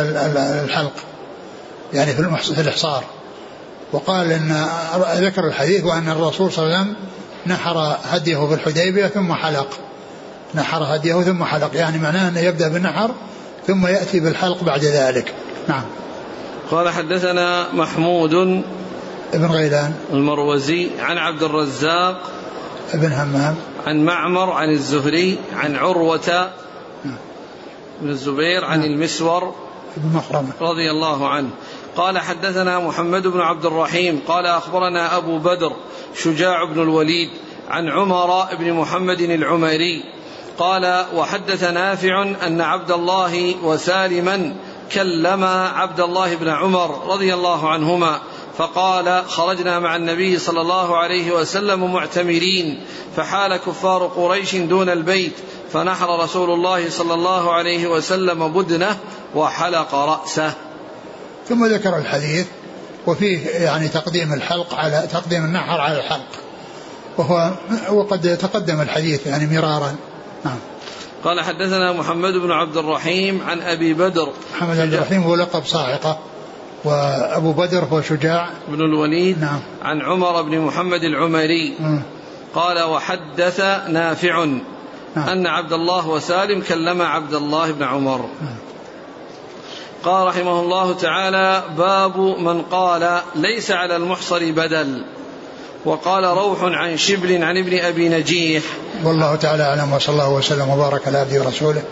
الحلق 0.65 0.95
يعني 1.93 2.13
في 2.13 2.61
الإحصار 2.61 3.05
وقال 3.93 4.33
إن 4.33 4.67
ذكر 5.15 5.47
الحديث 5.47 5.85
وأن 5.85 6.09
الرسول 6.09 6.53
صلى 6.53 6.65
الله 6.65 6.77
عليه 6.77 6.91
وسلم 6.91 6.97
نحر 7.47 7.97
هديه 8.05 8.47
في 8.47 8.55
الحديبية 8.55 9.07
ثم 9.07 9.33
حلق 9.35 9.69
نحر 10.55 10.83
هديه 10.83 11.15
ثم 11.15 11.45
حلق. 11.45 11.71
يعني 11.75 11.99
معناه 11.99 12.29
أنه 12.29 12.41
يبدأ 12.41 12.69
بالنحر 12.69 13.11
ثم 13.67 13.87
يأتي 13.87 14.21
بالحلق 14.21 14.65
بعد 14.65 14.85
ذلك. 14.85 15.35
نعم. 15.69 15.83
قال 16.71 16.89
حدثنا 16.89 17.73
محمود 17.73 18.35
ابن 19.35 19.47
غيلان. 19.47 19.95
المروزي 20.13 20.89
عن 21.01 21.19
عبد 21.19 21.43
الرزاق 21.43 22.31
ابن 22.95 23.13
همام. 23.13 23.57
عن 23.87 24.05
معمر 24.05 24.51
عن 24.51 24.71
الزهري 24.71 25.39
عن 25.57 25.77
عروة 25.77 26.51
نعم. 27.05 27.17
بن 28.01 28.09
الزبير 28.09 28.65
عن 28.65 28.81
نعم. 28.81 28.91
المسور 28.91 29.55
ابن 29.97 30.17
مخرمة 30.17 30.53
رضي 30.61 30.91
الله 30.91 31.29
عنه. 31.29 31.51
قال 31.97 32.19
حدثنا 32.19 32.79
محمد 32.79 33.27
بن 33.27 33.41
عبد 33.41 33.67
الرحيم. 33.67 34.21
قال 34.29 34.47
أخبرنا 34.47 35.17
أبو 35.17 35.39
بدر 35.39 35.73
شجاع 36.23 36.65
بن 36.65 36.83
الوليد 36.83 37.31
عن 37.69 37.89
عمر 37.89 38.45
بن 38.59 38.73
محمد 38.73 39.21
العمري 39.21 40.05
قال 40.61 41.05
وحدث 41.15 41.65
نافع 41.65 42.23
أن 42.23 42.61
عبد 42.61 42.91
الله 42.91 43.55
وسالما 43.65 44.55
كلما 44.93 45.69
عبد 45.69 46.01
الله 46.01 46.35
بن 46.35 46.49
عمر 46.49 47.13
رضي 47.13 47.35
الله 47.35 47.69
عنهما 47.69 48.21
فقال 48.59 49.25
خرجنا 49.29 49.79
مع 49.79 49.97
النبي 49.97 50.39
صلى 50.39 50.61
الله 50.61 50.97
عليه 50.97 51.33
وسلم 51.33 51.93
معتمرين 51.93 52.81
فحال 53.17 53.57
كفار 53.57 54.07
قريش 54.07 54.57
دون 54.57 54.89
البيت 54.89 55.33
فنحر 55.73 56.21
رسول 56.23 56.51
الله 56.51 56.91
صلى 56.91 57.15
الله 57.15 57.53
عليه 57.53 57.87
وسلم 57.87 58.53
بدنه 58.53 58.97
وحلق 59.35 59.95
رأسه. 59.95 60.53
ثم 61.49 61.67
ذكر 61.67 61.99
الحديث 61.99 62.47
وفيه 63.07 63.49
يعني 63.49 63.89
تقديم 63.89 64.33
الحلق 64.33 64.75
على 64.75 65.09
تقديم 65.13 65.45
النحر 65.45 65.81
على 65.81 65.99
الحلق 65.99 66.29
وهو 67.19 67.51
وقد 67.93 68.37
تقدم 68.37 68.81
الحديث 68.81 69.27
يعني 69.27 69.57
مرارا. 69.57 69.97
نعم. 70.45 70.59
قال 71.25 71.41
حدثنا 71.41 71.93
محمد 71.93 72.33
بن 72.33 72.51
عبد 72.51 72.77
الرحيم 72.77 73.41
عن 73.47 73.61
أبي 73.61 73.95
بدر. 73.95 74.29
محمد 74.57 74.77
بن 74.77 74.83
عبد 74.83 74.95
الرحيم 74.95 75.23
هو 75.23 75.35
لقب 75.35 75.65
صاعقة 75.65 76.19
وأبو 76.85 77.53
بدر 77.53 77.85
هو 77.85 78.03
شجاع. 78.03 78.51
بن 78.69 78.81
الوليد 78.81 79.41
نعم. 79.41 79.61
عن 79.83 80.01
عمر 80.01 80.43
بن 80.43 80.59
محمد 80.59 81.05
العمري 81.05 81.75
م. 81.81 81.99
قال 82.55 82.83
وحدث 82.83 83.61
نافع 83.89 84.45
نعم. 85.17 85.29
أن 85.29 85.47
عبد 85.47 85.73
الله 85.73 86.09
وسالم 86.09 86.63
كلم 86.69 87.03
عبد 87.03 87.35
الله 87.35 87.73
بن 87.73 87.83
عمر. 87.83 88.19
نعم. 88.19 88.57
قال 90.05 90.27
رحمه 90.27 90.61
الله 90.61 90.93
تعالى 90.93 91.63
باب 91.79 92.19
من 92.19 92.63
قال 92.63 93.21
ليس 93.35 93.71
على 93.71 93.97
المحصر 93.97 94.51
بدل. 94.51 95.05
وقال 95.85 96.25
روح 96.25 96.63
عن 96.63 96.97
شبل 96.97 97.43
عن 97.43 97.57
ابن 97.57 97.79
أبي 97.79 98.09
نجيح 98.09 98.63
والله 99.05 99.37
تعالى 99.37 99.63
أعلم 99.63 99.93
وصلى 99.93 100.13
الله 100.13 100.31
وسلم 100.31 100.71
وبارك 100.71 101.07
على 101.07 101.19
عبده 101.19 101.41
ورسوله 101.41 101.83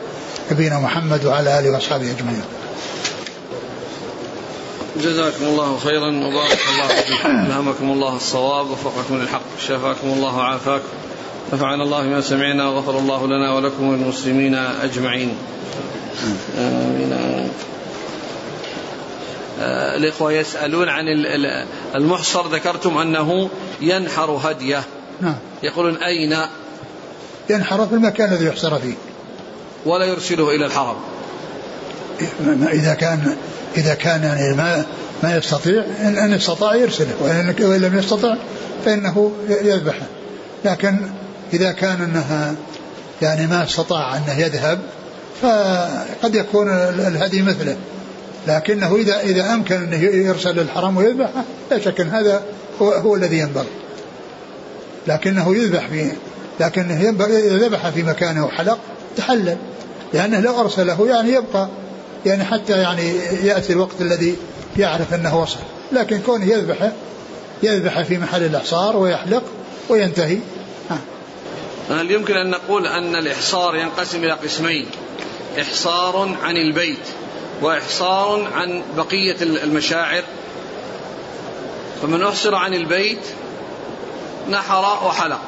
نبينا 0.50 0.78
محمد 0.78 1.24
وعلى 1.24 1.58
آله 1.58 1.70
وأصحابه 1.70 2.10
أجمعين. 2.10 2.42
جزاكم 4.96 5.44
الله 5.44 5.78
خيرا 5.78 6.06
وبارك 6.06 6.58
الله 6.74 6.88
فيكم 6.88 7.28
ألهمكم 7.46 7.90
الله 7.90 8.16
الصواب 8.16 8.70
وفقكم 8.70 9.16
للحق 9.16 9.42
شفاكم 9.68 10.08
الله 10.08 10.36
وعافاكم 10.36 10.88
نفعنا 11.52 11.82
الله 11.82 12.02
بما 12.02 12.20
سمعنا 12.20 12.68
وغفر 12.68 12.98
الله 12.98 13.26
لنا 13.26 13.54
ولكم 13.54 13.88
وللمسلمين 13.88 14.54
أجمعين. 14.54 15.34
آمين. 16.58 17.48
آه، 19.60 19.96
الإخوة 19.96 20.32
يسألون 20.32 20.88
عن 20.88 21.04
المحصر. 21.94 22.48
ذكرتم 22.48 22.98
أنه 22.98 23.48
ينحر 23.80 24.30
هديه. 24.30 24.82
نعم. 25.20 25.36
يقولون 25.62 25.96
أين؟ 25.96 26.36
ينحر 27.50 27.86
في 27.86 27.94
المكان 27.94 28.32
الذي 28.32 28.46
يحصر 28.46 28.78
فيه. 28.78 28.94
ولا 29.86 30.04
يرسله 30.04 30.54
إلى 30.54 30.66
الحرم. 30.66 30.96
إذا 32.72 32.94
كان 32.94 33.36
إذا 33.76 33.94
كان 33.94 34.22
يعني 34.22 34.56
ما 34.56 34.84
ما 35.22 35.36
يستطيع 35.36 35.84
إن, 36.00 36.18
إن 36.18 36.32
استطاع 36.32 36.74
يرسله. 36.74 37.14
وإن 37.20 37.80
لم 37.80 37.98
يستطع 37.98 38.36
فإنه 38.84 39.32
يذبحه. 39.48 40.06
لكن 40.64 40.96
إذا 41.52 41.72
كان 41.72 42.02
أنها 42.02 42.54
يعني 43.22 43.46
ما 43.46 43.64
استطاع 43.64 44.16
أنه 44.16 44.38
يذهب 44.38 44.78
فقد 45.42 46.34
يكون 46.34 46.68
الهدي 46.68 47.42
مثله. 47.42 47.76
لكنه 48.48 48.96
إذا 48.96 49.20
إذا 49.20 49.54
أمكن 49.54 49.76
أنه 49.76 49.96
يرسل 50.04 50.56
للحرم 50.56 50.96
ويذبحه 50.96 51.44
لا 51.70 51.78
شك 51.78 52.00
أن 52.00 52.08
هذا 52.08 52.42
هو, 52.82 52.92
هو 52.92 53.16
الذي 53.16 53.38
ينبغي. 53.38 53.68
لكنه 55.06 55.56
يذبح 55.56 55.86
في 55.86 56.12
لكنه 56.60 57.02
ينبغي 57.04 57.38
إذا 57.38 57.56
ذبح 57.56 57.88
في 57.88 58.02
مكانه 58.02 58.46
وحلق 58.46 58.78
تحلل. 59.16 59.56
لأنه 60.12 60.40
لو 60.40 60.60
أرسله 60.60 61.08
يعني 61.08 61.32
يبقى 61.32 61.68
يعني 62.26 62.44
حتى 62.44 62.72
يعني 62.72 63.12
يأتي 63.44 63.72
الوقت 63.72 64.00
الذي 64.00 64.36
يعرف 64.76 65.14
أنه 65.14 65.40
وصل. 65.40 65.58
لكن 65.92 66.18
كونه 66.18 66.44
يذبح 66.44 66.92
يذبح 67.62 68.02
في 68.02 68.18
محل 68.18 68.42
الإحصار 68.42 68.96
ويحلق 68.96 69.42
وينتهي. 69.88 70.38
هل 71.90 72.10
يمكن 72.10 72.34
أن 72.34 72.50
نقول 72.50 72.86
أن 72.86 73.16
الإحصار 73.16 73.76
ينقسم 73.76 74.24
إلى 74.24 74.32
قسمين. 74.32 74.86
إحصار 75.60 76.36
عن 76.42 76.56
البيت. 76.56 76.98
وإحصار 77.62 78.48
عن 78.54 78.82
بقية 78.96 79.36
المشاعر. 79.42 80.22
فمن 82.02 82.22
أحصر 82.22 82.54
عن 82.54 82.74
البيت 82.74 83.18
نحر 84.50 85.06
وحلق 85.06 85.40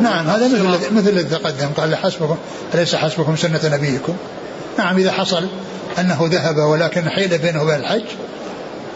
نعم 0.00 0.26
هذا 0.26 0.46
مثل 0.46 0.94
مثل 0.94 1.08
الذي 1.08 1.38
تقدم. 1.38 1.68
قال 1.76 1.96
حسبكم 1.96 2.36
أليس 2.74 2.94
حسبكم 2.94 3.36
سنة 3.36 3.60
نبيكم؟ 3.64 4.16
نعم 4.78 4.96
إذا 4.96 5.12
حصل 5.12 5.48
أنه 5.98 6.18
ذهب 6.22 6.56
ولكن 6.56 7.10
حيل 7.10 7.38
بينه 7.38 7.62
وبين 7.62 7.74
الحج 7.74 8.04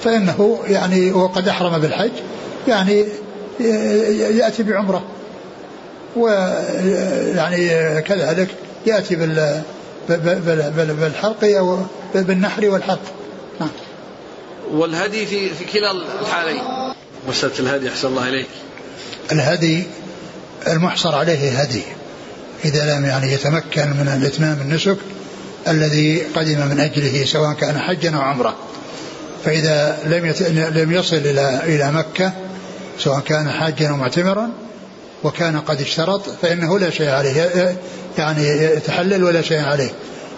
فإنه 0.05 0.61
يعني 0.67 1.13
وقد 1.13 1.49
أحرم 1.49 1.79
بالحج 1.79 2.11
يعني 2.69 3.07
يأتي 4.39 4.63
بعمرة. 4.63 5.03
ويعني 6.17 7.69
كذلك 8.03 8.49
يأتي 8.87 9.17
بال 9.17 9.63
بالحلق 10.11 11.45
أو 11.45 11.79
بالنحر 12.15 12.69
والحلق. 12.69 13.03
نعم. 13.61 13.71
والهدي 14.73 15.27
في 15.27 15.49
في 15.49 15.65
كلا 15.65 15.91
الحالين. 16.21 16.63
مسألة 17.29 17.59
الهدي 17.59 17.89
أحسن 17.89 18.09
الله 18.09 18.29
إليك. 18.29 18.49
الهدي 19.33 19.83
المحصر 20.69 21.15
عليه 21.15 21.61
هدي. 21.61 21.83
إذا 22.65 22.99
لم 22.99 23.05
يعني 23.05 23.33
يتمكن 23.33 23.87
من 23.87 24.19
الإتمام 24.21 24.61
النسك 24.61 24.97
الذي 25.69 26.23
قدم 26.37 26.67
من 26.67 26.81
أجله 26.81 27.25
سواء 27.25 27.53
كان 27.53 27.79
حجا 27.79 28.17
أو 28.17 28.21
عمرة. 28.21 28.57
فإذا 29.45 29.99
لم 30.05 30.35
لم 30.79 30.93
يصل 30.93 31.17
إلى 31.17 31.61
إلى 31.65 31.93
مكة 31.93 32.33
سواء 32.99 33.21
كان 33.21 33.51
حاجا 33.51 33.89
أو 33.89 33.97
معتمرا 33.97 34.51
وكان 35.25 35.61
قد 35.61 35.81
اشترط 35.81 36.23
فإنه 36.43 36.79
لا 36.79 36.91
شيء 36.91 37.09
عليه. 37.09 37.77
يعني 38.21 38.47
يتحلل 38.77 39.25
ولا 39.25 39.43
شيء 39.43 39.61
عليه. 39.65 39.91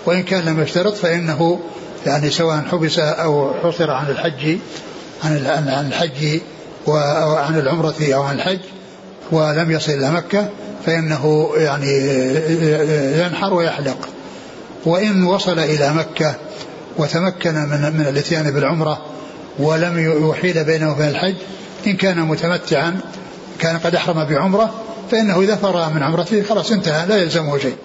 وإن 0.06 0.22
كان 0.22 0.44
لم 0.44 0.62
يشترط 0.62 0.94
فإنه 0.94 1.60
يعني 2.06 2.30
سواء 2.30 2.64
حبس 2.72 2.98
أو 2.98 3.54
حصر 3.54 3.90
عن 3.90 4.06
الحج 4.10 4.58
عن 5.24 5.46
عن 5.68 5.86
الحج 5.86 6.40
أو 6.88 7.36
عن 7.36 7.58
العمرة 7.58 7.94
أو 8.14 8.22
عن 8.22 8.34
الحج 8.34 8.60
ولم 9.32 9.70
يصل 9.70 9.92
إلى 9.92 10.10
مكة 10.10 10.48
فإنه 10.86 11.50
يعني 11.56 11.88
ينحر 13.18 13.54
ويحلق. 13.54 14.08
وإن 14.84 15.24
وصل 15.24 15.58
إلى 15.58 15.94
مكة 15.94 16.34
وتمكن 16.98 17.54
من 17.54 17.92
من 17.98 18.06
الإتيان 18.08 18.50
بالعمرة 18.50 19.06
ولم 19.58 20.28
يحيل 20.30 20.64
بينه 20.64 20.92
وبين 20.92 21.08
الحج 21.08 21.34
إن 21.86 21.96
كان 21.96 22.20
متمتعا 22.20 23.00
كان 23.58 23.78
قد 23.78 23.94
أحرم 23.94 24.24
بعمرة 24.24 24.74
فإنه 25.12 25.40
إذا 25.40 25.56
فرغ 25.56 25.90
من 25.90 26.02
عمرته 26.02 26.42
خلاص 26.42 26.70
انتهى 26.70 27.06
لا 27.06 27.16
يلزمه 27.16 27.58
شيء. 27.58 27.76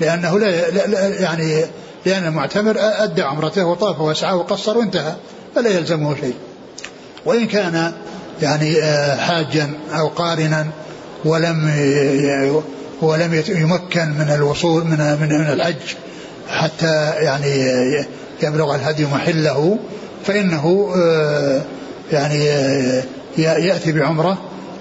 لأنه 0.00 0.38
لا, 0.38 0.70
لا 0.70 1.08
يعني 1.20 1.64
لأن 2.06 2.26
المعتمر 2.26 2.76
أدى 2.78 3.22
عمرته 3.22 3.64
وطاف 3.64 4.00
وسعى 4.00 4.32
وقصر 4.32 4.78
وانتهى 4.78 5.14
فلا 5.54 5.70
يلزمه 5.70 6.16
شيء. 6.16 6.34
وإن 7.24 7.46
كان 7.46 7.92
يعني 8.42 8.82
آه، 8.82 9.16
حاجا 9.16 9.70
أو 9.92 10.08
قارنا 10.08 10.66
ولم 11.24 11.70
ولم 13.02 13.42
يمكن 13.48 14.08
من 14.08 14.34
الوصول 14.34 14.84
من 14.84 15.18
من 15.20 15.32
الحج 15.32 15.94
حتى 16.48 17.12
يعني 17.14 17.72
يبلغ 18.42 18.74
الهدي 18.74 19.04
محله 19.06 19.78
فإنه 20.24 20.94
آه، 20.96 21.62
يعني 22.12 22.50
آه، 22.50 23.02
يأتي 23.38 23.92
بعمرة 23.92 24.38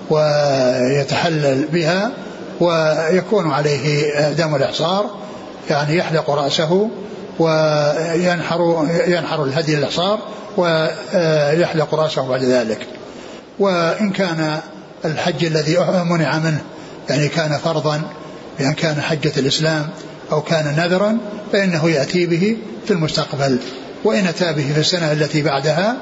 ويتحلل 0.10 1.68
بها 1.74 2.12
ويكون 2.60 3.52
عليه 3.52 4.10
دم 4.30 4.56
الإعصار 4.56 5.10
يعني 5.70 5.98
يحلق 5.98 6.30
رأسه 6.30 6.90
وينحر 7.40 8.88
ينحر 9.08 9.44
الهدي 9.44 9.78
الإعصار 9.78 10.20
ويحلق 10.58 11.96
رأسه 11.96 12.28
بعد 12.28 12.44
ذلك. 12.44 12.88
وإن 13.60 14.12
كان 14.12 14.60
الحج 15.06 15.46
الذي 15.46 15.78
منع 16.04 16.40
منه 16.40 16.62
يعني 17.10 17.28
كان 17.28 17.58
فرضا 17.58 18.02
بأن 18.60 18.74
كان 18.74 19.02
حجة 19.02 19.32
الإسلام 19.38 19.90
أو 20.32 20.42
كان 20.42 20.76
نذرا 20.78 21.18
فإنه 21.52 21.90
يأتي 21.90 22.26
به 22.26 22.58
في 22.86 22.92
المستقبل. 22.92 23.58
وإن 24.04 24.28
أتى 24.28 24.54
به 24.54 24.74
في 24.74 24.80
السنة 24.80 25.12
التي 25.12 25.42
بعدها 25.42 25.96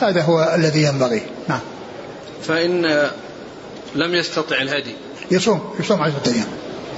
هذا 0.00 0.22
هو 0.22 0.52
الذي 0.54 0.82
ينبغي. 0.82 1.22
نعم. 1.48 1.60
فإن 2.42 3.08
لم 3.94 4.14
يستطع 4.14 4.56
الهدي. 4.62 4.94
يصوم 5.30 5.74
يصوم 5.80 6.02
عشرة 6.02 6.22
أيام. 6.26 6.46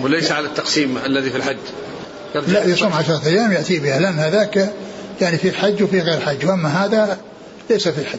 وليس 0.00 0.32
على 0.32 0.46
التقسيم 0.46 0.98
الذي 1.06 1.30
في 1.30 1.36
الحج. 1.36 1.56
لا 2.34 2.64
يصوم 2.64 2.92
عشرة 2.92 3.26
أيام 3.26 3.52
يأتي 3.52 3.78
بها 3.78 3.98
لأن 3.98 4.18
هذاك 4.18 4.74
يعني 5.20 5.38
في 5.38 5.48
الحج 5.48 5.82
وفي 5.82 6.00
غير 6.00 6.14
الحج. 6.14 6.46
وأما 6.46 6.84
هذا 6.84 7.18
ليس 7.70 7.88
في 7.88 8.00
الحج. 8.00 8.18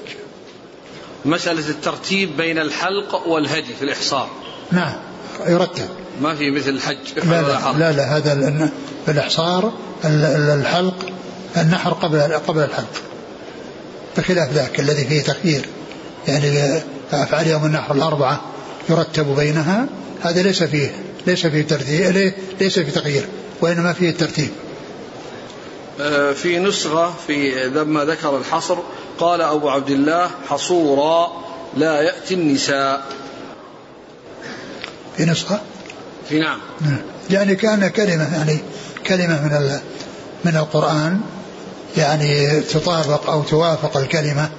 مسألة 1.25 1.69
الترتيب 1.69 2.37
بين 2.37 2.57
الحلق 2.57 3.27
والهدي 3.27 3.73
في 3.79 3.85
الإحصار. 3.85 4.29
نعم 4.71 4.93
يرتب. 5.47 5.87
ما 6.21 6.35
في 6.35 6.51
مثل 6.51 6.69
الحج. 6.69 6.97
لا 7.15 7.41
لا, 7.41 7.73
لا 7.77 7.91
لا 7.91 8.17
هذا 8.17 8.71
في 9.05 9.11
الإحصار 9.11 9.73
الحلق 10.05 11.05
النحر 11.57 11.93
قبل 11.93 12.19
قبل 12.21 12.63
الحلق. 12.63 13.01
بخلاف 14.17 14.51
ذاك 14.53 14.79
الذي 14.79 15.05
فيه 15.05 15.21
تخيير. 15.21 15.65
يعني 16.27 16.81
أفعال 17.13 17.47
يوم 17.47 17.65
النحر 17.65 17.95
الأربعة 17.95 18.41
يرتب 18.91 19.35
بينها 19.35 19.87
هذا 20.21 20.41
ليس 20.41 20.63
فيه 20.63 20.91
ليس 21.27 21.47
فيه 21.47 21.61
ترتيب 21.61 22.33
ليس 22.59 22.79
فيه 22.79 22.91
تغيير 22.91 23.25
وإنما 23.61 23.93
فيه 23.93 24.09
الترتيب. 24.09 24.49
آه، 25.99 26.33
في 26.33 26.59
نسخة 26.59 27.13
في 27.27 27.67
لما 27.69 28.05
ذكر 28.05 28.37
الحصر 28.37 28.77
قال 29.19 29.41
أبو 29.41 29.69
عبد 29.69 29.89
الله 29.89 30.29
حصورا 30.49 31.43
لا 31.77 32.01
يأتي 32.01 32.33
النساء. 32.33 33.05
في 35.17 35.25
نسخة؟ 35.25 35.61
في 36.29 36.39
نعم. 36.39 36.59
يعني 37.29 37.55
كان 37.55 37.87
كلمة 37.87 38.37
يعني 38.37 38.59
كلمة 39.07 39.41
من 39.43 39.79
من 40.45 40.57
القرآن 40.57 41.21
يعني 41.97 42.61
تطابق 42.61 43.29
أو 43.29 43.43
توافق 43.43 43.97
الكلمة 43.97 44.49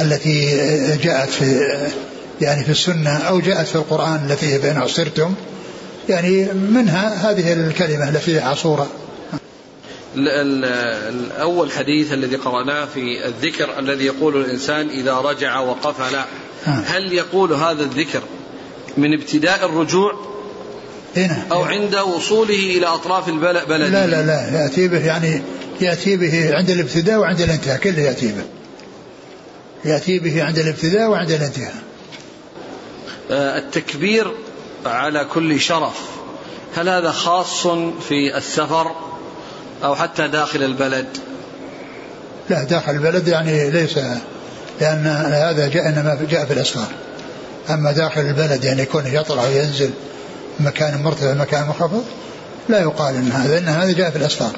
التي 0.00 0.46
جاءت 1.02 1.30
في 1.30 1.70
يعني 2.40 2.64
في 2.64 2.70
السنة 2.70 3.10
أو 3.10 3.40
جاءت 3.40 3.66
في 3.66 3.76
القرآن 3.76 4.26
التي 4.30 4.58
بين 4.58 4.76
عصرتم 4.76 5.34
يعني 6.08 6.52
منها 6.52 7.30
هذه 7.30 7.52
الكلمة 7.52 8.08
التي 8.08 8.40
عصورة 8.40 8.88
الأول 10.16 11.72
حديث 11.72 12.12
الذي 12.12 12.36
قرأناه 12.36 12.84
في 12.94 13.26
الذكر 13.26 13.78
الذي 13.78 14.04
يقول 14.04 14.36
الإنسان 14.36 14.88
إذا 14.88 15.14
رجع 15.14 15.60
وقفل 15.60 16.16
هل 16.64 17.12
يقول 17.12 17.52
هذا 17.52 17.82
الذكر 17.82 18.22
من 18.96 19.20
ابتداء 19.20 19.66
الرجوع؟ 19.66 20.14
هنا. 21.16 21.46
أو 21.52 21.62
عند 21.62 21.96
وصوله 21.96 22.54
إلى 22.54 22.86
أطراف 22.86 23.28
البلد 23.28 23.68
لا 23.68 24.06
لا 24.06 24.22
لا. 24.22 24.62
يأتي 24.62 24.88
به 24.88 25.06
يعني 25.06 25.42
يأتي 25.80 26.16
به 26.16 26.56
عند 26.56 26.70
الابتداء 26.70 27.18
وعند 27.18 27.40
الانتهاء. 27.40 27.78
كله 27.78 28.00
يأتي 28.00 28.26
به. 28.26 28.44
يأتي 29.84 30.18
به 30.18 30.44
عند 30.44 30.58
الابتداء 30.58 31.10
وعند 31.10 31.30
الانتهاء. 31.30 31.74
التكبير 33.30 34.32
على 34.86 35.24
كل 35.24 35.60
شرف. 35.60 36.00
هل 36.76 36.88
هذا 36.88 37.10
خاص 37.10 37.66
في 38.08 38.36
السفر 38.36 38.90
أو 39.84 39.94
حتى 39.94 40.28
داخل 40.28 40.62
البلد؟ 40.62 41.06
لا 42.50 42.64
داخل 42.64 42.92
البلد 42.92 43.28
يعني 43.28 43.70
ليس 43.70 43.98
لأن 44.80 45.06
هذا 45.32 45.68
جاء 45.68 45.88
إنما 45.88 46.26
جاء 46.30 46.44
في 46.44 46.52
الأسفار. 46.52 46.88
أما 47.70 47.92
داخل 47.92 48.20
البلد 48.20 48.64
يعني 48.64 48.82
يكون 48.82 49.06
يطلع 49.06 49.42
وينزل 49.42 49.90
مكان 50.60 51.02
مرتفع 51.02 51.34
مكان 51.34 51.66
منخفض 51.66 52.04
لا 52.68 52.80
يقال 52.80 53.14
إن 53.14 53.32
هذا 53.32 53.58
إن 53.58 53.68
هذا 53.68 53.92
جاء 53.92 54.10
في 54.10 54.16
الأسفار. 54.16 54.52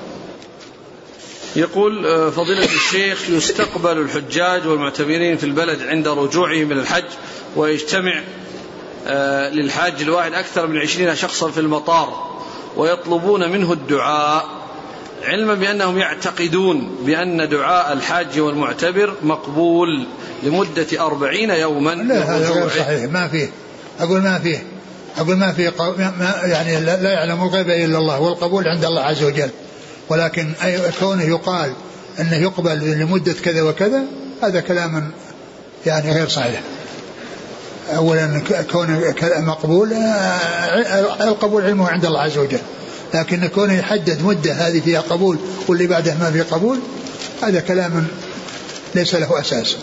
يقول 1.57 2.07
آه، 2.07 2.31
فضيلة 2.31 2.65
الشيخ 2.65 3.31
يستقبل 3.31 3.99
الحجاج 3.99 4.67
والمعتمرين 4.67 5.37
في 5.37 5.45
البلد 5.45 5.83
عند 5.83 6.09
رجوعهم 6.09 6.69
من 6.69 6.79
الحج 6.79 7.05
ويجتمع 7.57 8.19
آه، 8.19 8.25
للحاج 9.53 10.03
الواحد 10.03 10.35
أكثر 10.35 10.67
من 10.67 10.79
عشرين 10.79 11.15
شخصا 11.15 11.51
في 11.51 11.61
المطار 11.61 12.37
ويطلبون 12.77 13.53
منه 13.53 13.73
الدعاء 13.73 14.45
علما 15.25 15.55
بأنهم 15.55 15.99
يعتقدون 15.99 16.97
بأن 17.03 17.49
دعاء 17.49 17.93
الحاج 17.93 18.41
والمعتبر 18.41 19.15
مقبول 19.23 20.07
لمدة 20.43 21.07
أربعين 21.07 21.51
يوما. 21.51 21.91
لا 21.91 22.37
هذا 22.37 22.51
غير 22.51 22.69
صحيح. 22.69 23.11
ما 23.11 23.29
فيه. 23.29 23.51
أقول 24.01 24.23
ما 24.23 24.39
فيه. 24.39 24.63
أقول 25.19 25.37
ما 25.37 25.53
في 25.53 25.73
ما 25.97 26.35
يعني 26.45 26.81
لا 26.81 27.13
يعلم 27.13 27.43
الغيب 27.43 27.71
إلا 27.71 27.99
الله 27.99 28.21
والقبول 28.21 28.69
عند 28.69 28.85
الله 28.85 29.03
عز 29.03 29.25
وجل. 29.25 29.51
ولكن 30.09 30.53
أي 30.65 30.81
كونه 31.01 31.23
يقال 31.23 31.73
أنه 32.21 32.37
يقبل 32.37 32.79
لمدة 32.79 33.33
كذا 33.45 33.63
وكذا 33.63 34.03
هذا 34.43 34.61
كلام 34.61 35.11
يعني 35.87 36.13
غير 36.13 36.29
صحيح. 36.29 36.63
أولا 37.91 38.43
كونه 38.71 39.15
مقبول 39.23 39.93
القبول 41.21 41.65
علمه 41.65 41.89
عند 41.89 42.05
الله 42.05 42.21
عز 42.21 42.39
وجل. 42.39 42.61
لكن 43.15 43.47
كونه 43.47 43.79
يحدد 43.79 44.23
مدة 44.23 44.53
هذه 44.53 44.81
فيها 44.81 45.01
قبول 45.01 45.39
واللي 45.69 45.87
بعدها 45.87 46.15
ما 46.15 46.31
فيه 46.31 46.43
قبول 46.43 46.79
هذا 47.43 47.61
كلام 47.61 48.07
ليس 48.95 49.15
له 49.15 49.41
أساس. 49.41 49.77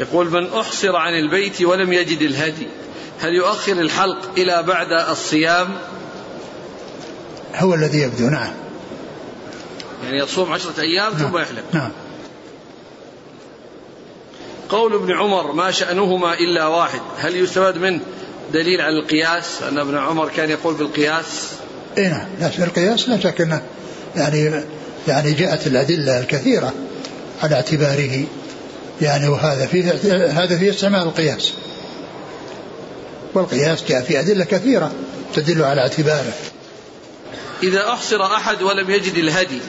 يقول 0.00 0.30
من 0.30 0.52
أحصر 0.52 0.96
عن 0.96 1.12
البيت 1.12 1.62
ولم 1.62 1.92
يجد 1.92 2.22
الهدي 2.22 2.66
هل 3.20 3.34
يؤخر 3.34 3.72
الحلق 3.72 4.18
إلى 4.36 4.62
بعد 4.62 4.92
الصيام؟ 5.10 5.68
هو 7.56 7.74
الذي 7.74 7.98
يبدو 7.98 8.28
نعم. 8.28 8.52
يعني 10.04 10.18
يصوم 10.18 10.52
عشرة 10.52 10.80
أيام 10.80 11.12
نعم. 11.12 11.30
ثم 11.30 11.38
يحلق. 11.38 11.62
نعم. 11.72 11.90
قول 14.68 14.94
ابن 14.94 15.12
عمر 15.12 15.52
ما 15.52 15.70
شأنهما 15.70 16.34
إلا 16.34 16.66
واحد. 16.66 17.00
هل 17.18 17.36
يستفاد 17.36 17.78
منه 17.78 18.00
دليل 18.52 18.80
على 18.80 18.98
القياس؟ 18.98 19.62
أن 19.62 19.78
ابن 19.78 19.96
عمر 19.96 20.28
كان 20.28 20.50
يقول 20.50 20.74
بالقياس 20.74 21.50
اي 21.98 22.08
نعم. 22.08 22.26
القياس 22.58 23.08
لا 23.08 23.20
شك 23.20 23.40
أنه 23.40 23.62
يعني 24.16 24.64
يعني 25.08 25.32
جاءت 25.32 25.66
الأدلة 25.66 26.20
الكثيرة 26.20 26.72
على 27.42 27.54
اعتباره. 27.54 28.24
يعني 29.00 29.28
وهذا 29.28 29.66
فيه 29.66 29.92
هذا 30.42 30.58
فيه 30.58 30.70
استعمال 30.70 31.02
القياس. 31.02 31.52
والقياس 33.34 33.84
جاء 33.88 34.02
في 34.02 34.20
أدلة 34.20 34.44
كثيرة 34.44 34.92
تدل 35.34 35.64
على 35.64 35.80
اعتباره. 35.80 36.32
إذا 37.62 37.88
أحصر 37.88 38.24
أحد 38.24 38.62
ولم 38.62 38.90
يجد 38.90 39.14
الهدي 39.14 39.60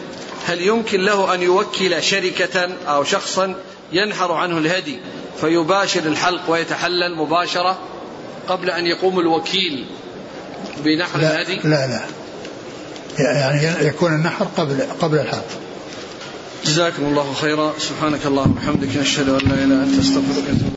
هل 0.45 0.61
يمكن 0.61 1.01
له 1.01 1.33
أن 1.33 1.41
يوكل 1.41 2.03
شركة 2.03 2.69
أو 2.87 3.03
شخصا؟ 3.03 3.55
ينحر 3.91 4.31
عنه 4.31 4.57
الهدي 4.57 4.99
فيباشر 5.41 6.05
الحلق 6.05 6.49
ويتحلل 6.49 7.15
مباشرة 7.15 7.79
قبل 8.47 8.69
أن 8.69 8.85
يقوم 8.85 9.19
الوكيل 9.19 9.85
بنحر 10.83 11.19
لا 11.19 11.41
الهدي؟ 11.41 11.59
لا 11.63 11.87
لا. 11.87 12.01
يعني 13.19 13.87
يكون 13.87 14.13
النحر 14.13 14.45
قبل 14.57 14.81
قبل 15.01 15.19
الحلق. 15.19 15.47
جزاكم 16.65 17.05
الله 17.05 17.33
خيرا. 17.33 17.73
سبحانك 17.79 18.25
اللهم 18.25 18.51
وبحمدك 18.51 18.97
نشهد 18.97 19.29
أن 19.29 19.49
لا 19.49 19.53
إله 19.53 19.63
إلا 19.63 19.83
أنت 19.83 19.99
استغفرك 19.99 20.75